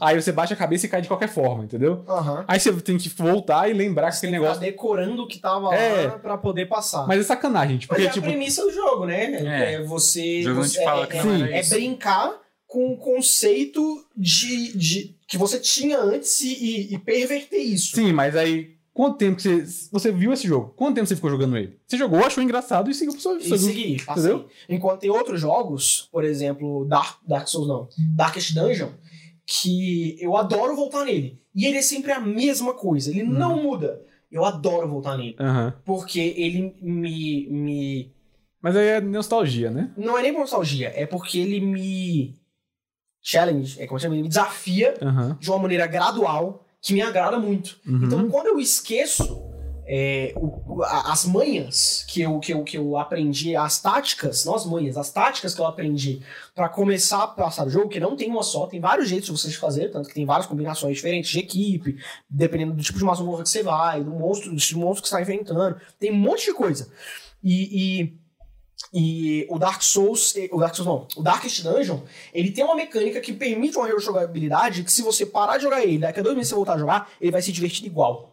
Aí 0.00 0.20
você 0.20 0.32
baixa 0.32 0.54
a 0.54 0.56
cabeça 0.56 0.84
e 0.84 0.88
cai 0.88 1.00
de 1.00 1.06
qualquer 1.06 1.28
forma, 1.28 1.62
entendeu? 1.64 2.04
Aham. 2.08 2.44
Aí 2.48 2.58
você 2.58 2.72
tem 2.80 2.98
que 2.98 3.08
voltar 3.10 3.70
e 3.70 3.72
lembrar 3.72 4.10
que 4.10 4.16
Você 4.16 4.26
aquele 4.26 4.32
que 4.38 4.42
negócio. 4.42 4.60
ficar 4.60 4.70
decorando 4.72 5.22
o 5.22 5.28
que 5.28 5.38
tava 5.38 5.72
É. 5.74 6.06
lá 6.08 6.18
pra 6.18 6.36
poder 6.36 6.66
passar. 6.66 7.06
Mas 7.06 7.20
é 7.20 7.22
sacanagem, 7.22 7.74
gente. 7.74 7.86
Mas 7.88 7.98
Porque, 7.98 8.08
é 8.08 8.12
tipo. 8.12 8.26
a 8.26 8.30
premissa 8.30 8.62
do 8.64 8.72
jogo, 8.72 9.06
né? 9.06 9.32
É. 9.34 9.74
É, 9.74 9.82
você. 9.84 10.42
Você- 10.52 10.78
te 10.78 10.84
fala 10.84 11.04
é, 11.04 11.06
que 11.06 11.18
é, 11.18 11.22
não 11.22 11.44
é 11.46 11.60
isso. 11.60 11.70
brincar 11.70 12.32
com 12.66 12.92
o 12.92 12.96
conceito 12.96 13.80
de, 14.16 14.76
de 14.76 15.16
que 15.28 15.38
você 15.38 15.58
tinha 15.60 15.98
antes 16.00 16.40
e, 16.40 16.52
e- 16.52 16.94
e 16.94 16.98
perverter 16.98 17.60
isso. 17.60 17.94
Sim, 17.94 18.12
mas 18.12 18.34
aí. 18.34 18.79
Quanto 18.92 19.16
tempo 19.18 19.36
que 19.36 19.42
você. 19.42 19.88
Você 19.92 20.12
viu 20.12 20.32
esse 20.32 20.46
jogo? 20.48 20.74
Quanto 20.76 20.96
tempo 20.96 21.06
você 21.06 21.14
ficou 21.14 21.30
jogando 21.30 21.56
ele? 21.56 21.78
Você 21.86 21.96
jogou, 21.96 22.24
achou 22.24 22.42
engraçado 22.42 22.90
e 22.90 22.94
seguiu 22.94 23.12
pro 23.12 23.22
seu. 23.22 23.36
E 23.38 23.44
seu- 23.44 23.58
seguir, 23.58 24.02
assim. 24.06 24.20
entendeu? 24.20 24.48
Enquanto 24.68 25.00
tem 25.00 25.10
outros 25.10 25.40
jogos, 25.40 26.08
por 26.12 26.24
exemplo, 26.24 26.84
Dark, 26.86 27.18
Dark 27.26 27.46
Souls 27.48 27.68
não, 27.68 27.88
Darkest 28.16 28.52
Dungeon, 28.54 28.88
que 29.46 30.16
eu 30.20 30.36
adoro 30.36 30.74
voltar 30.76 31.04
nele. 31.04 31.40
E 31.54 31.66
ele 31.66 31.78
é 31.78 31.82
sempre 31.82 32.12
a 32.12 32.20
mesma 32.20 32.74
coisa, 32.74 33.10
ele 33.10 33.22
não 33.22 33.62
muda. 33.62 34.00
Eu 34.30 34.44
adoro 34.44 34.88
voltar 34.88 35.16
nele. 35.16 35.34
Aham. 35.40 35.74
Porque 35.84 36.20
ele 36.36 36.74
me, 36.80 37.48
me. 37.48 38.12
Mas 38.62 38.76
aí 38.76 38.86
é 38.88 39.00
nostalgia, 39.00 39.70
né? 39.70 39.92
Não 39.96 40.16
é 40.18 40.22
nem 40.22 40.32
por 40.32 40.40
nostalgia, 40.40 40.92
é 40.94 41.06
porque 41.06 41.38
ele 41.38 41.60
me. 41.60 42.34
Challenge, 43.22 43.80
é 43.80 43.86
como 43.86 44.00
chama? 44.00 44.14
Ele 44.14 44.22
me 44.22 44.28
desafia 44.28 44.94
Aham. 45.02 45.36
de 45.38 45.50
uma 45.50 45.58
maneira 45.58 45.86
gradual 45.86 46.64
que 46.80 46.92
me 46.94 47.02
agrada 47.02 47.38
muito. 47.38 47.78
Uhum. 47.86 48.04
Então, 48.04 48.28
quando 48.30 48.46
eu 48.48 48.58
esqueço 48.58 49.48
é, 49.92 50.32
o- 50.36 50.84
a- 50.84 51.10
as 51.12 51.24
manhas 51.24 52.04
que 52.06 52.20
eu, 52.20 52.38
que, 52.38 52.52
eu, 52.52 52.62
que 52.62 52.78
eu 52.78 52.96
aprendi, 52.96 53.56
as 53.56 53.82
táticas, 53.82 54.44
não 54.44 54.54
as 54.54 54.64
manhas, 54.64 54.96
as 54.96 55.10
táticas 55.10 55.52
que 55.52 55.60
eu 55.60 55.66
aprendi 55.66 56.22
pra 56.54 56.68
começar 56.68 57.24
a 57.24 57.26
passar 57.26 57.66
o 57.66 57.70
jogo, 57.70 57.88
que 57.88 57.98
não 57.98 58.14
tem 58.14 58.30
uma 58.30 58.44
só, 58.44 58.68
tem 58.68 58.78
vários 58.78 59.08
jeitos 59.08 59.26
de 59.26 59.32
você 59.32 59.50
fazer, 59.50 59.90
tanto 59.90 60.08
que 60.08 60.14
tem 60.14 60.24
várias 60.24 60.46
combinações 60.46 60.94
diferentes 60.94 61.28
de 61.32 61.40
equipe, 61.40 61.98
dependendo 62.28 62.72
do 62.72 62.82
tipo 62.84 63.00
de 63.00 63.04
masmorra 63.04 63.42
que 63.42 63.48
você 63.48 63.64
vai, 63.64 64.04
do 64.04 64.12
monstro, 64.12 64.50
do 64.50 64.78
monstro 64.78 65.02
que 65.02 65.08
você 65.08 65.16
está 65.16 65.22
enfrentando, 65.22 65.80
tem 65.98 66.12
um 66.12 66.16
monte 66.16 66.44
de 66.44 66.54
coisa. 66.54 66.88
E, 67.42 68.00
e, 68.02 68.19
e 68.92 69.46
o 69.48 69.58
Dark 69.58 69.82
Souls, 69.82 70.34
o 70.50 70.58
Dark 70.58 70.74
Souls 70.74 70.86
não, 70.86 71.06
o 71.16 71.22
Darkest 71.22 71.62
Dungeon, 71.62 72.00
ele 72.32 72.50
tem 72.50 72.64
uma 72.64 72.74
mecânica 72.74 73.20
que 73.20 73.32
permite 73.32 73.76
uma 73.76 73.86
rejogabilidade 73.86 74.82
que 74.82 74.92
se 74.92 75.02
você 75.02 75.24
parar 75.24 75.58
de 75.58 75.64
jogar 75.64 75.82
ele, 75.82 75.98
daqui 75.98 76.20
a 76.20 76.22
dois 76.22 76.34
meses 76.34 76.48
você 76.48 76.54
voltar 76.54 76.74
a 76.74 76.78
jogar, 76.78 77.10
ele 77.20 77.30
vai 77.30 77.42
se 77.42 77.52
divertir 77.52 77.86
igual. 77.86 78.32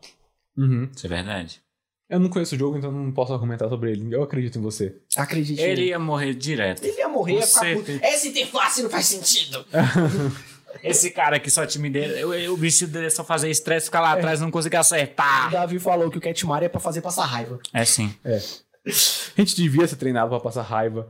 Uhum. 0.58 0.90
Isso 0.96 1.06
é 1.06 1.10
verdade. 1.10 1.62
Eu 2.10 2.20
não 2.20 2.30
conheço 2.30 2.56
o 2.56 2.58
jogo, 2.58 2.78
então 2.78 2.90
não 2.90 3.12
posso 3.12 3.34
argumentar 3.34 3.68
sobre 3.68 3.92
ele. 3.92 4.16
Eu 4.16 4.24
acredito 4.24 4.58
em 4.58 4.62
você. 4.62 4.96
Acredite. 5.16 5.62
Ele 5.62 5.88
ia 5.88 6.00
morrer 6.00 6.34
direto. 6.34 6.84
ele 6.84 6.98
ia 6.98 7.10
morrer, 7.10 7.36
ia 7.36 7.46
ficar 7.46 7.74
puto. 7.76 7.92
Essa 8.02 8.28
interface 8.30 8.82
não 8.82 8.90
faz 8.90 9.06
sentido. 9.08 9.66
Esse 10.84 11.12
cara 11.12 11.40
que 11.40 11.50
só 11.50 11.66
timidez, 11.66 12.24
o, 12.24 12.54
o 12.54 12.58
bicho 12.58 12.88
dele 12.88 13.08
é 13.08 13.10
só 13.10 13.24
fazer 13.24 13.50
estresse, 13.50 13.88
ficar 13.88 14.00
lá 14.00 14.14
atrás 14.14 14.40
não 14.40 14.52
conseguir 14.52 14.78
acertar. 14.78 15.48
O 15.48 15.52
Davi 15.52 15.80
falou 15.80 16.10
que 16.10 16.18
o 16.18 16.22
Cat 16.22 16.46
Mario 16.46 16.68
é 16.68 16.70
pra 16.70 16.80
fazer 16.80 17.02
passar 17.02 17.26
raiva. 17.26 17.60
É 17.74 17.84
sim. 17.84 18.14
A 19.38 19.42
gente 19.42 19.56
devia 19.56 19.88
ser 19.88 19.96
treinado 19.98 20.30
pra 20.30 20.40
passar 20.40 20.62
raiva 20.64 21.10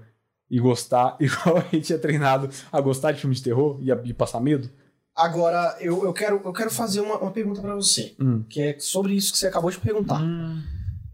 e 0.50 0.60
gostar, 0.60 1.16
igual 1.22 1.58
a 1.58 1.76
gente 1.76 1.94
é 1.94 1.98
treinado 1.98 2.50
a 2.72 2.82
gostar 2.82 3.12
de 3.12 3.20
filme 3.22 3.36
de 3.36 3.44
terror 3.44 3.78
e, 3.82 3.92
a, 3.92 4.02
e 4.04 4.13
passar 4.13 4.40
medo. 4.40 4.70
Agora, 5.16 5.76
eu, 5.80 6.04
eu, 6.06 6.13
quero, 6.13 6.42
eu 6.46 6.54
quero 6.54 6.70
fazer 6.70 7.02
uma, 7.02 7.18
uma 7.18 7.32
pergunta 7.32 7.60
pra 7.62 7.74
você, 7.76 8.16
Hum. 8.20 8.44
que 8.44 8.62
é 8.62 8.80
sobre 8.80 9.13
isso 9.13 9.32
que 9.32 9.38
você 9.40 9.48
acabou 9.48 9.72
de 9.72 9.80
perguntar. 9.80 10.22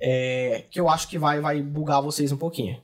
É, 0.02 0.65
que 0.69 0.78
eu 0.80 0.89
acho 0.89 1.08
que 1.08 1.17
vai, 1.17 1.39
vai 1.39 1.62
bugar 1.62 2.02
vocês 2.02 2.32
um 2.32 2.38
pouquinho. 2.38 2.82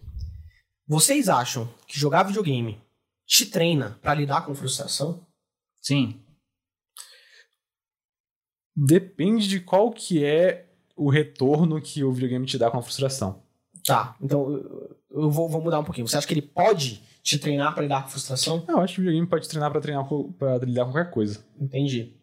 Vocês 0.88 1.28
acham 1.28 1.70
que 1.86 2.00
jogar 2.00 2.24
videogame 2.24 2.82
te 3.28 3.46
treina 3.46 4.00
pra 4.02 4.14
lidar 4.14 4.46
com 4.46 4.56
frustração? 4.56 5.26
Sim. 5.82 6.20
Depende 8.76 9.48
de 9.48 9.60
qual 9.60 9.92
que 9.92 10.24
é 10.24 10.70
o 10.96 11.10
retorno 11.10 11.82
que 11.82 12.04
o 12.04 12.12
videogame 12.14 12.46
te 12.46 12.58
dá 12.58 12.72
com 12.72 12.78
a 12.78 12.82
frustração. 12.82 13.44
Tá, 13.90 14.16
então 14.22 14.52
eu, 15.12 15.30
vou, 15.30 15.50
vou 15.50 15.62
mudar 15.62 15.80
um 15.80 15.84
pouquinho. 15.84 16.08
Você 16.08 16.18
acha 16.18 16.28
que 16.28 16.34
ele 16.34 16.42
pode 16.42 17.02
te 17.24 17.38
treinar 17.38 17.74
pra 17.74 17.84
lidar 17.84 18.04
com 18.04 18.10
frustração? 18.10 18.64
Eu 18.68 18.80
acho 18.80 18.94
que 18.96 19.00
o 19.00 19.04
videogame 19.04 19.28
pode 19.28 19.46
te 19.46 19.50
treinar 19.50 19.72
pra 19.72 19.82
treinar 19.82 20.08
pra 20.38 20.58
lidar 20.60 20.86
com 20.86 20.92
qualquer 20.92 21.10
coisa. 21.12 21.44
Entendi. 21.60 22.14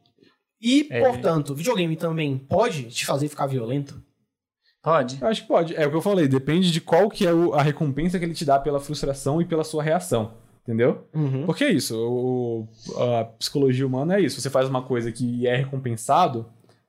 E, 0.62 0.86
É. 0.90 1.00
portanto, 1.00 1.54
videogame 1.54 1.96
também 1.96 2.38
pode 2.38 2.84
te 2.84 3.04
fazer 3.04 3.28
ficar 3.28 3.46
violento? 3.46 4.00
Pode. 4.82 5.18
Eu 5.20 5.26
acho 5.28 5.42
que 5.42 5.48
pode. 5.48 5.74
É 5.74 5.86
o 5.86 5.90
que 5.90 5.96
eu 5.96 6.00
falei, 6.00 6.28
depende 6.28 6.70
de 6.70 6.80
qual 6.80 7.10
que 7.10 7.26
é 7.26 7.32
o- 7.34 7.52
a 7.54 7.62
recompensa 7.62 8.18
que 8.18 8.24
ele 8.24 8.34
te 8.34 8.44
dá 8.44 8.58
pela 8.58 8.78
frustração 8.80 9.42
e 9.42 9.44
pela 9.44 9.64
sua 9.64 9.82
reação. 9.82 10.34
Entendeu? 10.62 11.06
Uhum. 11.14 11.44
Porque 11.46 11.64
é 11.64 11.70
isso, 11.72 11.96
o- 11.96 12.68
a 13.20 13.24
psicologia 13.24 13.86
humana 13.86 14.16
é 14.16 14.20
isso. 14.20 14.40
Você 14.40 14.48
faz 14.50 14.68
uma 14.68 14.82
coisa 14.82 15.12
que 15.12 15.46
é 15.46 15.56
recompensado, 15.56 16.46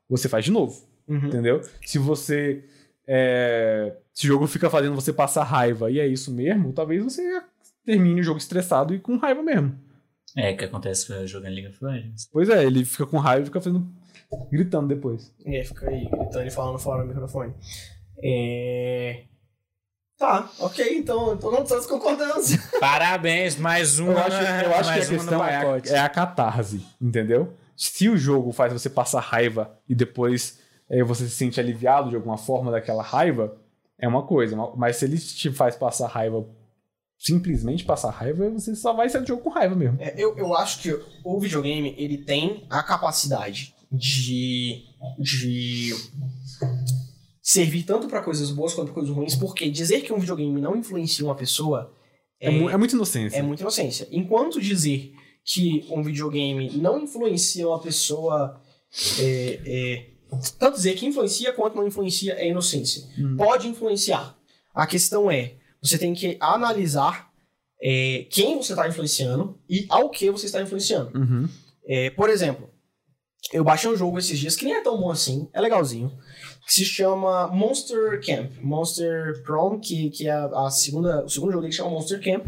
você 0.09 0.27
faz 0.29 0.45
de 0.45 0.51
novo. 0.51 0.79
Uhum. 1.07 1.27
Entendeu? 1.27 1.61
Se 1.85 1.97
você. 1.99 2.63
É, 3.08 3.96
se 4.13 4.26
o 4.26 4.28
jogo 4.28 4.48
fica 4.48 4.70
fazendo 4.70 4.96
você 4.96 5.13
passar 5.13 5.43
raiva 5.43 5.89
e 5.89 6.00
é 6.00 6.06
isso 6.06 6.32
mesmo, 6.32 6.74
talvez 6.74 7.04
você 7.04 7.41
termine 7.86 8.20
o 8.20 8.24
jogo 8.24 8.38
estressado 8.38 8.93
e 8.93 9.00
com 9.00 9.17
raiva 9.17 9.41
mesmo. 9.41 9.80
É 10.36 10.52
o 10.52 10.58
que 10.58 10.65
acontece 10.65 11.26
jogando 11.26 11.54
League 11.54 11.70
of 11.70 11.84
Legends. 11.84 12.30
Pois 12.32 12.50
é, 12.50 12.65
ele 12.65 12.84
fica 12.84 13.06
com 13.06 13.17
raiva 13.17 13.43
e 13.43 13.46
fica 13.46 13.62
fazendo. 13.62 13.88
gritando 14.52 14.88
depois. 14.88 15.34
É, 15.46 15.63
fica 15.63 15.89
aí 15.89 16.06
gritando 16.10 16.46
e 16.46 16.52
falando 16.52 16.78
fora 16.78 17.04
do 17.04 17.08
microfone. 17.08 17.54
É... 18.22 19.24
Tá, 20.17 20.50
ok, 20.60 20.98
então, 20.98 21.36
então 21.36 21.52
não 21.52 21.63
estamos 21.63 21.86
concordando. 21.86 22.41
Parabéns, 22.80 23.56
mais 23.56 24.00
uma. 24.00 24.13
Eu 24.13 24.17
acho, 24.17 24.65
eu 24.65 24.76
acho 24.76 24.93
que 24.93 25.00
a 25.00 25.06
questão 25.06 25.46
é 25.46 25.56
a, 25.56 25.82
é 25.86 26.00
a 26.00 26.10
catarse, 26.10 26.84
entendeu? 27.00 27.54
Se 27.76 28.10
o 28.10 28.17
jogo 28.17 28.52
faz 28.52 28.74
você 28.74 28.89
passar 28.89 29.22
raiva 29.22 29.80
e 29.88 29.93
depois 29.93 30.60
você 31.06 31.26
se 31.26 31.36
sente 31.36 31.60
aliviado 31.60 32.10
de 32.10 32.15
alguma 32.15 32.38
forma 32.38 32.71
daquela 32.71 33.04
raiva, 33.04 33.58
é 34.00 34.08
uma 34.08 34.26
coisa. 34.26 34.56
Mas 34.76 34.97
se 34.97 35.06
ele 35.06 35.17
te 35.17 35.52
faz 35.52 35.76
passar 35.76 36.08
raiva, 36.08 36.45
simplesmente 37.17 37.84
passar 37.84 38.12
raiva, 38.12 38.50
você 38.52 38.76
só 38.76 38.93
vai 38.93 39.10
sair 39.10 39.21
do 39.21 39.28
jogo 39.28 39.41
com 39.41 39.50
raiva 39.50 39.76
mesmo. 39.76 39.97
É, 40.00 40.13
eu, 40.17 40.38
eu 40.38 40.56
acho 40.56 40.82
que 40.82 40.97
o 41.23 41.39
videogame, 41.39 41.93
ele 41.97 42.19
tem 42.19 42.65
a 42.69 42.82
capacidade 42.84 43.73
de... 43.91 44.84
de 45.19 45.93
servir 47.41 47.84
tanto 47.84 48.08
pra 48.08 48.21
coisas 48.21 48.52
boas 48.52 48.73
quanto 48.73 48.88
pra 48.88 48.95
coisas 48.95 49.15
ruins, 49.15 49.36
porque 49.36 49.69
dizer 49.69 50.02
que 50.02 50.12
um 50.13 50.19
videogame 50.19 50.60
não 50.62 50.76
influencia 50.76 51.23
uma 51.26 51.36
pessoa 51.36 51.93
É, 52.39 52.50
mu- 52.50 52.69
é 52.69 52.76
muita 52.78 52.93
inocência. 52.95 53.38
é 53.38 53.41
muita 53.41 53.63
inocência. 53.63 54.08
Enquanto 54.12 54.60
dizer 54.62 55.13
que 55.45 55.86
um 55.89 56.04
videogame 56.04 56.69
não 56.78 57.00
influencia 57.02 57.67
uma 57.67 57.80
pessoa. 57.80 58.62
É, 59.19 59.60
é, 59.65 60.16
tanto 60.59 60.75
dizer 60.75 60.95
que 60.95 61.05
influencia 61.05 61.53
quanto 61.53 61.75
não 61.75 61.87
influencia 61.87 62.33
é 62.33 62.47
inocência. 62.47 63.03
Hum. 63.17 63.37
Pode 63.37 63.67
influenciar. 63.67 64.37
A 64.73 64.85
questão 64.85 65.29
é: 65.31 65.55
você 65.81 65.97
tem 65.97 66.13
que 66.13 66.37
analisar 66.39 67.31
é, 67.81 68.25
quem 68.29 68.57
você 68.57 68.73
está 68.73 68.87
influenciando 68.87 69.59
e 69.69 69.85
ao 69.89 70.09
que 70.09 70.29
você 70.29 70.45
está 70.45 70.61
influenciando. 70.61 71.17
Uhum. 71.17 71.47
É, 71.85 72.09
por 72.09 72.29
exemplo, 72.29 72.69
eu 73.53 73.63
baixei 73.63 73.89
um 73.89 73.95
jogo 73.95 74.19
esses 74.19 74.37
dias 74.37 74.55
que 74.55 74.65
nem 74.65 74.75
é 74.75 74.81
tão 74.81 74.97
bom 74.97 75.09
assim, 75.09 75.49
é 75.53 75.61
legalzinho, 75.61 76.11
que 76.65 76.73
se 76.73 76.83
chama 76.83 77.47
Monster 77.47 78.19
Camp, 78.25 78.51
Monster 78.61 79.41
Prom, 79.43 79.79
que, 79.79 80.09
que 80.09 80.27
é 80.27 80.31
a, 80.31 80.69
segunda, 80.69 81.23
o 81.23 81.29
segundo 81.29 81.51
jogo 81.51 81.61
dele 81.61 81.71
que 81.71 81.77
chama 81.77 81.91
Monster 81.91 82.21
Camp, 82.21 82.47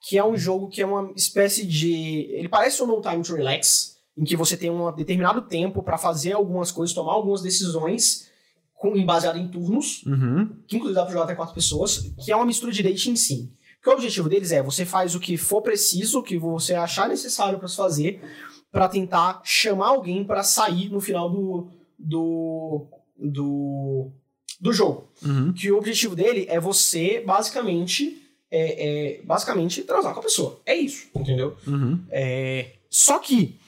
que 0.00 0.16
é 0.16 0.24
um 0.24 0.36
jogo 0.36 0.68
que 0.68 0.80
é 0.80 0.86
uma 0.86 1.12
espécie 1.14 1.66
de, 1.66 2.28
ele 2.32 2.48
parece 2.48 2.82
um 2.82 2.86
No 2.86 3.00
Time 3.00 3.22
to 3.22 3.34
Relax, 3.34 3.91
em 4.16 4.24
que 4.24 4.36
você 4.36 4.56
tem 4.56 4.70
um 4.70 4.92
determinado 4.94 5.42
tempo 5.42 5.82
para 5.82 5.96
fazer 5.98 6.32
algumas 6.32 6.70
coisas, 6.70 6.94
tomar 6.94 7.12
algumas 7.12 7.40
decisões 7.42 8.30
com, 8.74 8.96
em- 8.96 9.06
baseado 9.06 9.38
em 9.38 9.48
turnos, 9.48 10.02
Uhum. 10.06 10.48
que 10.66 10.76
inclusive 10.76 10.94
dá 10.96 11.02
pra 11.04 11.12
jogar 11.12 11.24
até 11.24 11.34
quatro 11.34 11.54
pessoas, 11.54 11.98
que 12.24 12.30
é 12.32 12.36
uma 12.36 12.44
mistura 12.46 12.72
de 12.72 12.82
dating 12.82 13.16
sim. 13.16 13.52
Porque 13.76 13.90
o 13.90 13.94
objetivo 13.94 14.28
deles 14.28 14.52
é 14.52 14.62
você 14.62 14.84
faz 14.84 15.14
o 15.14 15.20
que 15.20 15.36
for 15.36 15.60
preciso, 15.62 16.20
o 16.20 16.22
que 16.22 16.38
você 16.38 16.74
achar 16.74 17.08
necessário 17.08 17.66
se 17.68 17.76
fazer, 17.76 18.20
pra 18.70 18.88
tentar 18.88 19.40
chamar 19.44 19.88
alguém 19.88 20.24
pra 20.24 20.42
sair 20.42 20.88
no 20.88 21.00
final 21.00 21.28
do 21.30 21.68
do 21.98 22.86
do, 23.18 24.10
do 24.60 24.72
jogo. 24.72 25.08
Uhum. 25.24 25.52
Que 25.52 25.70
o 25.70 25.78
objetivo 25.78 26.14
dele 26.16 26.46
é 26.48 26.58
você 26.60 27.20
basicamente 27.24 28.18
é, 28.50 29.18
é, 29.18 29.22
basicamente 29.22 29.82
transar 29.82 30.12
com 30.12 30.20
a 30.20 30.22
pessoa. 30.22 30.60
É 30.66 30.74
isso, 30.74 31.08
entendeu? 31.14 31.56
Uhum. 31.66 32.00
É, 32.10 32.72
só 32.90 33.18
que 33.18 33.58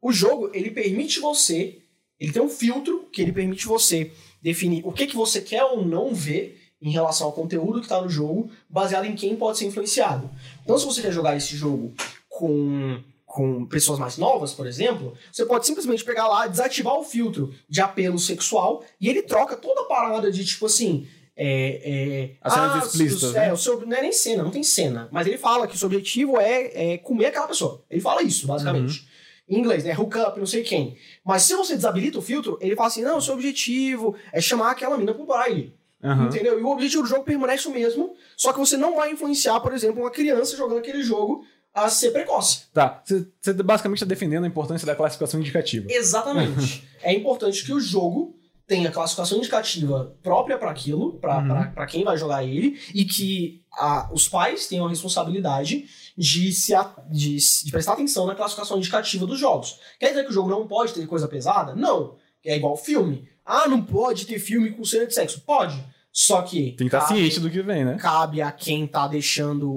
o 0.00 0.12
jogo, 0.12 0.50
ele 0.52 0.70
permite 0.70 1.20
você, 1.20 1.78
ele 2.18 2.32
tem 2.32 2.42
um 2.42 2.48
filtro 2.48 3.08
que 3.12 3.22
ele 3.22 3.32
permite 3.32 3.66
você 3.66 4.10
definir 4.42 4.86
o 4.86 4.92
que, 4.92 5.06
que 5.06 5.16
você 5.16 5.40
quer 5.40 5.64
ou 5.64 5.84
não 5.84 6.14
ver 6.14 6.58
em 6.80 6.90
relação 6.90 7.26
ao 7.26 7.32
conteúdo 7.32 7.80
que 7.80 7.86
está 7.86 8.00
no 8.00 8.08
jogo, 8.08 8.50
baseado 8.68 9.04
em 9.04 9.14
quem 9.14 9.36
pode 9.36 9.58
ser 9.58 9.66
influenciado. 9.66 10.30
Então, 10.62 10.78
se 10.78 10.86
você 10.86 11.02
quer 11.02 11.12
jogar 11.12 11.36
esse 11.36 11.56
jogo 11.56 11.92
com, 12.28 13.02
com 13.26 13.66
pessoas 13.66 13.98
mais 13.98 14.16
novas, 14.16 14.52
por 14.52 14.66
exemplo, 14.66 15.14
você 15.32 15.44
pode 15.44 15.66
simplesmente 15.66 16.04
pegar 16.04 16.28
lá, 16.28 16.46
desativar 16.46 16.94
o 16.94 17.04
filtro 17.04 17.52
de 17.68 17.80
apelo 17.80 18.18
sexual 18.18 18.84
e 19.00 19.08
ele 19.08 19.22
troca 19.22 19.56
toda 19.56 19.82
a 19.82 19.84
parada 19.84 20.30
de 20.30 20.44
tipo 20.44 20.66
assim. 20.66 21.06
É, 21.40 21.80
é, 21.84 22.30
As 22.40 22.52
cenas 22.52 22.74
ah, 22.74 22.78
explícitas, 22.78 23.32
né? 23.32 23.48
É, 23.48 23.52
o 23.52 23.56
seu, 23.56 23.86
não 23.86 23.96
é 23.96 24.02
nem 24.02 24.10
cena, 24.10 24.42
não 24.42 24.50
tem 24.50 24.64
cena. 24.64 25.08
Mas 25.12 25.24
ele 25.24 25.38
fala 25.38 25.68
que 25.68 25.76
o 25.76 25.78
seu 25.78 25.86
objetivo 25.86 26.36
é, 26.40 26.94
é 26.94 26.98
comer 26.98 27.26
aquela 27.26 27.46
pessoa. 27.46 27.84
Ele 27.88 28.00
fala 28.00 28.22
isso, 28.22 28.44
basicamente. 28.44 29.00
Uhum. 29.00 29.06
Em 29.48 29.58
inglês, 29.58 29.84
né? 29.84 29.94
Hook 29.98 30.16
up, 30.18 30.38
não 30.38 30.46
sei 30.46 30.62
quem. 30.62 30.96
Mas 31.24 31.42
se 31.42 31.54
você 31.54 31.74
desabilita 31.74 32.18
o 32.18 32.22
filtro, 32.22 32.58
ele 32.60 32.76
fala 32.76 32.88
assim: 32.88 33.02
não, 33.02 33.18
o 33.18 33.22
seu 33.22 33.34
objetivo 33.34 34.14
é 34.32 34.40
chamar 34.40 34.72
aquela 34.72 34.98
mina 34.98 35.14
pro 35.14 35.24
baile. 35.24 35.74
Aham. 36.02 36.26
Entendeu? 36.26 36.58
E 36.58 36.62
o 36.62 36.68
objetivo 36.68 37.02
do 37.02 37.08
jogo 37.08 37.24
permanece 37.24 37.66
o 37.66 37.72
mesmo, 37.72 38.14
só 38.36 38.52
que 38.52 38.58
você 38.58 38.76
não 38.76 38.94
vai 38.94 39.10
influenciar, 39.10 39.58
por 39.60 39.72
exemplo, 39.72 40.00
uma 40.00 40.10
criança 40.10 40.56
jogando 40.56 40.78
aquele 40.78 41.02
jogo 41.02 41.44
a 41.74 41.88
ser 41.88 42.10
precoce. 42.10 42.62
Tá, 42.72 43.02
você 43.04 43.52
basicamente 43.52 43.98
está 43.98 44.06
defendendo 44.06 44.44
a 44.44 44.48
importância 44.48 44.86
da 44.86 44.94
classificação 44.94 45.40
indicativa. 45.40 45.86
Exatamente. 45.90 46.86
é 47.02 47.12
importante 47.12 47.64
que 47.64 47.72
o 47.72 47.80
jogo 47.80 48.37
tenha 48.68 48.90
classificação 48.92 49.38
indicativa 49.38 50.14
própria 50.22 50.58
para 50.58 50.70
aquilo, 50.70 51.14
para 51.18 51.72
Uhum. 51.80 51.86
quem 51.86 52.04
vai 52.04 52.16
jogar 52.18 52.44
ele, 52.44 52.78
e 52.94 53.04
que 53.04 53.62
a- 53.72 54.10
os 54.12 54.28
pais 54.28 54.68
tenham 54.68 54.84
a 54.86 54.88
responsabilidade 54.90 55.86
de, 56.16 56.52
se 56.52 56.74
a- 56.74 56.94
de, 57.10 57.36
de 57.38 57.70
prestar 57.72 57.94
atenção 57.94 58.26
na 58.26 58.34
classificação 58.34 58.76
indicativa 58.76 59.26
dos 59.26 59.40
jogos. 59.40 59.80
Quer 59.98 60.10
dizer 60.10 60.24
que 60.24 60.30
o 60.30 60.34
jogo 60.34 60.50
não 60.50 60.68
pode 60.68 60.92
ter 60.92 61.06
coisa 61.06 61.26
pesada? 61.26 61.74
Não. 61.74 62.16
É 62.44 62.56
igual 62.56 62.76
filme. 62.76 63.26
Ah, 63.44 63.66
não 63.66 63.82
pode 63.82 64.26
ter 64.26 64.38
filme 64.38 64.70
com 64.70 64.84
cena 64.84 65.06
de 65.06 65.14
sexo. 65.14 65.40
Pode. 65.40 65.82
Só 66.12 66.42
que. 66.42 66.72
Tem 66.72 66.76
que 66.76 66.84
estar 66.86 67.00
cabe- 67.00 67.20
ciente 67.20 67.40
do 67.40 67.50
que 67.50 67.62
vem, 67.62 67.84
né? 67.84 67.96
cabe 67.98 68.42
a 68.42 68.52
quem 68.52 68.86
tá 68.86 69.08
deixando 69.08 69.70
o, 69.70 69.74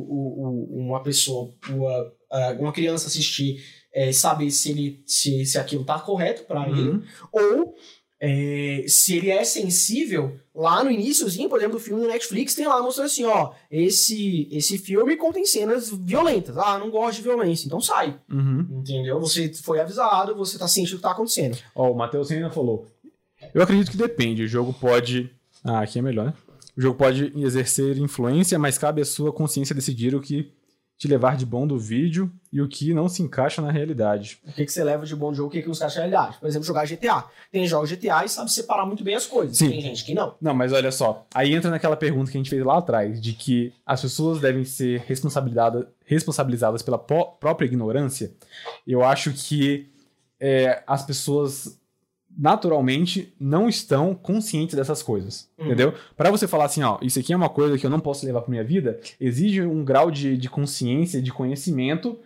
o- 0.74 0.80
uma 0.88 1.02
pessoa, 1.02 1.54
uma, 1.70 2.12
ah, 2.32 2.56
uma 2.60 2.72
criança 2.74 3.08
assistir, 3.08 3.64
é, 3.94 4.12
saber 4.12 4.50
se, 4.52 4.72
ele, 4.72 5.04
se, 5.06 5.46
se 5.46 5.58
aquilo 5.58 5.84
tá 5.86 6.00
correto 6.00 6.44
para 6.44 6.68
ele, 6.70 6.89
Uhum. 6.89 7.04
ou 7.32 7.76
é, 8.24 8.86
se 8.88 9.18
ele 9.18 9.32
é 9.32 9.44
sensível, 9.44 10.38
lá 10.54 10.84
no 10.84 10.92
iníciozinho, 10.92 11.50
por 11.50 11.58
exemplo, 11.58 11.80
do 11.80 11.84
filme 11.84 12.04
do 12.04 12.08
Netflix, 12.08 12.54
tem 12.54 12.68
lá 12.68 12.80
mostrando 12.80 13.08
assim, 13.08 13.26
ó, 13.26 13.52
esse, 13.72 14.48
esse 14.52 14.78
filme 14.78 15.18
contém 15.18 15.44
cenas 15.44 15.90
violentas. 15.90 16.56
Ah, 16.56 16.78
não 16.78 16.92
gosto 16.92 17.18
de 17.18 17.24
violência, 17.24 17.66
então 17.66 17.82
sai. 17.82 18.20
Uhum. 18.30 18.68
Entendeu? 18.70 19.20
Você 19.20 19.52
foi 19.56 19.80
avisado, 19.80 20.36
você 20.36 20.60
tá 20.60 20.68
ciente 20.68 20.92
do 20.92 20.98
que 20.98 21.02
tá 21.02 21.12
acontecendo. 21.12 21.58
Ó, 21.74 21.92
o 21.92 21.98
Matheus 21.98 22.30
ainda 22.30 22.52
falou. 22.52 22.86
Eu 23.56 23.64
acredito 23.64 23.90
que 23.90 23.98
depende. 23.98 24.44
O 24.44 24.48
jogo 24.48 24.72
pode. 24.72 25.32
Ah, 25.64 25.80
aqui 25.80 25.98
é 25.98 26.02
melhor, 26.04 26.28
né? 26.28 26.34
O 26.78 26.82
jogo 26.82 26.98
pode 26.98 27.34
exercer 27.36 27.98
influência, 27.98 28.60
mas 28.60 28.78
cabe 28.78 29.02
à 29.02 29.06
sua 29.06 29.34
consciência 29.34 29.76
decidir 29.76 30.14
o 30.14 30.22
que 30.22 30.52
te 31.02 31.08
levar 31.08 31.36
de 31.36 31.47
bom 31.47 31.66
do 31.66 31.80
vídeo 31.80 32.32
e 32.54 32.62
o 32.62 32.68
que 32.68 32.93
não 32.93 33.10
se 33.10 33.24
encaixa 33.24 33.60
na 33.60 33.72
realidade. 33.72 34.39
O 34.47 34.54
que, 34.54 34.64
que 34.64 34.72
você 34.72 34.84
leva 34.84 35.04
de 35.04 35.16
bom 35.16 35.34
jogo, 35.34 35.49
o 35.49 35.52
que, 35.52 35.64
que 35.64 35.68
os 35.68 35.80
caras 35.80 35.93
acham 35.93 36.08
realidade. 36.08 36.38
Por 36.38 36.47
exemplo, 36.47 36.68
jogar 36.68 36.86
GTA. 36.86 37.24
Tem 37.52 37.66
jogos 37.66 37.91
GTA 37.91 38.24
e 38.24 38.30
sabe 38.30 38.52
separar 38.52 38.86
muito 38.86 39.04
bem 39.04 39.16
as 39.16 39.26
coisas. 39.26 39.58
Sim. 39.58 39.72
Tem 39.72 39.82
gente 39.82 40.06
que 40.06 40.14
não. 40.14 40.36
Não, 40.39 40.54
mas 40.54 40.72
olha 40.72 40.91
só. 40.91 41.26
Aí 41.34 41.56
entra 41.56 41.72
naquela 41.72 41.97
pergunta 41.97 42.30
que 42.30 42.38
a 42.38 42.39
gente 42.39 42.52
fez 42.52 42.64
lá 42.64 42.78
atrás, 42.78 43.20
de 43.20 43.34
que 43.34 43.74
as 43.84 43.99
pessoas 43.99 44.39
devem 44.39 44.64
ser 44.64 44.99
responsabilizadas, 45.08 45.88
responsabilizadas 46.06 46.84
pela 46.84 46.99
própria 46.99 47.66
ignorância. 47.66 48.32
Eu 48.86 49.04
acho 49.04 49.34
que 49.34 49.89
é, 50.39 50.84
as 50.86 51.04
pessoas 51.04 51.81
naturalmente 52.38 53.34
não 53.40 53.68
estão 53.70 54.14
conscientes 54.16 54.76
dessas 54.76 55.04
coisas, 55.04 55.50
Uhum. 55.58 55.66
entendeu? 55.68 55.94
Para 56.16 56.32
você 56.32 56.48
falar 56.48 56.66
assim, 56.66 56.84
ó, 56.84 56.98
isso 57.02 57.20
aqui 57.20 57.34
é 57.34 57.36
uma 57.36 57.50
coisa 57.50 57.78
que 57.78 57.86
eu 57.86 57.90
não 57.90 58.00
posso 58.00 58.26
levar 58.26 58.42
para 58.42 58.50
minha 58.50 58.64
vida, 58.64 59.00
exige 59.20 59.62
um 59.62 59.84
grau 59.84 60.10
de, 60.10 60.38
de 60.38 60.50
consciência, 60.50 61.22
de 61.22 61.32
conhecimento 61.32 62.18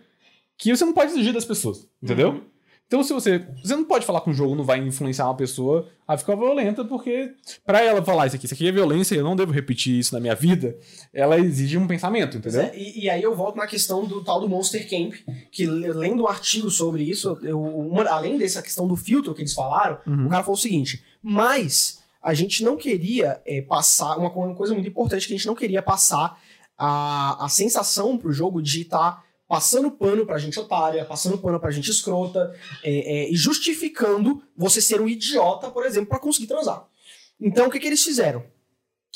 que 0.58 0.74
você 0.74 0.84
não 0.84 0.92
pode 0.94 1.12
exigir 1.12 1.32
das 1.34 1.44
pessoas, 1.44 1.88
entendeu? 2.02 2.30
Uhum. 2.30 2.40
Então, 2.86 3.02
se 3.02 3.12
você. 3.12 3.44
Você 3.64 3.74
não 3.74 3.84
pode 3.84 4.06
falar 4.06 4.20
que 4.20 4.30
um 4.30 4.34
jogo 4.34 4.54
não 4.54 4.62
vai 4.62 4.78
influenciar 4.78 5.24
uma 5.26 5.36
pessoa 5.36 5.88
a 6.06 6.16
ficar 6.16 6.36
violenta, 6.36 6.84
porque 6.84 7.32
pra 7.64 7.80
ela 7.82 8.00
falar 8.00 8.28
isso 8.28 8.36
aqui, 8.36 8.44
isso 8.46 8.54
aqui 8.54 8.68
é 8.68 8.70
violência, 8.70 9.16
eu 9.16 9.24
não 9.24 9.34
devo 9.34 9.50
repetir 9.52 9.98
isso 9.98 10.14
na 10.14 10.20
minha 10.20 10.36
vida, 10.36 10.76
ela 11.12 11.36
exige 11.36 11.76
um 11.76 11.86
pensamento, 11.88 12.36
entendeu? 12.36 12.60
É, 12.60 12.78
E, 12.78 13.04
e 13.04 13.10
aí 13.10 13.20
eu 13.20 13.34
volto 13.34 13.56
na 13.56 13.66
questão 13.66 14.04
do 14.04 14.22
tal 14.22 14.40
do 14.40 14.48
Monster 14.48 14.88
Camp, 14.88 15.14
que 15.50 15.66
le- 15.66 15.92
lendo 15.92 16.22
um 16.22 16.28
artigo 16.28 16.70
sobre 16.70 17.02
isso, 17.02 17.36
eu- 17.42 17.60
uma- 17.60 18.04
além 18.08 18.38
dessa 18.38 18.62
questão 18.62 18.86
do 18.86 18.94
filtro 18.94 19.34
que 19.34 19.40
eles 19.42 19.52
falaram, 19.52 19.98
Uhum. 20.06 20.26
o 20.26 20.30
cara 20.30 20.44
falou 20.44 20.56
o 20.56 20.60
seguinte, 20.60 21.02
mas 21.20 21.98
a 22.22 22.34
gente 22.34 22.62
não 22.62 22.76
queria 22.76 23.40
é, 23.44 23.60
passar, 23.62 24.16
uma, 24.16 24.30
uma 24.30 24.54
coisa 24.54 24.74
muito 24.74 24.88
importante, 24.88 25.26
que 25.26 25.34
a 25.34 25.36
gente 25.36 25.46
não 25.48 25.56
queria 25.56 25.82
passar 25.82 26.40
a, 26.78 27.44
a 27.44 27.48
sensação 27.48 28.16
pro 28.16 28.32
jogo 28.32 28.62
de 28.62 28.82
estar 28.82 29.24
passando 29.48 29.90
pano 29.90 30.26
pra 30.26 30.38
gente 30.38 30.58
otária, 30.58 31.04
passando 31.04 31.38
pano 31.38 31.60
pra 31.60 31.70
gente 31.70 31.90
escrota, 31.90 32.52
é, 32.82 32.90
é, 33.26 33.30
e 33.30 33.36
justificando 33.36 34.42
você 34.56 34.80
ser 34.80 35.00
um 35.00 35.08
idiota, 35.08 35.70
por 35.70 35.86
exemplo, 35.86 36.08
pra 36.08 36.18
conseguir 36.18 36.46
transar. 36.48 36.86
Então, 37.40 37.66
o 37.68 37.70
que, 37.70 37.78
que 37.78 37.86
eles 37.86 38.02
fizeram? 38.02 38.44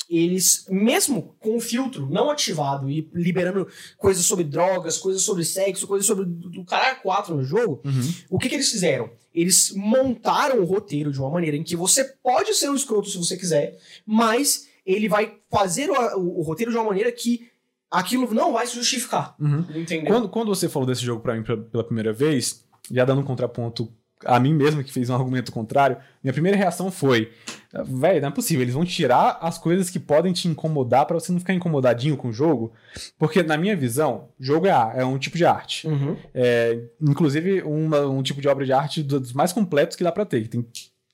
Eles, 0.09 0.65
mesmo 0.69 1.35
com 1.39 1.55
o 1.55 1.61
filtro 1.61 2.09
não 2.09 2.29
ativado 2.29 2.89
e 2.89 3.09
liberando 3.13 3.67
coisas 3.97 4.25
sobre 4.25 4.43
drogas, 4.43 4.97
coisas 4.97 5.21
sobre 5.21 5.45
sexo, 5.45 5.87
coisas 5.87 6.05
sobre 6.05 6.25
do 6.25 6.49
do 6.49 6.65
caralho 6.65 6.99
4 7.01 7.33
no 7.35 7.43
jogo, 7.43 7.81
Uhum. 7.85 8.13
o 8.29 8.37
que, 8.37 8.49
que 8.49 8.55
eles 8.55 8.69
fizeram? 8.69 9.09
Eles 9.33 9.71
montaram 9.73 10.59
o 10.59 10.65
roteiro 10.65 11.11
de 11.13 11.19
uma 11.19 11.29
maneira 11.29 11.55
em 11.55 11.63
que 11.63 11.77
você 11.77 12.03
pode 12.03 12.53
ser 12.55 12.69
um 12.69 12.75
escroto 12.75 13.09
se 13.09 13.17
você 13.17 13.37
quiser, 13.37 13.77
mas 14.05 14.67
ele 14.85 15.07
vai 15.07 15.37
fazer 15.49 15.89
o, 15.89 15.93
o- 16.17 16.39
o 16.39 16.41
roteiro 16.41 16.71
de 16.71 16.77
uma 16.77 16.85
maneira 16.87 17.11
que 17.11 17.49
aquilo 17.91 18.33
não 18.33 18.53
vai 18.53 18.65
se 18.65 18.75
justificar. 18.75 19.35
Uhum. 19.39 19.65
Entendeu? 19.75 20.07
Quando, 20.13 20.29
quando 20.29 20.47
você 20.47 20.69
falou 20.69 20.87
desse 20.87 21.03
jogo 21.03 21.21
pra 21.21 21.35
mim 21.35 21.43
pela- 21.43 21.61
pela 21.61 21.83
primeira 21.83 22.13
vez, 22.13 22.63
já 22.89 23.03
dando 23.05 23.21
um 23.21 23.25
contraponto 23.25 23.91
a 24.23 24.39
mim 24.39 24.53
mesmo, 24.53 24.83
que 24.83 24.93
fez 24.93 25.09
um 25.09 25.15
argumento 25.15 25.51
contrário, 25.51 25.97
minha 26.23 26.31
primeira 26.31 26.55
reação 26.55 26.91
foi: 26.91 27.31
velho, 27.85 28.21
não 28.21 28.27
é 28.27 28.31
possível, 28.31 28.61
eles 28.61 28.75
vão 28.75 28.85
tirar 28.85 29.39
as 29.41 29.57
coisas 29.57 29.89
que 29.89 29.99
podem 29.99 30.31
te 30.31 30.47
incomodar 30.47 31.05
pra 31.07 31.19
você 31.19 31.31
não 31.31 31.39
ficar 31.39 31.53
incomodadinho 31.55 32.15
com 32.15 32.29
o 32.29 32.33
jogo. 32.33 32.71
Porque, 33.17 33.41
na 33.41 33.57
minha 33.57 33.75
visão, 33.75 34.29
jogo 34.39 34.67
é, 34.67 34.71
é 34.97 35.03
um 35.03 35.17
tipo 35.17 35.37
de 35.37 35.45
arte. 35.45 35.87
Uhum. 35.87 36.15
É, 36.35 36.79
inclusive, 37.01 37.63
uma- 37.63 38.07
um 38.07 38.21
tipo 38.21 38.39
de 38.41 38.47
obra 38.47 38.63
de 38.63 38.71
arte 38.73 39.01
dos 39.01 39.33
mais 39.33 39.51
completos 39.51 39.95
que 39.97 40.03
dá 40.03 40.11
pra 40.11 40.23
ter, 40.25 40.43
que 40.43 40.49
tem 40.49 40.65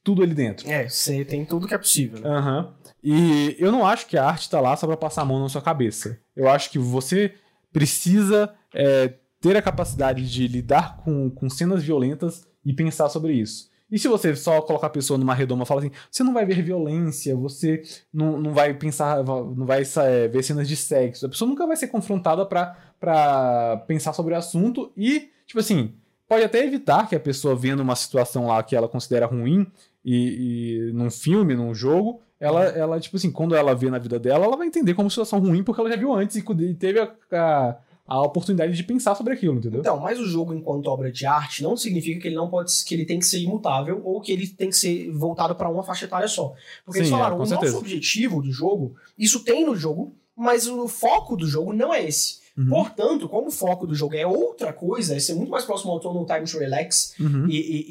tudo 0.04 0.22
ali 0.24 0.34
dentro. 0.34 0.70
É, 0.70 0.88
você 0.88 1.24
tem 1.26 1.44
tudo 1.46 1.68
que 1.68 1.74
é 1.74 1.78
possível. 1.78 2.20
né? 2.22 2.30
Aham. 2.30 2.74
E 3.10 3.56
eu 3.58 3.72
não 3.72 3.88
acho 3.88 4.06
que 4.06 4.18
a 4.18 4.26
arte 4.26 4.50
tá 4.50 4.60
lá 4.60 4.76
só 4.76 4.86
pra 4.86 4.98
passar 4.98 5.22
a 5.22 5.26
mão 5.26 5.40
na 5.40 5.48
sua 5.48 5.62
cabeça. 5.62 6.20
Eu 6.36 6.50
acho 6.50 6.70
que 6.70 6.78
você 6.78 7.34
precisa 7.72 8.54
é, 8.74 9.14
ter 9.40 9.56
a 9.56 9.62
capacidade 9.62 10.30
de 10.30 10.46
lidar 10.46 10.98
com, 10.98 11.30
com 11.30 11.50
cenas 11.50 11.82
violentas 11.82 12.46
e 12.66 12.74
pensar 12.74 13.08
sobre 13.08 13.32
isso. 13.32 13.72
E 13.90 13.98
se 13.98 14.10
você 14.10 14.36
só 14.36 14.60
colocar 14.60 14.88
a 14.88 14.90
pessoa 14.90 15.18
numa 15.18 15.34
redoma 15.34 15.64
e 15.64 15.66
falar 15.66 15.80
assim, 15.80 15.92
você 16.12 16.22
não 16.22 16.34
vai 16.34 16.46
ver 16.46 16.62
violência, 16.62 17.34
você 17.34 17.82
não, 18.14 18.42
não 18.42 18.54
vai 18.54 18.74
pensar, 18.74 19.24
não 19.24 19.66
vai 19.66 19.84
é, 19.84 20.28
ver 20.28 20.44
cenas 20.44 20.68
de 20.68 20.76
sexo, 20.76 21.28
a 21.28 21.30
pessoa 21.30 21.48
nunca 21.48 21.66
vai 21.66 21.78
ser 21.78 21.88
confrontada 21.88 22.46
pra 22.46 23.86
pensar 23.88 24.12
sobre 24.12 24.34
o 24.34 24.38
assunto 24.38 24.92
e, 24.98 25.30
tipo 25.46 25.62
assim, 25.62 25.94
pode 26.28 26.44
até 26.44 26.62
evitar 26.62 27.08
que 27.08 27.16
a 27.16 27.20
pessoa 27.22 27.56
vendo 27.56 27.80
uma 27.80 27.96
situação 27.96 28.48
lá 28.48 28.62
que 28.62 28.76
ela 28.76 28.90
considera 28.90 29.26
ruim 29.26 29.66
e, 30.10 30.88
e 30.90 30.94
num 30.94 31.12
filme, 31.12 31.54
num 31.54 31.76
jogo, 31.76 32.22
ela, 32.40 32.64
ela, 32.64 32.98
tipo 32.98 33.18
assim, 33.18 33.30
quando 33.30 33.54
ela 33.54 33.76
vê 33.76 33.90
na 33.90 34.00
vida 34.00 34.18
dela, 34.18 34.46
ela 34.46 34.56
vai 34.56 34.66
entender 34.66 34.94
como 34.94 35.10
situação 35.10 35.38
ruim 35.40 35.64
porque 35.64 35.82
ela 35.82 35.90
já 35.90 35.98
viu 35.98 36.14
antes 36.14 36.38
e 36.38 36.74
teve 36.76 37.02
a, 37.02 37.12
a, 37.30 37.78
a 38.08 38.22
oportunidade 38.22 38.72
de 38.74 38.84
pensar 38.86 39.16
sobre 39.16 39.34
aquilo, 39.34 39.58
entendeu? 39.58 39.82
Então, 39.82 40.00
mas 40.00 40.18
o 40.18 40.26
jogo 40.26 40.54
enquanto 40.54 40.88
obra 40.88 41.12
de 41.12 41.26
arte 41.26 41.62
não 41.62 41.76
significa 41.76 42.22
que 42.22 42.28
ele 42.30 42.38
não 42.38 42.50
pode, 42.50 42.72
que 42.86 42.94
ele 42.94 43.04
tem 43.04 43.20
que 43.20 43.26
ser 43.26 43.40
imutável 43.40 44.02
ou 44.06 44.22
que 44.22 44.32
ele 44.32 44.48
tem 44.48 44.70
que 44.70 44.78
ser 44.78 45.12
voltado 45.12 45.56
para 45.56 45.68
uma 45.68 45.84
faixa 45.84 46.06
etária 46.06 46.30
só. 46.30 46.54
Porque 46.86 47.00
eles 47.00 47.10
Sim, 47.10 47.16
é, 47.16 47.18
falaram, 47.18 47.36
com 47.36 47.44
o 47.44 47.46
certeza. 47.46 47.74
nosso 47.74 47.84
objetivo 47.84 48.42
do 48.42 48.52
jogo, 48.52 48.96
isso 49.18 49.44
tem 49.44 49.66
no 49.66 49.76
jogo, 49.76 50.16
mas 50.34 50.68
o 50.68 50.88
foco 50.88 51.36
do 51.36 51.46
jogo 51.46 51.74
não 51.74 51.94
é 51.94 52.06
esse. 52.06 52.47
Uhum. 52.58 52.70
Portanto, 52.70 53.30
como 53.30 53.48
o 53.50 53.52
foco 53.52 53.86
do 53.86 53.94
jogo 53.94 54.16
é 54.16 54.26
outra 54.26 54.74
coisa, 54.74 55.16
é 55.16 55.20
ser 55.20 55.36
muito 55.36 55.52
mais 55.52 55.64
próximo 55.64 55.92
ao 55.92 56.00
Tono 56.00 56.26
Time 56.26 56.46
to 56.46 56.58
Relax, 56.58 57.14
Uhum. 57.20 57.48
e, 57.48 57.56
e, 57.58 57.86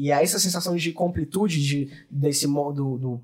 e, 0.00 0.06
e 0.06 0.12
a 0.12 0.20
essa 0.22 0.38
sensação 0.40 0.74
de 0.74 0.90
completude 0.92 1.62
de, 1.64 1.90
desse 2.10 2.46
mo- 2.46 2.72
do, 2.72 2.98
do, 2.98 3.20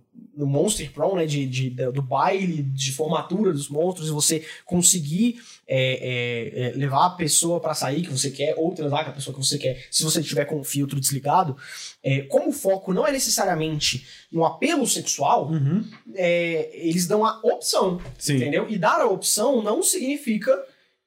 Monster 0.47 0.91
Prom, 0.93 1.17
né? 1.17 1.27
De, 1.27 1.47
de, 1.47 1.71
do 1.71 2.03
baile, 2.03 2.63
de 2.63 2.93
formatura 2.93 3.53
dos 3.53 3.69
monstros, 3.69 4.09
e 4.09 4.13
você 4.13 4.45
conseguir 4.65 5.41
é, 5.67 6.59
é, 6.59 6.69
é, 6.69 6.73
levar 6.77 7.07
a 7.07 7.11
pessoa 7.11 7.59
pra 7.61 7.73
sair 7.75 8.03
que 8.03 8.11
você 8.13 8.31
quer, 8.31 8.55
ou 8.57 8.73
transar 8.73 9.05
com 9.05 9.11
a 9.11 9.15
pessoa 9.15 9.35
que 9.37 9.45
você 9.45 9.59
quer, 9.59 9.87
se 9.91 10.03
você 10.05 10.23
tiver 10.23 10.45
com 10.45 10.59
o 10.61 10.65
filtro 10.65 11.01
desligado. 11.01 11.57
É, 12.03 12.21
como 12.23 12.51
o 12.51 12.53
foco 12.53 12.93
não 12.93 13.07
é 13.07 13.11
necessariamente 13.13 14.07
no 14.31 14.45
apelo 14.45 14.87
sexual, 14.87 15.51
Uhum. 15.51 15.85
é, 16.15 16.71
eles 16.75 17.07
dão 17.07 17.25
a 17.25 17.41
opção. 17.43 18.01
Sim. 18.19 18.37
Entendeu? 18.37 18.67
E 18.69 18.77
dar 18.79 19.01
a 19.01 19.07
opção 19.09 19.63
não 19.63 19.83
significa 19.83 20.57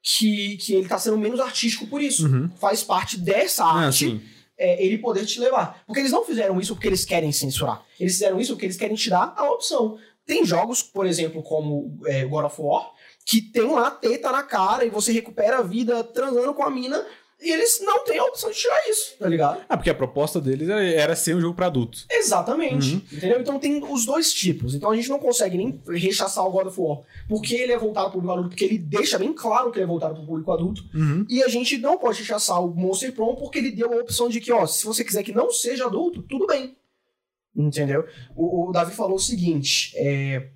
que, 0.01 0.57
que 0.57 0.73
ele 0.73 0.87
tá 0.87 0.97
sendo 0.97 1.17
menos 1.17 1.39
artístico 1.39 1.87
por 1.87 2.01
isso. 2.01 2.27
Uhum. 2.27 2.49
Faz 2.57 2.83
parte 2.83 3.17
dessa 3.17 3.65
Ah, 3.65 3.85
arte 3.85 4.21
é, 4.57 4.83
ele 4.83 4.97
poder 4.97 5.25
te 5.25 5.39
levar. 5.39 5.83
Porque 5.85 5.99
eles 5.99 6.11
não 6.11 6.25
fizeram 6.25 6.59
isso 6.59 6.73
porque 6.73 6.87
eles 6.87 7.05
querem 7.05 7.31
censurar. 7.31 7.83
Eles 7.99 8.13
fizeram 8.13 8.39
isso 8.39 8.53
porque 8.53 8.65
eles 8.65 8.77
querem 8.77 8.95
te 8.95 9.09
dar 9.09 9.33
a 9.37 9.51
opção. 9.51 9.97
Tem 10.25 10.43
jogos, 10.43 10.81
por 10.81 11.05
exemplo, 11.05 11.43
como 11.43 11.99
é, 12.05 12.25
God 12.25 12.45
of 12.45 12.61
War, 12.61 12.91
que 13.25 13.41
tem 13.41 13.71
lá 13.71 13.91
teta 13.91 14.31
na 14.31 14.43
cara 14.43 14.83
e 14.83 14.89
você 14.89 15.11
recupera 15.11 15.59
a 15.59 15.61
vida 15.61 16.03
transando 16.03 16.53
com 16.53 16.63
a 16.63 16.69
mina 16.69 17.05
e 17.39 17.51
eles 17.51 17.79
não 17.81 18.03
têm 18.03 18.17
a 18.17 18.23
opção 18.23 18.49
de 18.49 18.57
tirar 18.57 18.89
isso, 18.89 19.15
tá 19.19 19.29
ligado? 19.29 19.61
Ah, 19.69 19.77
porque 19.77 19.91
a 19.91 19.95
proposta 19.95 20.41
deles 20.41 20.67
era, 20.69 21.15
ser 21.15 21.35
um 21.35 21.41
jogo 21.41 21.55
pra 21.55 21.67
adulto. 21.67 22.05
Exatamente. 22.09 22.95
Uhum. 22.95 23.01
Entendeu? 23.11 23.39
Então 23.39 23.59
tem 23.59 23.83
os 23.83 24.05
dois 24.05 24.33
tipos. 24.33 24.73
Então 24.73 24.89
a 24.89 24.95
gente 24.95 25.07
não 25.07 25.19
consegue 25.19 25.55
nem 25.55 25.79
rechaçar 25.87 26.43
o 26.45 26.51
God 26.51 26.67
of 26.67 26.81
War 26.81 27.01
porque 27.29 27.53
ele 27.53 27.71
é 27.71 27.77
voltado 27.77 28.09
pro 28.09 28.19
público 28.19 28.33
adulto, 28.33 28.49
porque 28.49 28.65
ele 28.65 28.79
deixa 28.79 29.19
bem 29.19 29.33
claro 29.33 29.71
que 29.71 29.77
ele 29.77 29.83
é 29.83 29.87
voltado 29.87 30.15
pro 30.15 30.25
público 30.25 30.51
adulto. 30.51 30.83
Uhum. 30.95 31.25
E 31.29 31.43
a 31.43 31.47
gente 31.47 31.77
não 31.77 31.97
pode 31.97 32.19
rechaçar 32.19 32.63
o 32.63 32.73
Monster 32.73 33.13
Prom 33.13 33.35
porque 33.35 33.59
ele 33.59 33.71
deu 33.71 33.93
a 33.93 33.97
opção 33.97 34.29
de 34.29 34.41
que, 34.41 34.51
ó, 34.51 34.65
se 34.65 34.83
você 34.83 35.03
quiser 35.03 35.21
que 35.21 35.31
não 35.31 35.51
seja 35.51 35.85
adulto, 35.85 36.23
tudo 36.23 36.47
bem. 36.47 36.75
Entendeu? 37.55 38.05
O, 38.35 38.69
o 38.69 38.71
Davi 38.71 38.95
falou 38.95 39.15
o 39.15 39.19
seguinte: 39.19 39.93
é, 39.95 40.49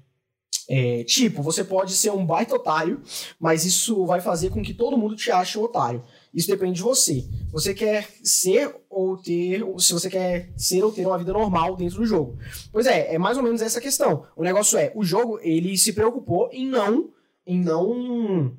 é, 0.69 1.03
tipo, 1.03 1.41
você 1.41 1.63
pode 1.63 1.93
ser 1.93 2.11
um 2.11 2.25
baita 2.25 2.55
otário, 2.55 3.01
mas 3.39 3.65
isso 3.65 4.05
vai 4.05 4.21
fazer 4.21 4.49
com 4.49 4.61
que 4.61 4.73
todo 4.73 4.97
mundo 4.97 5.15
te 5.15 5.31
ache 5.31 5.57
um 5.57 5.63
otário. 5.63 6.03
Isso 6.33 6.47
depende 6.47 6.75
de 6.75 6.81
você. 6.81 7.25
Você 7.51 7.73
quer 7.73 8.07
ser 8.23 8.73
ou 8.89 9.17
ter, 9.17 9.65
se 9.79 9.93
você 9.93 10.09
quer 10.09 10.51
ser 10.55 10.83
ou 10.83 10.91
ter 10.91 11.05
uma 11.05 11.17
vida 11.17 11.33
normal 11.33 11.75
dentro 11.75 11.97
do 11.97 12.05
jogo. 12.05 12.37
Pois 12.71 12.85
é, 12.85 13.13
é 13.13 13.17
mais 13.17 13.37
ou 13.37 13.43
menos 13.43 13.61
essa 13.61 13.81
questão. 13.81 14.25
O 14.35 14.43
negócio 14.43 14.77
é, 14.77 14.91
o 14.95 15.03
jogo 15.03 15.39
ele 15.41 15.77
se 15.77 15.93
preocupou 15.93 16.49
em 16.51 16.65
não, 16.65 17.09
em 17.45 17.59
não 17.59 18.57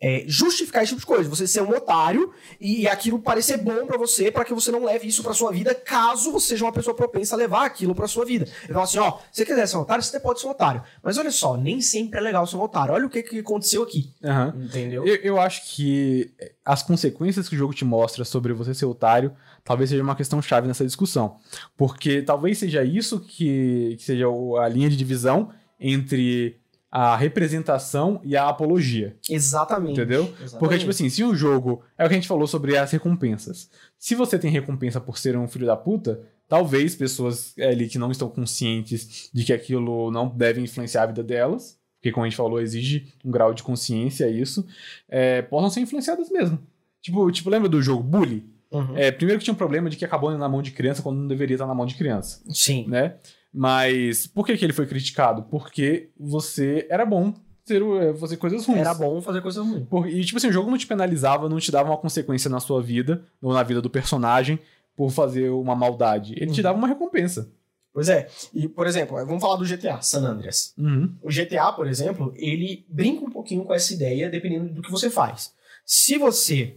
é, 0.00 0.24
justificar 0.26 0.82
esse 0.82 0.90
tipo 0.90 1.00
de 1.00 1.06
coisa. 1.06 1.28
Você 1.28 1.46
ser 1.46 1.62
um 1.62 1.70
otário 1.70 2.32
e, 2.58 2.88
aquilo 2.88 3.18
parecer 3.18 3.58
bom 3.58 3.86
pra 3.86 3.98
você, 3.98 4.30
pra 4.30 4.44
que 4.44 4.54
você 4.54 4.70
não 4.70 4.84
leve 4.84 5.06
isso 5.06 5.22
pra 5.22 5.34
sua 5.34 5.52
vida, 5.52 5.74
caso 5.74 6.32
você 6.32 6.48
seja 6.48 6.64
uma 6.64 6.72
pessoa 6.72 6.96
propensa 6.96 7.34
a 7.34 7.38
levar 7.38 7.66
aquilo 7.66 7.94
pra 7.94 8.08
sua 8.08 8.24
vida. 8.24 8.46
Ele 8.64 8.72
fala 8.72 8.84
assim, 8.84 8.98
ó, 8.98 9.18
se 9.30 9.38
você 9.38 9.44
quiser 9.44 9.66
ser 9.66 9.76
um 9.76 9.80
otário, 9.80 10.02
você 10.02 10.18
pode 10.18 10.40
ser 10.40 10.46
um 10.46 10.50
otário. 10.50 10.82
Mas 11.02 11.18
olha 11.18 11.30
só, 11.30 11.56
nem 11.56 11.80
sempre 11.82 12.18
é 12.18 12.22
legal 12.22 12.46
ser 12.46 12.56
um 12.56 12.62
otário. 12.62 12.94
Olha 12.94 13.06
o 13.06 13.10
que, 13.10 13.22
que 13.22 13.38
aconteceu 13.40 13.82
aqui. 13.82 14.10
Aham. 14.24 14.54
Entendeu? 14.56 15.06
Eu, 15.06 15.16
eu 15.16 15.40
acho 15.40 15.74
que 15.74 16.32
as 16.64 16.82
consequências 16.82 17.48
que 17.48 17.54
o 17.54 17.58
jogo 17.58 17.74
te 17.74 17.84
mostra 17.84 18.24
sobre 18.24 18.52
você 18.52 18.72
ser 18.72 18.86
otário 18.86 19.32
talvez 19.62 19.90
seja 19.90 20.02
uma 20.02 20.16
questão 20.16 20.40
chave 20.40 20.66
nessa 20.66 20.84
discussão. 20.84 21.36
Porque 21.76 22.22
talvez 22.22 22.58
seja 22.58 22.82
isso 22.82 23.20
que, 23.20 23.96
que 23.98 24.02
seja 24.02 24.26
a 24.62 24.68
linha 24.68 24.88
de 24.88 24.96
divisão 24.96 25.50
entre 25.78 26.59
a 26.90 27.16
representação 27.16 28.20
e 28.24 28.36
a 28.36 28.48
apologia. 28.48 29.16
Exatamente. 29.28 29.92
Entendeu? 29.92 30.22
Exatamente. 30.24 30.58
Porque, 30.58 30.78
tipo 30.78 30.90
assim, 30.90 31.08
se 31.08 31.22
um 31.22 31.34
jogo. 31.34 31.82
É 31.96 32.04
o 32.04 32.08
que 32.08 32.14
a 32.14 32.16
gente 32.16 32.28
falou 32.28 32.46
sobre 32.46 32.76
as 32.76 32.90
recompensas. 32.90 33.70
Se 33.98 34.14
você 34.14 34.38
tem 34.38 34.50
recompensa 34.50 35.00
por 35.00 35.16
ser 35.18 35.36
um 35.36 35.46
filho 35.46 35.66
da 35.66 35.76
puta, 35.76 36.20
talvez 36.48 36.96
pessoas 36.96 37.54
ali 37.58 37.88
que 37.88 37.98
não 37.98 38.10
estão 38.10 38.28
conscientes 38.28 39.30
de 39.32 39.44
que 39.44 39.52
aquilo 39.52 40.10
não 40.10 40.28
deve 40.28 40.60
influenciar 40.60 41.04
a 41.04 41.06
vida 41.06 41.22
delas, 41.22 41.78
porque, 42.00 42.10
como 42.10 42.24
a 42.24 42.28
gente 42.28 42.36
falou, 42.36 42.60
exige 42.60 43.12
um 43.24 43.30
grau 43.30 43.52
de 43.52 43.62
consciência 43.62 44.28
isso, 44.28 44.66
é, 45.08 45.42
possam 45.42 45.70
ser 45.70 45.80
influenciadas 45.80 46.30
mesmo. 46.30 46.58
Tipo, 47.02 47.30
tipo, 47.30 47.50
lembra 47.50 47.68
do 47.68 47.80
jogo 47.80 48.02
Bully? 48.02 48.48
Uhum. 48.70 48.96
É, 48.96 49.10
primeiro 49.10 49.38
que 49.38 49.44
tinha 49.44 49.54
um 49.54 49.56
problema 49.56 49.90
de 49.90 49.96
que 49.96 50.04
acabou 50.04 50.36
na 50.36 50.48
mão 50.48 50.62
de 50.62 50.70
criança 50.70 51.02
quando 51.02 51.18
não 51.18 51.26
deveria 51.26 51.56
estar 51.56 51.66
na 51.66 51.74
mão 51.74 51.84
de 51.84 51.96
criança 51.96 52.40
Sim. 52.48 52.86
né? 52.88 53.16
Mas 53.52 54.26
por 54.26 54.46
que, 54.46 54.56
que 54.56 54.64
ele 54.64 54.72
foi 54.72 54.86
criticado? 54.86 55.42
Porque 55.44 56.10
você 56.18 56.86
era 56.88 57.04
bom 57.04 57.34
ter, 57.64 57.82
o- 57.82 58.14
fazer 58.16 58.36
coisas 58.36 58.64
ruins. 58.66 58.80
Era 58.80 58.94
bom 58.94 59.20
fazer 59.20 59.40
coisa 59.42 59.62
ruim. 59.62 59.84
Por- 59.84 60.08
e, 60.08 60.24
tipo 60.24 60.38
assim, 60.38 60.48
o 60.48 60.52
jogo 60.52 60.70
não 60.70 60.78
te 60.78 60.86
penalizava, 60.86 61.48
não 61.48 61.58
te 61.58 61.70
dava 61.72 61.90
uma 61.90 61.96
consequência 61.98 62.48
na 62.48 62.60
sua 62.60 62.80
vida, 62.82 63.22
ou 63.42 63.52
na 63.52 63.62
vida 63.62 63.82
do 63.82 63.90
personagem, 63.90 64.58
por 64.96 65.10
fazer 65.10 65.50
uma 65.50 65.74
maldade. 65.74 66.34
Ele 66.36 66.50
te 66.50 66.58
Uhum. 66.58 66.62
dava 66.62 66.78
uma 66.78 66.88
recompensa. 66.88 67.50
Pois 67.92 68.08
é. 68.08 68.28
E, 68.54 68.68
por 68.68 68.86
exemplo, 68.86 69.16
vamos 69.26 69.40
falar 69.42 69.56
do 69.56 69.64
GTA, 69.64 70.00
San 70.00 70.20
Andreas. 70.20 70.72
Uhum. 70.78 71.12
O 71.22 71.28
GTA, 71.28 71.72
por 71.72 71.88
exemplo, 71.88 72.32
ele 72.36 72.84
brinca 72.88 73.24
um 73.24 73.30
pouquinho 73.30 73.64
com 73.64 73.74
essa 73.74 73.92
ideia, 73.92 74.30
dependendo 74.30 74.74
do 74.74 74.82
que 74.82 74.90
você 74.90 75.10
faz. 75.10 75.52
Se 75.84 76.16
você 76.16 76.76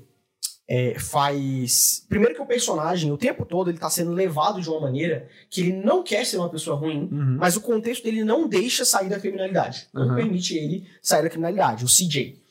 é, 0.67 0.97
faz. 0.97 2.05
Primeiro 2.07 2.35
que 2.35 2.41
o 2.41 2.45
personagem, 2.45 3.11
o 3.11 3.17
tempo 3.17 3.45
todo, 3.45 3.69
ele 3.69 3.77
tá 3.77 3.89
sendo 3.89 4.11
levado 4.11 4.61
de 4.61 4.69
uma 4.69 4.79
maneira 4.79 5.27
que 5.49 5.61
ele 5.61 5.73
não 5.73 6.01
quer 6.03 6.25
ser 6.25 6.37
uma 6.37 6.49
pessoa 6.49 6.75
ruim, 6.77 7.09
Uhum. 7.11 7.37
mas 7.39 7.55
o 7.57 7.61
contexto 7.61 8.03
dele 8.03 8.23
não 8.23 8.47
deixa 8.47 8.85
sair 8.85 9.09
da 9.09 9.19
criminalidade. 9.19 9.87
Não 9.93 10.07
Uhum. 10.09 10.15
permite 10.15 10.55
ele 10.57 10.87
sair 11.01 11.21
da 11.23 11.29
criminalidade, 11.29 11.83
o 11.83 11.87
CJ. 11.87 12.41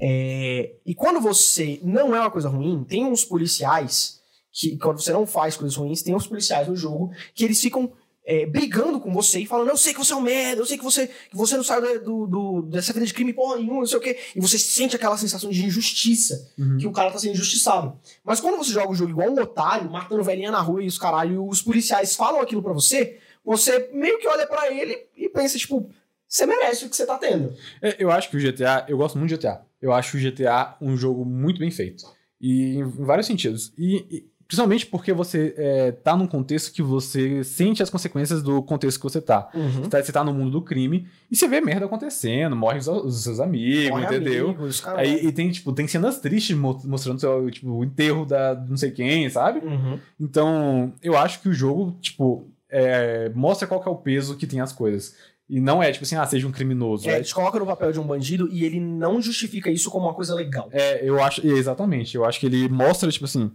É, 0.00 0.72
e 0.84 0.94
quando 0.94 1.20
você 1.20 1.80
não 1.82 2.14
é 2.14 2.20
uma 2.20 2.30
coisa 2.30 2.48
ruim, 2.48 2.84
tem 2.84 3.04
uns 3.04 3.24
policiais 3.24 4.20
que, 4.52 4.76
quando 4.78 5.00
você 5.00 5.12
não 5.12 5.26
faz 5.26 5.56
coisas 5.56 5.76
ruins, 5.76 6.02
tem 6.02 6.14
uns 6.14 6.26
policiais 6.26 6.68
no 6.68 6.76
jogo 6.76 7.10
que 7.34 7.44
eles 7.44 7.60
ficam 7.60 7.90
é, 8.26 8.44
brigando 8.44 8.98
com 8.98 9.12
você 9.12 9.38
e 9.40 9.46
falando: 9.46 9.68
Eu 9.70 9.76
sei 9.76 9.92
que 9.94 9.98
você 10.00 10.12
é 10.12 10.16
um 10.16 10.20
merda, 10.20 10.60
eu 10.60 10.66
sei 10.66 10.76
que 10.76 10.82
você, 10.84 11.06
que 11.06 11.36
você 11.36 11.56
não 11.56 11.62
saiu 11.62 12.02
do, 12.02 12.26
do- 12.26 12.62
dessa 12.62 12.92
vida 12.92 13.06
de 13.06 13.14
crime 13.14 13.32
porra 13.32 13.56
nenhuma, 13.56 13.78
não 13.78 13.86
sei 13.86 13.98
o 13.98 14.00
quê. 14.00 14.18
E 14.34 14.40
você 14.40 14.58
sente 14.58 14.96
aquela 14.96 15.16
sensação 15.16 15.48
de 15.50 15.64
injustiça, 15.64 16.52
Uhum. 16.58 16.76
que 16.78 16.86
o 16.86 16.92
cara 16.92 17.10
tá 17.12 17.18
sendo 17.18 17.32
injustiçado. 17.34 17.96
Mas 18.24 18.40
quando 18.40 18.56
você 18.58 18.72
joga 18.72 18.90
o 18.90 18.94
jogo 18.94 19.10
igual 19.12 19.30
um 19.30 19.40
otário, 19.40 19.90
matando 19.90 20.24
velhinha 20.24 20.50
na 20.50 20.60
rua 20.60 20.82
e 20.82 20.86
os 20.88 20.98
caralho, 20.98 21.34
e 21.34 21.38
os 21.38 21.62
policiais 21.62 22.16
falam 22.16 22.40
aquilo 22.40 22.62
pra 22.62 22.72
você, 22.72 23.18
você 23.44 23.90
meio 23.92 24.18
que 24.18 24.26
olha 24.26 24.46
pra 24.46 24.72
ele 24.72 25.06
e 25.16 25.28
pensa, 25.28 25.56
tipo, 25.56 25.88
você 26.28 26.44
merece 26.46 26.84
o 26.84 26.90
que 26.90 26.96
você 26.96 27.06
tá 27.06 27.16
tendo. 27.16 27.54
É, 27.80 27.94
eu 28.02 28.10
acho 28.10 28.28
que 28.28 28.36
o 28.36 28.40
GTA, 28.40 28.84
eu 28.88 28.96
gosto 28.98 29.16
muito 29.16 29.28
de 29.30 29.36
GTA. 29.36 29.64
Eu 29.80 29.92
acho 29.92 30.16
o 30.16 30.20
GTA 30.20 30.76
um 30.80 30.96
jogo 30.96 31.24
muito 31.24 31.60
bem 31.60 31.70
feito. 31.70 32.04
E 32.40 32.74
em, 32.74 32.80
em 32.80 33.04
vários 33.04 33.26
sentidos. 33.28 33.72
E, 33.78 34.04
e 34.10 34.26
principalmente 34.46 34.86
porque 34.86 35.12
você 35.12 35.54
é, 35.56 35.92
tá 35.92 36.16
num 36.16 36.26
contexto 36.26 36.72
que 36.72 36.82
você 36.82 37.42
sente 37.42 37.82
as 37.82 37.90
consequências 37.90 38.42
do 38.42 38.62
contexto 38.62 38.98
que 38.98 39.02
você 39.04 39.20
tá. 39.20 39.48
Você 39.52 39.88
tá, 39.88 40.02
você 40.02 40.12
tá 40.12 40.22
no 40.24 40.32
mundo 40.32 40.50
do 40.52 40.62
crime 40.62 41.06
e 41.30 41.34
você 41.36 41.48
vê 41.48 41.60
merda 41.60 41.86
acontecendo, 41.86 42.54
morrem 42.54 42.78
os, 42.78 42.86
os 42.88 43.22
seus 43.22 43.40
amigos, 43.40 43.90
Morre 43.90 44.04
entendeu? 44.06 44.50
amigos. 44.50 44.86
Aí 44.86 45.26
e 45.26 45.32
tem, 45.32 45.50
tipo, 45.50 45.72
tem 45.72 45.86
cenas 45.88 46.18
tristes 46.20 46.56
mo- 46.56 46.80
mostrando 46.84 47.20
seu, 47.20 47.50
tipo, 47.50 47.70
o 47.70 47.84
enterro 47.84 48.24
da 48.24 48.54
não 48.54 48.76
sei 48.76 48.90
quem, 48.90 49.28
sabe? 49.28 49.58
Uhum. 49.66 49.98
Então, 50.20 50.92
eu 51.02 51.16
acho 51.16 51.40
que 51.40 51.48
o 51.48 51.52
jogo, 51.54 51.96
tipo, 52.00 52.48
é, 52.70 53.30
mostra 53.34 53.66
qual 53.66 53.80
que 53.82 53.88
é 53.88 53.92
o 53.92 53.96
peso 53.96 54.36
que 54.36 54.46
tem 54.46 54.60
as 54.60 54.72
coisas. 54.72 55.14
E 55.48 55.60
não 55.60 55.80
é, 55.80 55.92
tipo 55.92 56.04
assim, 56.04 56.16
ah, 56.16 56.26
seja 56.26 56.46
um 56.46 56.50
criminoso. 56.50 57.08
É, 57.08 57.20
É, 57.20 57.22
te 57.22 57.32
coloca 57.32 57.56
no 57.58 57.64
papel 57.66 57.92
de 57.92 58.00
um 58.00 58.04
bandido 58.06 58.48
e 58.50 58.64
ele 58.64 58.80
não 58.80 59.22
justifica 59.22 59.70
isso 59.70 59.88
como 59.92 60.06
uma 60.06 60.14
coisa 60.14 60.34
legal. 60.34 60.68
é, 60.72 61.08
eu 61.08 61.22
acho, 61.22 61.46
exatamente, 61.46 62.16
eu 62.16 62.24
acho 62.24 62.40
que 62.40 62.46
ele 62.46 62.68
mostra, 62.68 63.08
tipo 63.12 63.26
assim, 63.26 63.52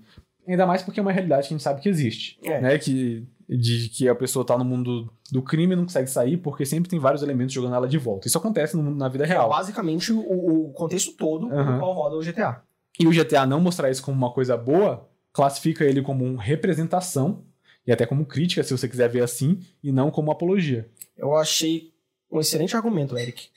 ainda 0.48 0.66
mais 0.66 0.82
porque 0.82 1.00
é 1.00 1.04
uma 1.04 1.12
realidade 1.12 1.48
que 1.48 1.54
a 1.54 1.58
gente 1.58 1.64
sabe 1.64 1.82
que 1.82 1.90
existe, 1.90 2.38
É. 2.44 2.60
né? 2.62 2.78
Que, 2.78 3.26
de 3.50 3.90
que 3.90 4.08
a 4.08 4.16
pessoa 4.16 4.46
tá 4.46 4.58
no 4.58 4.64
mundo 4.66 5.12
do 5.32 5.42
crime 5.42 5.74
e 5.74 5.76
não 5.76 5.84
consegue 5.84 6.10
sair 6.10 6.38
porque 6.38 6.66
sempre 6.66 6.90
tem 6.90 7.00
vários 7.00 7.22
elementos 7.24 7.54
jogando 7.54 7.76
ela 7.76 7.88
de 7.88 7.98
volta. 7.98 8.28
Isso 8.28 8.38
acontece 8.38 8.76
no- 8.78 8.96
na 8.96 9.08
vida 9.10 9.24
É 9.24 9.28
real. 9.28 9.50
basicamente 9.50 10.12
o, 10.12 10.20
o 10.20 10.74
contexto 10.74 11.14
todo 11.18 11.52
Aham. 11.52 11.74
no 11.74 11.80
qual 11.80 11.94
roda 11.94 12.16
o 12.16 12.22
GTA. 12.24 12.62
E 13.00 13.08
o 13.08 13.12
GTA 13.12 13.46
não 13.46 13.60
mostrar 13.60 13.90
isso 13.90 14.04
como 14.04 14.18
uma 14.18 14.32
coisa 14.34 14.56
boa, 14.58 15.08
classifica 15.34 15.84
ele 15.86 16.02
como 16.02 16.26
uma 16.26 16.42
representação, 16.44 17.44
e 17.88 17.92
até 17.92 18.06
como 18.06 18.26
crítica, 18.26 18.64
se 18.64 18.78
você 18.78 18.88
quiser 18.88 19.10
ver 19.10 19.24
assim, 19.24 19.60
e 19.84 19.92
não 19.92 20.12
como 20.12 20.32
apologia. 20.32 20.88
Eu 21.18 21.36
achei 21.36 21.92
um 22.32 22.40
excelente 22.40 22.76
argumento, 22.76 23.18
Eric. 23.18 23.48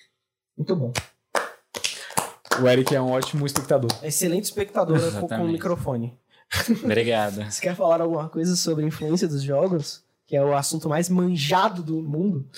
Muito 0.56 0.74
bom. 0.76 0.92
O 2.62 2.68
Eric 2.68 2.94
é 2.94 3.00
um 3.00 3.10
ótimo 3.10 3.44
espectador. 3.46 3.90
Excelente 4.02 4.44
espectadora 4.44 5.10
com, 5.20 5.26
com 5.28 5.44
o 5.44 5.48
microfone. 5.48 6.14
Obrigado. 6.84 7.44
Você 7.50 7.60
quer 7.60 7.74
falar 7.74 8.00
alguma 8.00 8.28
coisa 8.28 8.54
sobre 8.56 8.84
a 8.84 8.88
influência 8.88 9.26
dos 9.28 9.42
jogos? 9.42 10.02
Que 10.26 10.36
é 10.36 10.42
o 10.44 10.54
assunto 10.56 10.88
mais 10.88 11.08
manjado 11.08 11.82
do 11.82 12.00
mundo? 12.02 12.48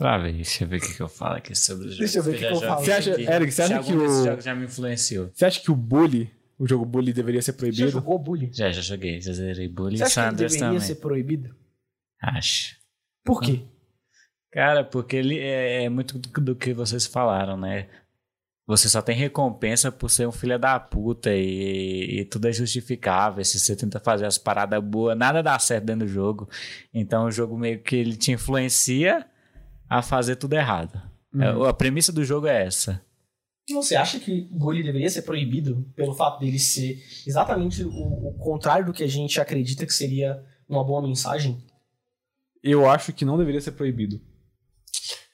Outra 0.00 0.18
vez, 0.18 0.36
deixa 0.36 0.64
eu 0.64 0.68
ver 0.68 0.76
o 0.76 0.80
que, 0.80 0.94
que 0.94 1.00
eu 1.02 1.08
falo 1.08 1.36
aqui 1.36 1.54
sobre 1.56 1.88
os 1.88 1.94
jogos. 1.96 1.98
Deixa 1.98 2.18
eu 2.18 2.22
ver 2.22 2.30
o 2.30 2.34
que 2.34 2.38
que 2.40 2.52
eu 2.54 2.60
falo. 2.60 2.84
Você 2.84 2.92
acha- 2.92 3.12
aqui. 3.12 3.22
Eric, 3.22 3.52
você 3.52 3.62
acha 3.62 3.82
que 3.82 3.92
o- 3.92 4.24
jogos 4.24 4.44
já 4.44 4.54
me 4.54 4.64
influenciou. 4.64 5.30
Você 5.34 5.44
acha 5.44 5.60
que 5.60 5.70
o 5.70 5.76
Bully, 5.76 6.30
o 6.58 6.66
jogo 6.68 6.84
Bully, 6.84 7.12
deveria 7.12 7.42
ser 7.42 7.52
Você 7.52 7.56
já 7.56 7.58
proibido? 7.58 7.90
jogou 7.90 8.18
Bully? 8.18 8.50
Já, 8.52 8.70
já 8.70 8.80
joguei. 8.80 9.20
Já 9.20 9.32
zerei 9.32 9.68
Bully 9.68 9.96
Você 9.98 10.02
e 10.02 10.06
acha 10.06 10.14
que 10.14 10.20
ele 10.20 10.30
Sanders 10.30 10.52
deveria 10.52 10.68
também. 10.78 10.86
ser 10.86 10.94
proibido? 10.96 11.56
Acho. 12.22 12.76
Por 13.24 13.40
quê? 13.40 13.62
Cara, 14.52 14.84
porque 14.84 15.16
ele 15.16 15.38
é, 15.38 15.84
é 15.84 15.88
muito 15.88 16.16
do, 16.18 16.28
do 16.40 16.56
que 16.56 16.72
vocês 16.72 17.04
falaram, 17.06 17.56
né? 17.56 17.88
Você 18.68 18.86
só 18.86 19.00
tem 19.00 19.16
recompensa 19.16 19.90
por 19.90 20.10
ser 20.10 20.28
um 20.28 20.32
filho 20.32 20.58
da 20.58 20.78
puta 20.78 21.34
e, 21.34 22.20
e 22.20 22.24
tudo 22.26 22.48
é 22.48 22.52
justificável. 22.52 23.42
Se 23.42 23.58
você 23.58 23.74
tenta 23.74 23.98
fazer 23.98 24.26
as 24.26 24.36
paradas 24.36 24.84
boas, 24.84 25.16
nada 25.16 25.42
dá 25.42 25.58
certo 25.58 25.86
dentro 25.86 26.06
do 26.06 26.12
jogo. 26.12 26.46
Então 26.92 27.24
o 27.24 27.30
jogo 27.30 27.56
meio 27.56 27.82
que 27.82 27.96
ele 27.96 28.14
te 28.14 28.30
influencia 28.30 29.24
a 29.88 30.02
fazer 30.02 30.36
tudo 30.36 30.52
errado. 30.52 31.00
Uhum. 31.32 31.64
É, 31.64 31.70
A 31.70 31.72
premissa 31.72 32.12
do 32.12 32.22
jogo 32.22 32.46
é 32.46 32.66
essa. 32.66 33.02
Você 33.72 33.96
acha 33.96 34.20
que 34.20 34.42
bullying 34.50 34.82
deveria 34.82 35.08
ser 35.08 35.22
proibido 35.22 35.90
pelo 35.96 36.14
fato 36.14 36.38
dele 36.38 36.58
ser 36.58 37.02
exatamente 37.26 37.82
o, 37.82 37.88
o 37.88 38.34
contrário 38.34 38.84
do 38.84 38.92
que 38.92 39.02
a 39.02 39.08
gente 39.08 39.40
acredita 39.40 39.86
que 39.86 39.94
seria 39.94 40.44
uma 40.68 40.84
boa 40.84 41.00
mensagem? 41.00 41.56
Eu 42.62 42.86
acho 42.86 43.14
que 43.14 43.24
não 43.24 43.38
deveria 43.38 43.62
ser 43.62 43.72
proibido. 43.72 44.20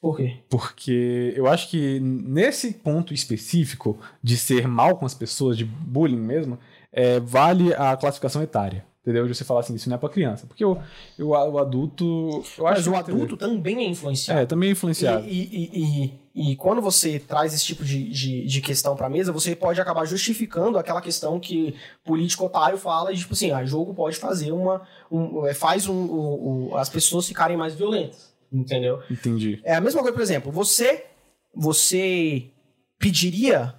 Por 0.04 0.18
quê? 0.18 0.36
Porque 0.50 1.32
eu 1.34 1.46
acho 1.46 1.70
que 1.70 1.98
nesse 1.98 2.72
ponto 2.74 3.14
específico 3.14 3.98
de 4.22 4.36
ser 4.36 4.68
mal 4.68 4.98
com 4.98 5.06
as 5.06 5.14
pessoas, 5.14 5.56
de 5.56 5.64
bullying 5.64 6.20
mesmo, 6.20 6.58
é, 6.92 7.18
vale 7.20 7.72
a 7.72 7.96
classificação 7.96 8.42
etária. 8.42 8.84
Entendeu? 9.02 9.26
De 9.26 9.34
você 9.34 9.44
falar 9.44 9.60
assim, 9.60 9.74
isso 9.74 9.88
não 9.88 9.96
é 9.96 9.98
pra 9.98 10.08
criança. 10.08 10.46
Porque 10.46 10.64
o, 10.64 10.78
o, 11.18 11.24
o 11.28 11.58
adulto. 11.58 12.42
Eu 12.58 12.66
acho 12.66 12.76
Mas 12.78 12.86
o 12.86 12.90
que- 12.92 12.96
adulto 13.12 13.36
também 13.36 13.78
é 13.78 13.88
influenciado. 13.88 14.40
É, 14.40 14.46
também 14.46 14.68
é 14.70 14.72
influenciado. 14.72 15.26
E, 15.26 15.30
e- 15.30 15.70
e- 15.72 16.04
e 16.34 16.52
E 16.52 16.56
quando 16.56 16.82
você 16.82 17.18
traz 17.18 17.54
esse 17.54 17.64
tipo 17.64 17.84
de, 17.84 18.08
de, 18.10 18.44
de 18.46 18.60
questão 18.60 18.96
pra 18.96 19.08
mesa, 19.08 19.30
você 19.32 19.54
pode 19.56 19.80
acabar 19.80 20.04
justificando 20.04 20.76
aquela 20.78 21.00
questão 21.00 21.38
que 21.40 21.74
político 22.04 22.44
otário 22.44 22.76
fala 22.76 23.12
de 23.12 23.20
tipo 23.20 23.32
assim, 23.34 23.50
ah, 23.52 23.64
jogo 23.64 23.94
pode 23.94 24.16
fazer 24.16 24.52
uma. 24.52 24.82
Um, 25.10 25.46
é, 25.46 25.54
faz 25.54 25.86
um, 25.86 25.94
um, 25.94 26.68
um, 26.72 26.76
as 26.76 26.88
pessoas 26.88 27.26
ficarem 27.26 27.56
mais 27.56 27.74
violentas. 27.74 28.33
Entendeu? 28.54 29.02
Entendi. 29.10 29.60
É 29.64 29.74
a 29.74 29.80
mesma 29.80 30.00
coisa, 30.00 30.14
por 30.14 30.22
exemplo, 30.22 30.52
você. 30.52 31.06
Você 31.52 32.50
pediria. 32.98 33.74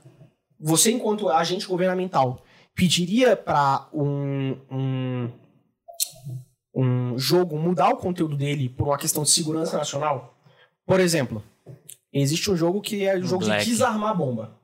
Você, 0.59 0.91
enquanto 0.91 1.29
agente 1.29 1.67
governamental, 1.67 2.43
pediria 2.73 3.35
para 3.35 3.87
um, 3.93 4.57
um, 4.71 5.31
um 6.73 7.17
jogo 7.17 7.57
mudar 7.57 7.89
o 7.89 7.97
conteúdo 7.97 8.35
dele 8.37 8.69
por 8.69 8.87
uma 8.87 8.97
questão 8.97 9.23
de 9.23 9.29
segurança 9.29 9.77
nacional? 9.77 10.37
Por 10.85 10.99
exemplo, 10.99 11.43
existe 12.13 12.49
um 12.49 12.55
jogo 12.55 12.81
que 12.81 13.05
é 13.05 13.17
o 13.17 13.23
jogo 13.23 13.45
Black. 13.45 13.63
de 13.63 13.71
desarmar 13.71 14.11
a 14.11 14.13
bomba. 14.13 14.57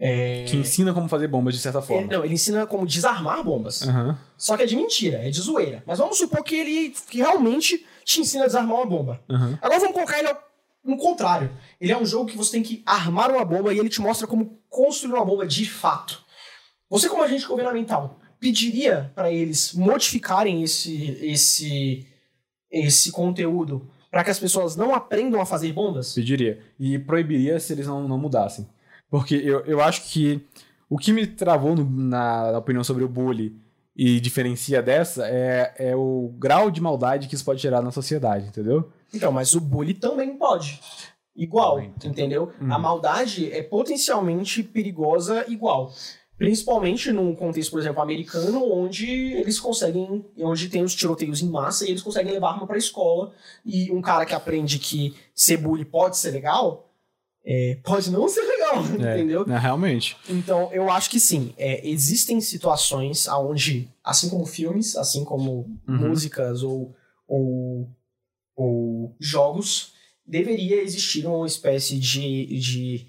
É... 0.00 0.44
Que 0.44 0.56
ensina 0.56 0.94
como 0.94 1.08
fazer 1.08 1.26
bombas 1.26 1.54
de 1.54 1.60
certa 1.60 1.78
Ele, 1.78 1.86
forma. 1.86 2.06
não, 2.12 2.24
ele 2.24 2.34
ensina 2.34 2.66
como 2.66 2.86
desarmar 2.86 3.42
bombas. 3.42 3.82
Aham. 3.82 4.16
Só 4.36 4.56
que 4.56 4.62
é 4.62 4.66
de 4.66 4.76
mentira, 4.76 5.18
é 5.26 5.30
de 5.30 5.40
zoeira. 5.40 5.82
Mas 5.86 5.98
vamos 5.98 6.16
supor 6.18 6.44
que 6.44 6.54
ele 6.54 6.94
que 7.10 7.18
realmente 7.18 7.84
te 8.04 8.20
ensina 8.20 8.44
a 8.44 8.46
desarmar 8.46 8.76
uma 8.76 8.86
bomba. 8.86 9.20
Aham. 9.28 9.58
Agora 9.60 9.80
vamos 9.80 9.94
colocar 9.94 10.18
ele 10.18 10.28
ao- 10.28 10.42
no 10.84 10.96
contrário. 10.96 11.50
Ele 11.80 11.90
é 11.92 11.98
um 11.98 12.06
jogo 12.06 12.30
que 12.30 12.36
você 12.36 12.52
tem 12.52 12.62
que 12.62 12.82
armar 12.86 13.30
uma 13.30 13.44
bomba 13.44 13.74
e 13.74 13.78
ele 13.78 13.88
te 13.88 14.00
mostra 14.00 14.26
como 14.26 14.58
construir 14.70 15.14
uma 15.14 15.24
bomba 15.24 15.44
de 15.46 15.68
fato. 15.68 16.22
Você, 16.88 17.08
como 17.08 17.22
agente 17.24 17.44
governamental, 17.46 18.18
pediria 18.40 19.10
para 19.16 19.32
eles 19.32 19.74
modificarem 19.74 20.62
esse, 20.62 21.18
esse, 21.20 22.06
esse 22.70 23.10
conteúdo 23.10 23.90
para 24.10 24.22
que 24.24 24.30
as 24.30 24.38
pessoas 24.38 24.76
não 24.76 24.94
aprendam 24.94 25.40
a 25.40 25.44
fazer 25.44 25.72
bombas? 25.72 26.14
Pediria. 26.14 26.60
E 26.78 26.98
proibiria 27.00 27.58
se 27.60 27.72
eles 27.72 27.86
não, 27.88 28.06
não 28.08 28.16
mudassem. 28.16 28.66
Porque 29.10 29.34
eu, 29.34 29.60
eu 29.64 29.80
acho 29.80 30.02
que 30.10 30.40
o 30.88 30.96
que 30.98 31.12
me 31.12 31.26
travou 31.26 31.74
no- 31.74 31.88
na, 31.88 32.52
na 32.52 32.58
opinião 32.58 32.84
sobre 32.84 33.04
o 33.04 33.08
bully 33.08 33.56
e 33.96 34.20
diferencia 34.20 34.80
dessa 34.82 35.26
é, 35.26 35.74
é 35.78 35.96
o 35.96 36.32
grau 36.38 36.70
de 36.70 36.80
maldade 36.80 37.26
que 37.28 37.34
isso 37.34 37.44
pode 37.44 37.60
gerar 37.60 37.82
na 37.82 37.90
sociedade, 37.90 38.46
entendeu? 38.46 38.90
Então, 39.12 39.32
mas 39.32 39.54
o 39.54 39.60
bullying 39.60 39.94
também 39.94 40.36
pode. 40.36 40.80
Igual, 41.34 41.80
entendeu? 41.80 42.52
Uhum. 42.60 42.72
A 42.72 42.78
maldade 42.78 43.50
é 43.52 43.62
potencialmente 43.62 44.62
perigosa 44.62 45.44
igual. 45.48 45.92
Principalmente 46.36 47.10
num 47.10 47.34
contexto, 47.34 47.70
por 47.72 47.80
exemplo, 47.80 48.00
americano, 48.00 48.64
onde 48.72 49.08
eles 49.32 49.58
conseguem, 49.58 50.24
onde 50.38 50.68
tem 50.68 50.82
os 50.84 50.94
tiroteios 50.94 51.42
em 51.42 51.48
massa 51.48 51.84
e 51.84 51.90
eles 51.90 52.02
conseguem 52.02 52.32
levar 52.32 52.50
arma 52.52 52.66
pra 52.66 52.78
escola. 52.78 53.32
E 53.66 53.90
um 53.90 54.00
cara 54.00 54.24
que 54.24 54.34
aprende 54.34 54.78
que 54.78 55.16
ser 55.34 55.56
bully 55.56 55.84
pode 55.84 56.16
ser 56.16 56.30
legal, 56.30 56.88
é, 57.44 57.78
pode 57.82 58.10
não 58.10 58.28
ser 58.28 58.42
legal, 58.42 58.57
entendeu? 58.94 59.44
É, 59.48 59.58
realmente. 59.58 60.16
Então, 60.28 60.70
eu 60.72 60.90
acho 60.90 61.10
que 61.10 61.18
sim. 61.20 61.52
é, 61.56 61.86
existem 61.88 62.40
situações 62.40 63.26
onde, 63.28 63.88
assim 64.04 64.28
como 64.28 64.44
filmes, 64.46 64.96
assim 64.96 65.24
como 65.24 65.66
Uhum. 65.86 66.08
músicas 66.08 66.62
ou, 66.62 66.94
ou, 67.26 67.88
ou 68.56 69.16
jogos, 69.20 69.92
deveria 70.26 70.82
existir 70.82 71.26
uma 71.26 71.46
espécie 71.46 71.98
de. 71.98 72.46
de, 72.58 73.06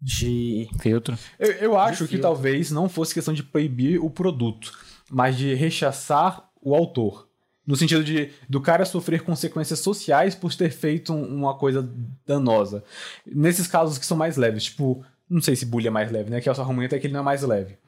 de 0.00 0.68
Filtro. 0.80 1.18
Eu, 1.38 1.52
eu 1.52 1.78
acho 1.78 2.04
que 2.04 2.10
filtro. 2.12 2.22
talvez 2.22 2.70
não 2.70 2.88
fosse 2.88 3.14
questão 3.14 3.34
de 3.34 3.42
proibir 3.42 3.98
o 3.98 4.10
produto, 4.10 4.72
mas 5.10 5.36
de 5.36 5.54
rechaçar 5.54 6.50
o 6.62 6.74
autor. 6.74 7.29
No 7.70 7.76
sentido 7.76 8.02
de 8.04 8.30
do 8.48 8.60
cara 8.60 8.84
sofrer 8.84 9.22
consequências 9.22 9.78
sociais 9.78 10.34
por 10.34 10.52
ter 10.54 10.70
feito 10.70 11.12
um- 11.12 11.24
uma 11.36 11.54
coisa 11.54 11.88
danosa. 12.26 12.82
Nesses 13.26 13.66
casos 13.66 13.96
que 13.96 14.04
são 14.04 14.16
mais 14.16 14.36
leves, 14.36 14.64
tipo, 14.64 15.04
não 15.28 15.40
sei 15.40 15.54
se 15.56 15.64
bullying 15.64 15.86
é 15.86 15.90
mais 15.90 16.10
leve, 16.10 16.28
né? 16.30 16.40
Que 16.40 16.48
é 16.48 16.52
o 16.52 16.60
argumento 16.60 16.86
até 16.94 16.98
que 16.98 17.06
ele 17.06 17.14
não 17.14 17.20
é 17.20 17.22
mais 17.24 17.42
leve. 17.42 17.78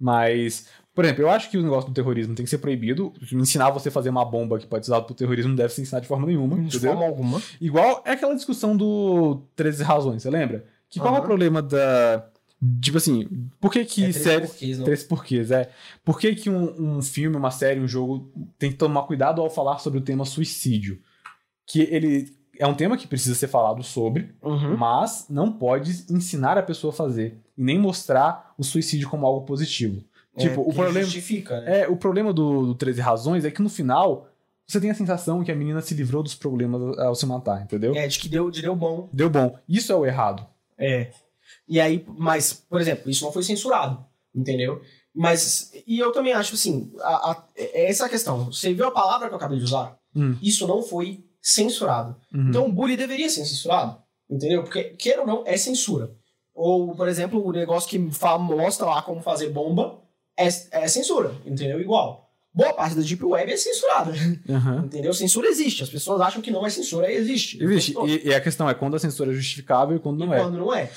Mas, 0.00 0.66
por 0.94 1.04
exemplo, 1.04 1.22
eu 1.22 1.30
acho 1.30 1.50
que 1.50 1.56
o 1.58 1.62
negócio 1.62 1.88
do 1.90 1.94
terrorismo 1.94 2.34
tem 2.34 2.44
que 2.44 2.50
ser 2.50 2.58
proibido. 2.58 3.12
Ensinar 3.32 3.70
você 3.70 3.88
a 3.88 3.92
fazer 3.92 4.10
uma 4.10 4.24
bomba 4.24 4.58
que 4.58 4.66
pode 4.66 4.84
ser 4.84 4.92
usada 4.92 5.04
pro 5.06 5.14
terrorismo 5.14 5.50
não 5.50 5.56
deve 5.56 5.72
ser 5.72 5.82
ensinado 5.82 6.02
de 6.02 6.08
forma 6.08 6.26
nenhuma. 6.26 6.56
de 6.56 6.62
entendeu? 6.76 6.92
forma 6.92 7.06
alguma. 7.06 7.42
Igual 7.60 8.02
é 8.04 8.12
aquela 8.12 8.34
discussão 8.34 8.76
do 8.76 9.42
13 9.54 9.82
razões, 9.82 10.22
você 10.22 10.30
lembra? 10.30 10.64
Que 10.90 10.98
qual 10.98 11.14
é 11.14 11.18
o 11.18 11.22
problema 11.22 11.60
da. 11.62 12.26
Tipo 12.80 12.96
assim, 12.98 13.28
por 13.60 13.70
que 13.72 13.84
que 13.84 14.00
É 14.02 14.08
três 14.10 14.16
séries. 14.16 14.50
porquês, 14.50 14.78
não? 14.78 14.84
Três 14.84 15.04
porquês, 15.04 15.50
é. 15.52 15.70
Por 16.04 16.18
que, 16.18 16.34
que 16.34 16.50
um, 16.50 16.96
um 16.98 17.02
filme, 17.02 17.36
uma 17.36 17.50
série, 17.52 17.78
um 17.78 17.86
jogo 17.86 18.32
tem 18.58 18.70
que 18.70 18.76
tomar 18.76 19.02
cuidado 19.04 19.40
ao 19.40 19.48
falar 19.48 19.78
sobre 19.78 20.00
o 20.00 20.02
tema 20.02 20.24
suicídio? 20.24 20.98
Que 21.66 21.82
ele 21.82 22.36
é 22.58 22.66
um 22.66 22.74
tema 22.74 22.96
que 22.96 23.06
precisa 23.06 23.36
ser 23.36 23.46
falado 23.46 23.82
sobre, 23.84 24.34
Uhum. 24.42 24.76
mas 24.76 25.26
não 25.30 25.52
pode 25.52 26.04
ensinar 26.10 26.58
a 26.58 26.62
pessoa 26.62 26.92
a 26.92 26.96
fazer. 26.96 27.38
E 27.56 27.62
nem 27.62 27.78
mostrar 27.78 28.52
o 28.58 28.64
suicídio 28.64 29.08
como 29.08 29.24
algo 29.24 29.46
positivo. 29.46 30.02
Tipo, 30.36 30.50
É, 30.50 30.58
o 30.60 30.64
porque 30.64 30.74
problema. 30.80 31.02
Justifica, 31.04 31.60
né? 31.60 31.80
É, 31.82 31.88
o 31.88 31.96
problema 31.96 32.32
do, 32.32 32.66
do 32.66 32.74
13 32.74 33.00
Razões 33.00 33.44
é 33.44 33.50
que 33.52 33.62
no 33.62 33.68
final 33.68 34.28
você 34.66 34.80
tem 34.80 34.90
a 34.90 34.94
sensação 34.94 35.44
que 35.44 35.52
a 35.52 35.54
menina 35.54 35.80
se 35.80 35.94
livrou 35.94 36.22
dos 36.24 36.34
problemas 36.34 36.98
ao 36.98 37.14
se 37.14 37.24
matar, 37.24 37.62
entendeu? 37.62 37.94
É, 37.94 38.06
de 38.08 38.18
que 38.18 38.28
deu, 38.28 38.50
de 38.50 38.62
deu 38.62 38.74
bom. 38.74 39.08
Deu 39.12 39.30
bom. 39.30 39.56
Isso 39.68 39.92
é 39.92 39.94
o 39.94 40.04
errado. 40.04 40.44
É. 40.76 41.10
E 41.68 41.80
aí, 41.80 42.04
mas, 42.16 42.52
por 42.52 42.80
exemplo, 42.80 43.10
isso 43.10 43.24
não 43.24 43.32
foi 43.32 43.42
censurado, 43.42 44.04
entendeu? 44.34 44.80
Mas, 45.14 45.72
e 45.86 45.98
eu 45.98 46.12
também 46.12 46.32
acho 46.32 46.54
assim, 46.54 46.92
a, 47.00 47.30
a- 47.32 47.44
é 47.56 47.88
essa 47.90 48.06
a 48.06 48.08
questão. 48.08 48.46
Você 48.52 48.72
viu 48.72 48.86
a 48.86 48.90
palavra 48.90 49.26
que 49.28 49.34
eu 49.34 49.38
acabei 49.38 49.58
de 49.58 49.64
usar? 49.64 49.98
Hum. 50.14 50.36
Isso 50.42 50.66
não 50.66 50.82
foi 50.82 51.24
censurado. 51.42 52.16
Uhum. 52.32 52.48
Então 52.48 52.66
o 52.66 52.72
bullying 52.72 52.96
deveria 52.96 53.28
ser 53.28 53.44
censurado, 53.44 53.98
entendeu? 54.30 54.62
Porque, 54.62 54.84
queira 54.90 55.22
ou 55.22 55.26
não, 55.26 55.42
é 55.46 55.56
censura. 55.56 56.10
Ou, 56.54 56.94
por 56.94 57.08
exemplo, 57.08 57.44
o 57.44 57.52
negócio 57.52 57.88
que 57.88 58.10
fala, 58.10 58.38
mostra 58.38 58.86
lá 58.86 59.02
como 59.02 59.20
fazer 59.22 59.48
bomba 59.50 59.98
é, 60.36 60.46
é 60.72 60.88
censura, 60.88 61.34
entendeu? 61.44 61.80
Igual. 61.80 62.26
Boa 62.52 62.72
parte 62.72 62.96
da 62.96 63.02
Deep 63.02 63.24
Web 63.24 63.52
é 63.52 63.56
censurada, 63.56 64.12
Uhum. 64.48 64.78
entendeu? 64.86 65.12
Censura 65.12 65.46
existe. 65.48 65.82
As 65.82 65.90
pessoas 65.90 66.20
acham 66.20 66.42
que 66.42 66.50
não 66.50 66.66
é 66.66 66.70
censura, 66.70 67.10
existe. 67.12 67.62
Existe. 67.62 67.90
Então, 67.92 68.08
E, 68.08 68.26
e 68.26 68.34
a 68.34 68.40
questão 68.40 68.68
é 68.68 68.74
quando 68.74 68.96
a 68.96 68.98
censura 68.98 69.30
é 69.30 69.34
justificável 69.34 69.96
e 69.96 70.00
quando 70.00 70.22
e 70.22 70.26
não 70.26 70.34
é. 70.34 70.40
quando 70.40 70.58
não 70.58 70.74
é. 70.74 70.90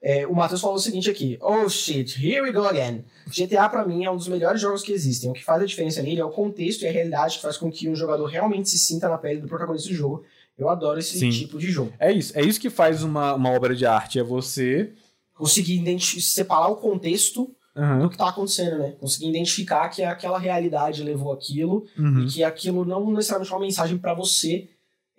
É, 0.00 0.26
o 0.26 0.34
Matheus 0.34 0.60
falou 0.60 0.76
o 0.76 0.80
seguinte 0.80 1.10
aqui. 1.10 1.36
Oh 1.40 1.68
shit, 1.68 2.16
here 2.24 2.40
we 2.42 2.52
go 2.52 2.64
again. 2.66 3.04
GTA 3.26 3.68
pra 3.68 3.84
mim 3.84 4.04
é 4.04 4.10
um 4.10 4.16
dos 4.16 4.28
melhores 4.28 4.60
jogos 4.60 4.82
que 4.82 4.92
existem. 4.92 5.28
O 5.30 5.32
que 5.32 5.42
faz 5.44 5.60
a 5.62 5.66
diferença 5.66 6.00
nele 6.02 6.20
é 6.20 6.24
o 6.24 6.30
contexto 6.30 6.82
e 6.82 6.86
a 6.88 6.92
realidade 6.92 7.36
que 7.36 7.42
faz 7.42 7.56
com 7.56 7.70
que 7.70 7.88
um 7.88 7.96
jogador 7.96 8.26
realmente 8.26 8.68
se 8.70 8.78
sinta 8.78 9.08
na 9.08 9.18
pele 9.18 9.40
do 9.40 9.48
protagonista 9.48 9.88
do 9.88 9.94
jogo. 9.94 10.24
Eu 10.56 10.68
adoro 10.68 10.98
esse 11.00 11.18
Sim. 11.18 11.30
tipo 11.30 11.58
de 11.58 11.70
jogo. 11.70 11.92
É 11.98 12.12
isso. 12.12 12.32
É 12.38 12.42
isso 12.42 12.60
que 12.60 12.70
faz 12.70 13.02
uma, 13.02 13.34
uma 13.34 13.50
obra 13.50 13.74
de 13.74 13.86
arte. 13.86 14.18
É 14.20 14.22
você. 14.22 14.92
Conseguir 15.34 15.82
separar 16.20 16.68
o 16.68 16.76
contexto 16.76 17.54
do 17.74 17.82
Uhum. 17.82 18.08
que 18.08 18.16
tá 18.18 18.28
acontecendo, 18.28 18.76
né? 18.78 18.96
Conseguir 18.98 19.28
identificar 19.28 19.88
que 19.88 20.02
aquela 20.02 20.36
realidade 20.38 21.00
levou 21.04 21.32
aquilo 21.32 21.84
Uhum. 21.96 22.24
e 22.24 22.26
que 22.26 22.42
aquilo 22.42 22.84
não 22.84 23.08
necessariamente 23.12 23.52
é 23.52 23.54
uma 23.56 23.64
mensagem 23.64 23.98
pra 23.98 24.14
você 24.14 24.68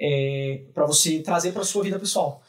é, 0.02 0.62
para 0.74 0.86
você 0.86 1.20
trazer 1.20 1.52
pra 1.52 1.64
sua 1.66 1.84
vida 1.84 2.00
pessoal. 2.00 2.42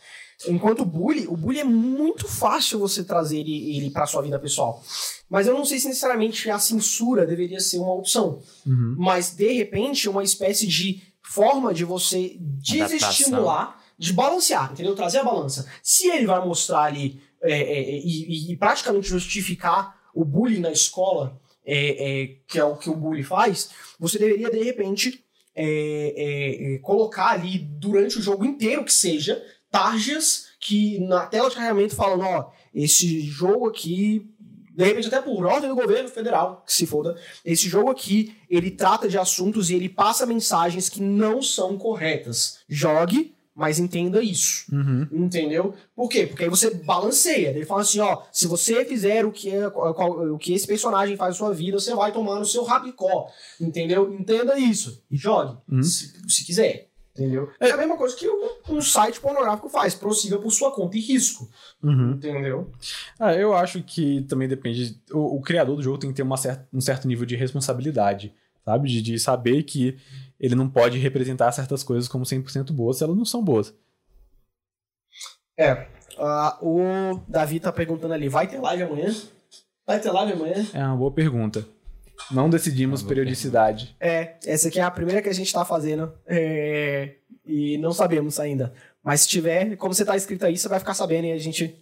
Enquanto 0.49 0.81
o 0.81 0.85
bully, 0.87 1.27
o 1.27 1.37
bully 1.37 1.61
é 1.61 1.65
muito 1.65 2.27
fácil 2.27 2.79
você 2.79 3.05
trazer 3.05 3.41
ele, 3.41 3.77
ele 3.77 3.91
para 3.91 4.07
sua 4.07 4.23
vida 4.23 4.39
pessoal. 4.39 4.83
Mas 5.29 5.47
eu 5.47 5.55
não 5.55 5.65
sei 5.65 5.79
se 5.79 5.87
necessariamente 5.87 6.49
a 6.51 6.59
censura 6.59 7.27
deveria 7.27 7.61
ser 7.61 7.79
uma 7.79 7.95
opção. 7.95 8.41
Uhum. 8.67 8.97
Mas, 8.99 9.31
de 9.35 9.53
repente, 9.53 10.09
uma 10.09 10.23
espécie 10.25 10.67
de 10.67 11.03
forma 11.23 11.75
de 11.75 11.85
você 11.85 12.37
desestimular, 12.41 13.79
de 13.99 14.13
balancear, 14.13 14.73
entendeu? 14.73 14.95
Trazer 14.95 15.19
a 15.19 15.25
balança. 15.25 15.67
Se 15.83 16.09
ele 16.09 16.27
vai 16.27 16.45
mostrar 16.45 16.85
ali 16.85 17.21
é, 17.43 17.53
é, 17.53 17.99
e, 17.99 18.49
e- 18.49 18.53
e 18.53 18.57
praticamente 18.57 19.09
justificar 19.09 19.95
o 20.15 20.25
bullying 20.25 20.61
na 20.61 20.73
escola, 20.73 21.39
é, 21.65 22.23
é, 22.23 22.27
que 22.47 22.59
é 22.59 22.65
o 22.65 22.77
que 22.77 22.91
o 22.91 22.97
bully 22.97 23.23
faz, 23.23 23.71
você 23.99 24.19
deveria, 24.19 24.51
de 24.51 24.63
repente, 24.63 25.23
é, 25.55 25.65
é, 25.65 26.75
é, 26.75 26.79
colocar 26.79 27.29
ali 27.29 27.59
durante 27.59 28.19
o 28.19 28.23
jogo 28.23 28.45
inteiro 28.45 28.85
que 28.85 28.93
seja 28.93 29.41
tarjas 29.71 30.47
que 30.59 30.99
na 31.01 31.27
tela 31.27 31.49
de 31.49 31.57
carregamento 31.57 31.95
falam, 31.95 32.21
ó, 32.21 32.51
esse 32.75 33.21
jogo 33.23 33.67
aqui, 33.69 34.29
de 34.75 34.85
repente 34.85 35.09
até 35.09 35.21
por 35.21 35.45
ordem 35.47 35.69
do 35.71 35.77
governo 35.77 36.09
federal, 36.09 36.63
que 36.67 36.73
se 36.73 36.87
foda, 36.87 37.17
esse 37.45 37.69
jogo 37.69 37.91
aqui, 37.91 38.35
ele 38.49 38.71
trata 38.71 39.09
de 39.09 39.19
assuntos 39.19 39.71
e 39.71 39.75
ele 39.75 39.89
passa 39.89 40.27
mensagens 40.27 40.89
que 40.89 41.01
não 41.03 41.43
são 41.43 41.79
corretas. 41.79 42.59
Jogue, 42.69 43.35
mas 43.55 43.79
entenda 43.79 44.23
isso. 44.23 44.65
Uhum. 44.73 45.07
Entendeu? 45.13 45.75
Por 45.95 46.09
quê? 46.09 46.27
Porque 46.27 46.45
aí 46.45 46.49
você 46.51 46.71
balanceia. 46.73 47.49
Ele 47.51 47.67
fala 47.67 47.83
assim, 47.83 48.01
ó, 48.01 48.23
se 48.33 48.47
você 48.47 48.85
fizer 48.85 49.27
o 49.27 49.33
que, 49.33 49.51
é, 49.51 49.67
o 49.67 50.39
que 50.39 50.55
esse 50.55 50.67
personagem 50.67 51.17
faz 51.17 51.35
na 51.35 51.39
sua 51.39 51.53
vida, 51.53 51.79
você 51.79 51.95
vai 51.95 52.13
tomar 52.13 52.39
no 52.39 52.45
seu 52.47 52.63
rabicó. 52.65 53.29
Entendeu? 53.61 54.15
Entenda 54.15 54.59
isso. 54.59 55.03
E 55.11 55.17
jogue, 55.17 55.57
Uhum. 55.71 55.83
se, 55.83 56.13
se 56.29 56.45
quiser. 56.45 56.90
Entendeu? 57.13 57.51
É 57.59 57.71
a 57.73 57.77
mesma 57.77 57.97
coisa 57.97 58.15
que 58.17 58.27
um, 58.69 58.81
site 58.81 59.21
pornográfico 59.21 59.69
faz. 59.69 59.95
Prossiga 59.95 60.39
por 60.39 60.51
sua 60.53 60.71
conta 60.73 60.97
e 60.97 61.01
risco. 61.01 61.51
Uhum. 61.83 62.13
Entendeu? 62.13 62.71
Ah, 63.19 63.35
eu 63.35 63.53
acho 63.55 63.83
que 63.83 64.23
também 64.23 64.47
depende. 64.49 64.97
O, 65.13 65.37
o 65.37 65.41
criador 65.43 65.77
do 65.77 65.83
jogo 65.83 65.99
tem 65.99 66.11
que 66.11 66.17
ter 66.17 66.23
uma 66.23 66.37
cer- 66.37 66.67
um 66.73 66.81
certo 66.81 67.09
nível 67.09 67.27
de 67.27 67.35
responsabilidade, 67.37 68.33
sabe? 68.65 68.89
De, 68.89 69.03
de 69.03 69.19
saber 69.19 69.65
que 69.65 69.99
ele 70.39 70.55
não 70.55 70.69
pode 70.71 70.99
representar 70.99 71.51
certas 71.53 71.83
coisas 71.83 72.09
como 72.09 72.25
100% 72.25 72.73
boas 72.73 72.99
se 72.99 73.05
elas 73.05 73.17
não 73.17 73.25
são 73.25 73.43
boas. 73.43 73.75
É. 75.59 75.89
ah, 76.19 76.59
o 76.63 77.21
Davi 77.29 77.61
tá 77.61 77.71
perguntando 77.73 78.15
ali, 78.15 78.29
vai 78.29 78.47
ter 78.47 78.59
live 78.61 78.85
amanhã? 78.85 79.15
Vai 79.87 80.01
ter 80.01 80.11
live 80.11 80.33
amanhã? 80.33 80.65
É 80.73 80.83
uma 80.87 80.97
boa 80.97 81.11
pergunta. 81.11 81.67
Não 82.31 82.49
decidimos 82.51 83.03
boa 83.03 83.09
periodicidade. 83.11 83.97
É, 84.01 84.35
essa 84.47 84.69
aqui 84.69 84.79
é 84.81 84.83
a 84.83 84.91
primeira 84.91 85.21
que 85.23 85.29
a 85.29 85.35
gente 85.35 85.53
tá 85.53 85.65
fazendo. 85.65 86.13
é, 86.27 87.15
e 87.45 87.77
não 87.79 87.93
sabemos 87.93 88.39
ainda. 88.39 88.73
Mas 89.03 89.23
se 89.23 89.29
tiver, 89.29 89.77
como 89.77 89.93
você 89.95 90.05
tá 90.05 90.17
escrito 90.17 90.45
aí, 90.47 90.57
você 90.57 90.69
vai 90.69 90.79
ficar 90.79 90.95
sabendo 90.95 91.27
e 91.27 91.33
a 91.33 91.39
gente 91.39 91.75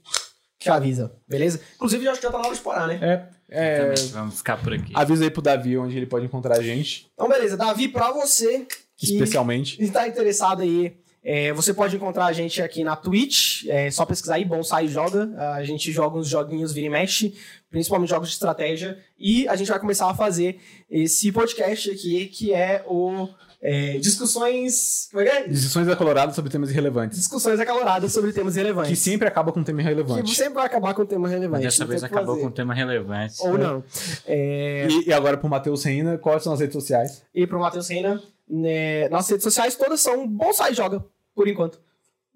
te 0.58 0.70
avisa, 0.70 1.12
beleza? 1.28 1.60
Inclusive, 1.76 2.04
já 2.04 2.12
acho 2.12 2.20
que 2.20 2.26
já 2.26 2.32
tá 2.32 2.38
na 2.38 2.46
hora 2.46 2.54
de 2.56 2.60
parar, 2.62 2.86
né? 2.86 2.98
É, 3.02 3.28
é, 3.50 3.78
Também, 3.94 4.06
vamos 4.12 4.36
ficar 4.38 4.56
por 4.62 4.72
aqui. 4.72 4.92
avisa 4.94 5.24
aí 5.24 5.30
pro 5.30 5.42
Davi 5.42 5.76
onde 5.76 5.96
ele 5.96 6.06
pode 6.06 6.24
encontrar 6.26 6.58
a 6.58 6.62
gente, 6.62 7.10
Então, 7.14 7.28
beleza. 7.28 7.56
Davi, 7.56 7.88
pra 7.88 8.10
você 8.12 8.66
que 8.96 9.12
especialmente. 9.12 9.82
está 9.82 10.06
interessado 10.08 10.62
aí, 10.62 10.96
é, 11.30 11.52
você 11.52 11.74
pode 11.74 11.94
encontrar 11.94 12.24
a 12.24 12.32
gente 12.32 12.62
aqui 12.62 12.82
na 12.82 12.96
Twitch. 12.96 13.66
É 13.68 13.90
só 13.90 14.06
pesquisar 14.06 14.36
aí, 14.36 14.44
Bonsai 14.46 14.88
Joga. 14.88 15.30
A 15.54 15.62
gente 15.62 15.92
joga 15.92 16.16
uns 16.16 16.26
joguinhos 16.26 16.72
vira 16.72 16.86
e 16.86 16.90
mexe, 16.90 17.34
principalmente 17.70 18.08
jogos 18.08 18.28
de 18.28 18.34
estratégia. 18.34 18.98
E 19.18 19.46
a 19.46 19.54
gente 19.54 19.68
vai 19.68 19.78
começar 19.78 20.08
a 20.08 20.14
fazer 20.14 20.58
esse 20.90 21.30
podcast 21.30 21.90
aqui, 21.90 22.26
que 22.26 22.54
é 22.54 22.82
o 22.86 23.28
é, 23.60 23.98
Discussões. 23.98 25.08
Como 25.10 25.22
é 25.22 25.26
que 25.26 25.30
é? 25.36 25.48
Discussões 25.48 25.88
acaloradas 25.88 26.34
sobre 26.34 26.50
temas 26.50 26.70
irrelevantes. 26.70 27.18
Discussões 27.18 27.58
acaloradas 27.60 28.12
sobre 28.12 28.32
temas 28.32 28.54
relevantes. 28.56 28.90
Que 28.90 28.96
sempre 28.96 29.26
acaba 29.28 29.52
com 29.52 29.60
um 29.60 29.64
tema 29.64 29.78
Que 29.82 29.84
irrelevante. 29.84 30.34
sempre 30.34 30.54
vai 30.54 30.66
acabar 30.66 30.94
com 30.94 31.04
tema 31.04 31.28
relevante. 31.28 31.64
Dessa 31.64 31.80
não 31.84 31.88
vez 31.88 32.00
que 32.00 32.06
acabou 32.06 32.36
fazer. 32.36 32.40
com 32.42 32.46
um 32.48 32.52
tema 32.52 32.72
relevante. 32.72 33.34
Ou 33.40 33.58
não. 33.58 33.84
É, 34.26 34.86
E, 34.88 35.08
e 35.08 35.12
agora 35.12 35.36
pro 35.36 35.48
Matheus 35.48 35.84
Reina, 35.84 36.16
quais 36.16 36.42
são 36.42 36.52
as 36.52 36.60
redes 36.60 36.74
sociais? 36.74 37.22
e 37.34 37.46
pro 37.46 37.58
Matheus 37.58 37.88
Reina, 37.88 38.22
né, 38.48 39.08
nossas 39.08 39.30
redes 39.30 39.44
sociais 39.44 39.74
todas 39.74 40.00
são 40.00 40.26
Bonsai 40.26 40.72
Joga, 40.72 41.04
por 41.38 41.46
enquanto. 41.46 41.80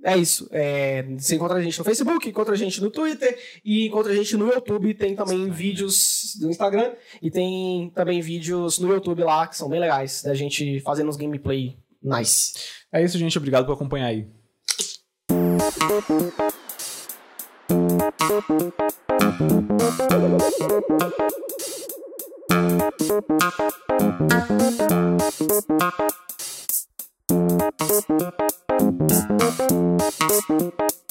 É 0.04 0.16
isso. 0.16 0.48
É, 0.52 1.02
você 1.18 1.34
encontra 1.34 1.58
a 1.58 1.62
gente 1.62 1.76
no 1.76 1.84
Facebook, 1.84 2.28
encontra 2.28 2.54
a 2.54 2.56
gente 2.56 2.80
no 2.80 2.88
Twitter 2.88 3.36
e 3.64 3.88
encontra 3.88 4.12
a 4.12 4.14
gente 4.14 4.36
no 4.36 4.46
YouTube. 4.46 4.94
Tem 4.94 5.16
também 5.16 5.50
vídeos 5.50 6.36
do 6.40 6.48
Instagram 6.48 6.92
e 7.20 7.32
tem 7.32 7.90
também 7.92 8.20
vídeos 8.20 8.78
no 8.78 8.92
YouTube 8.92 9.24
lá 9.24 9.48
que 9.48 9.56
são 9.56 9.68
bem 9.68 9.80
legais, 9.80 10.22
da 10.22 10.34
gente 10.34 10.78
fazendo 10.80 11.08
uns 11.08 11.16
gameplay 11.16 11.76
nice. 12.00 12.52
É 12.92 13.02
isso, 13.02 13.18
gente. 13.18 13.36
Obrigado 13.36 13.66
por 13.66 13.72
acompanhar 13.72 14.06
aí. 14.06 14.28
Thank 27.32 28.08
you. 30.50 31.01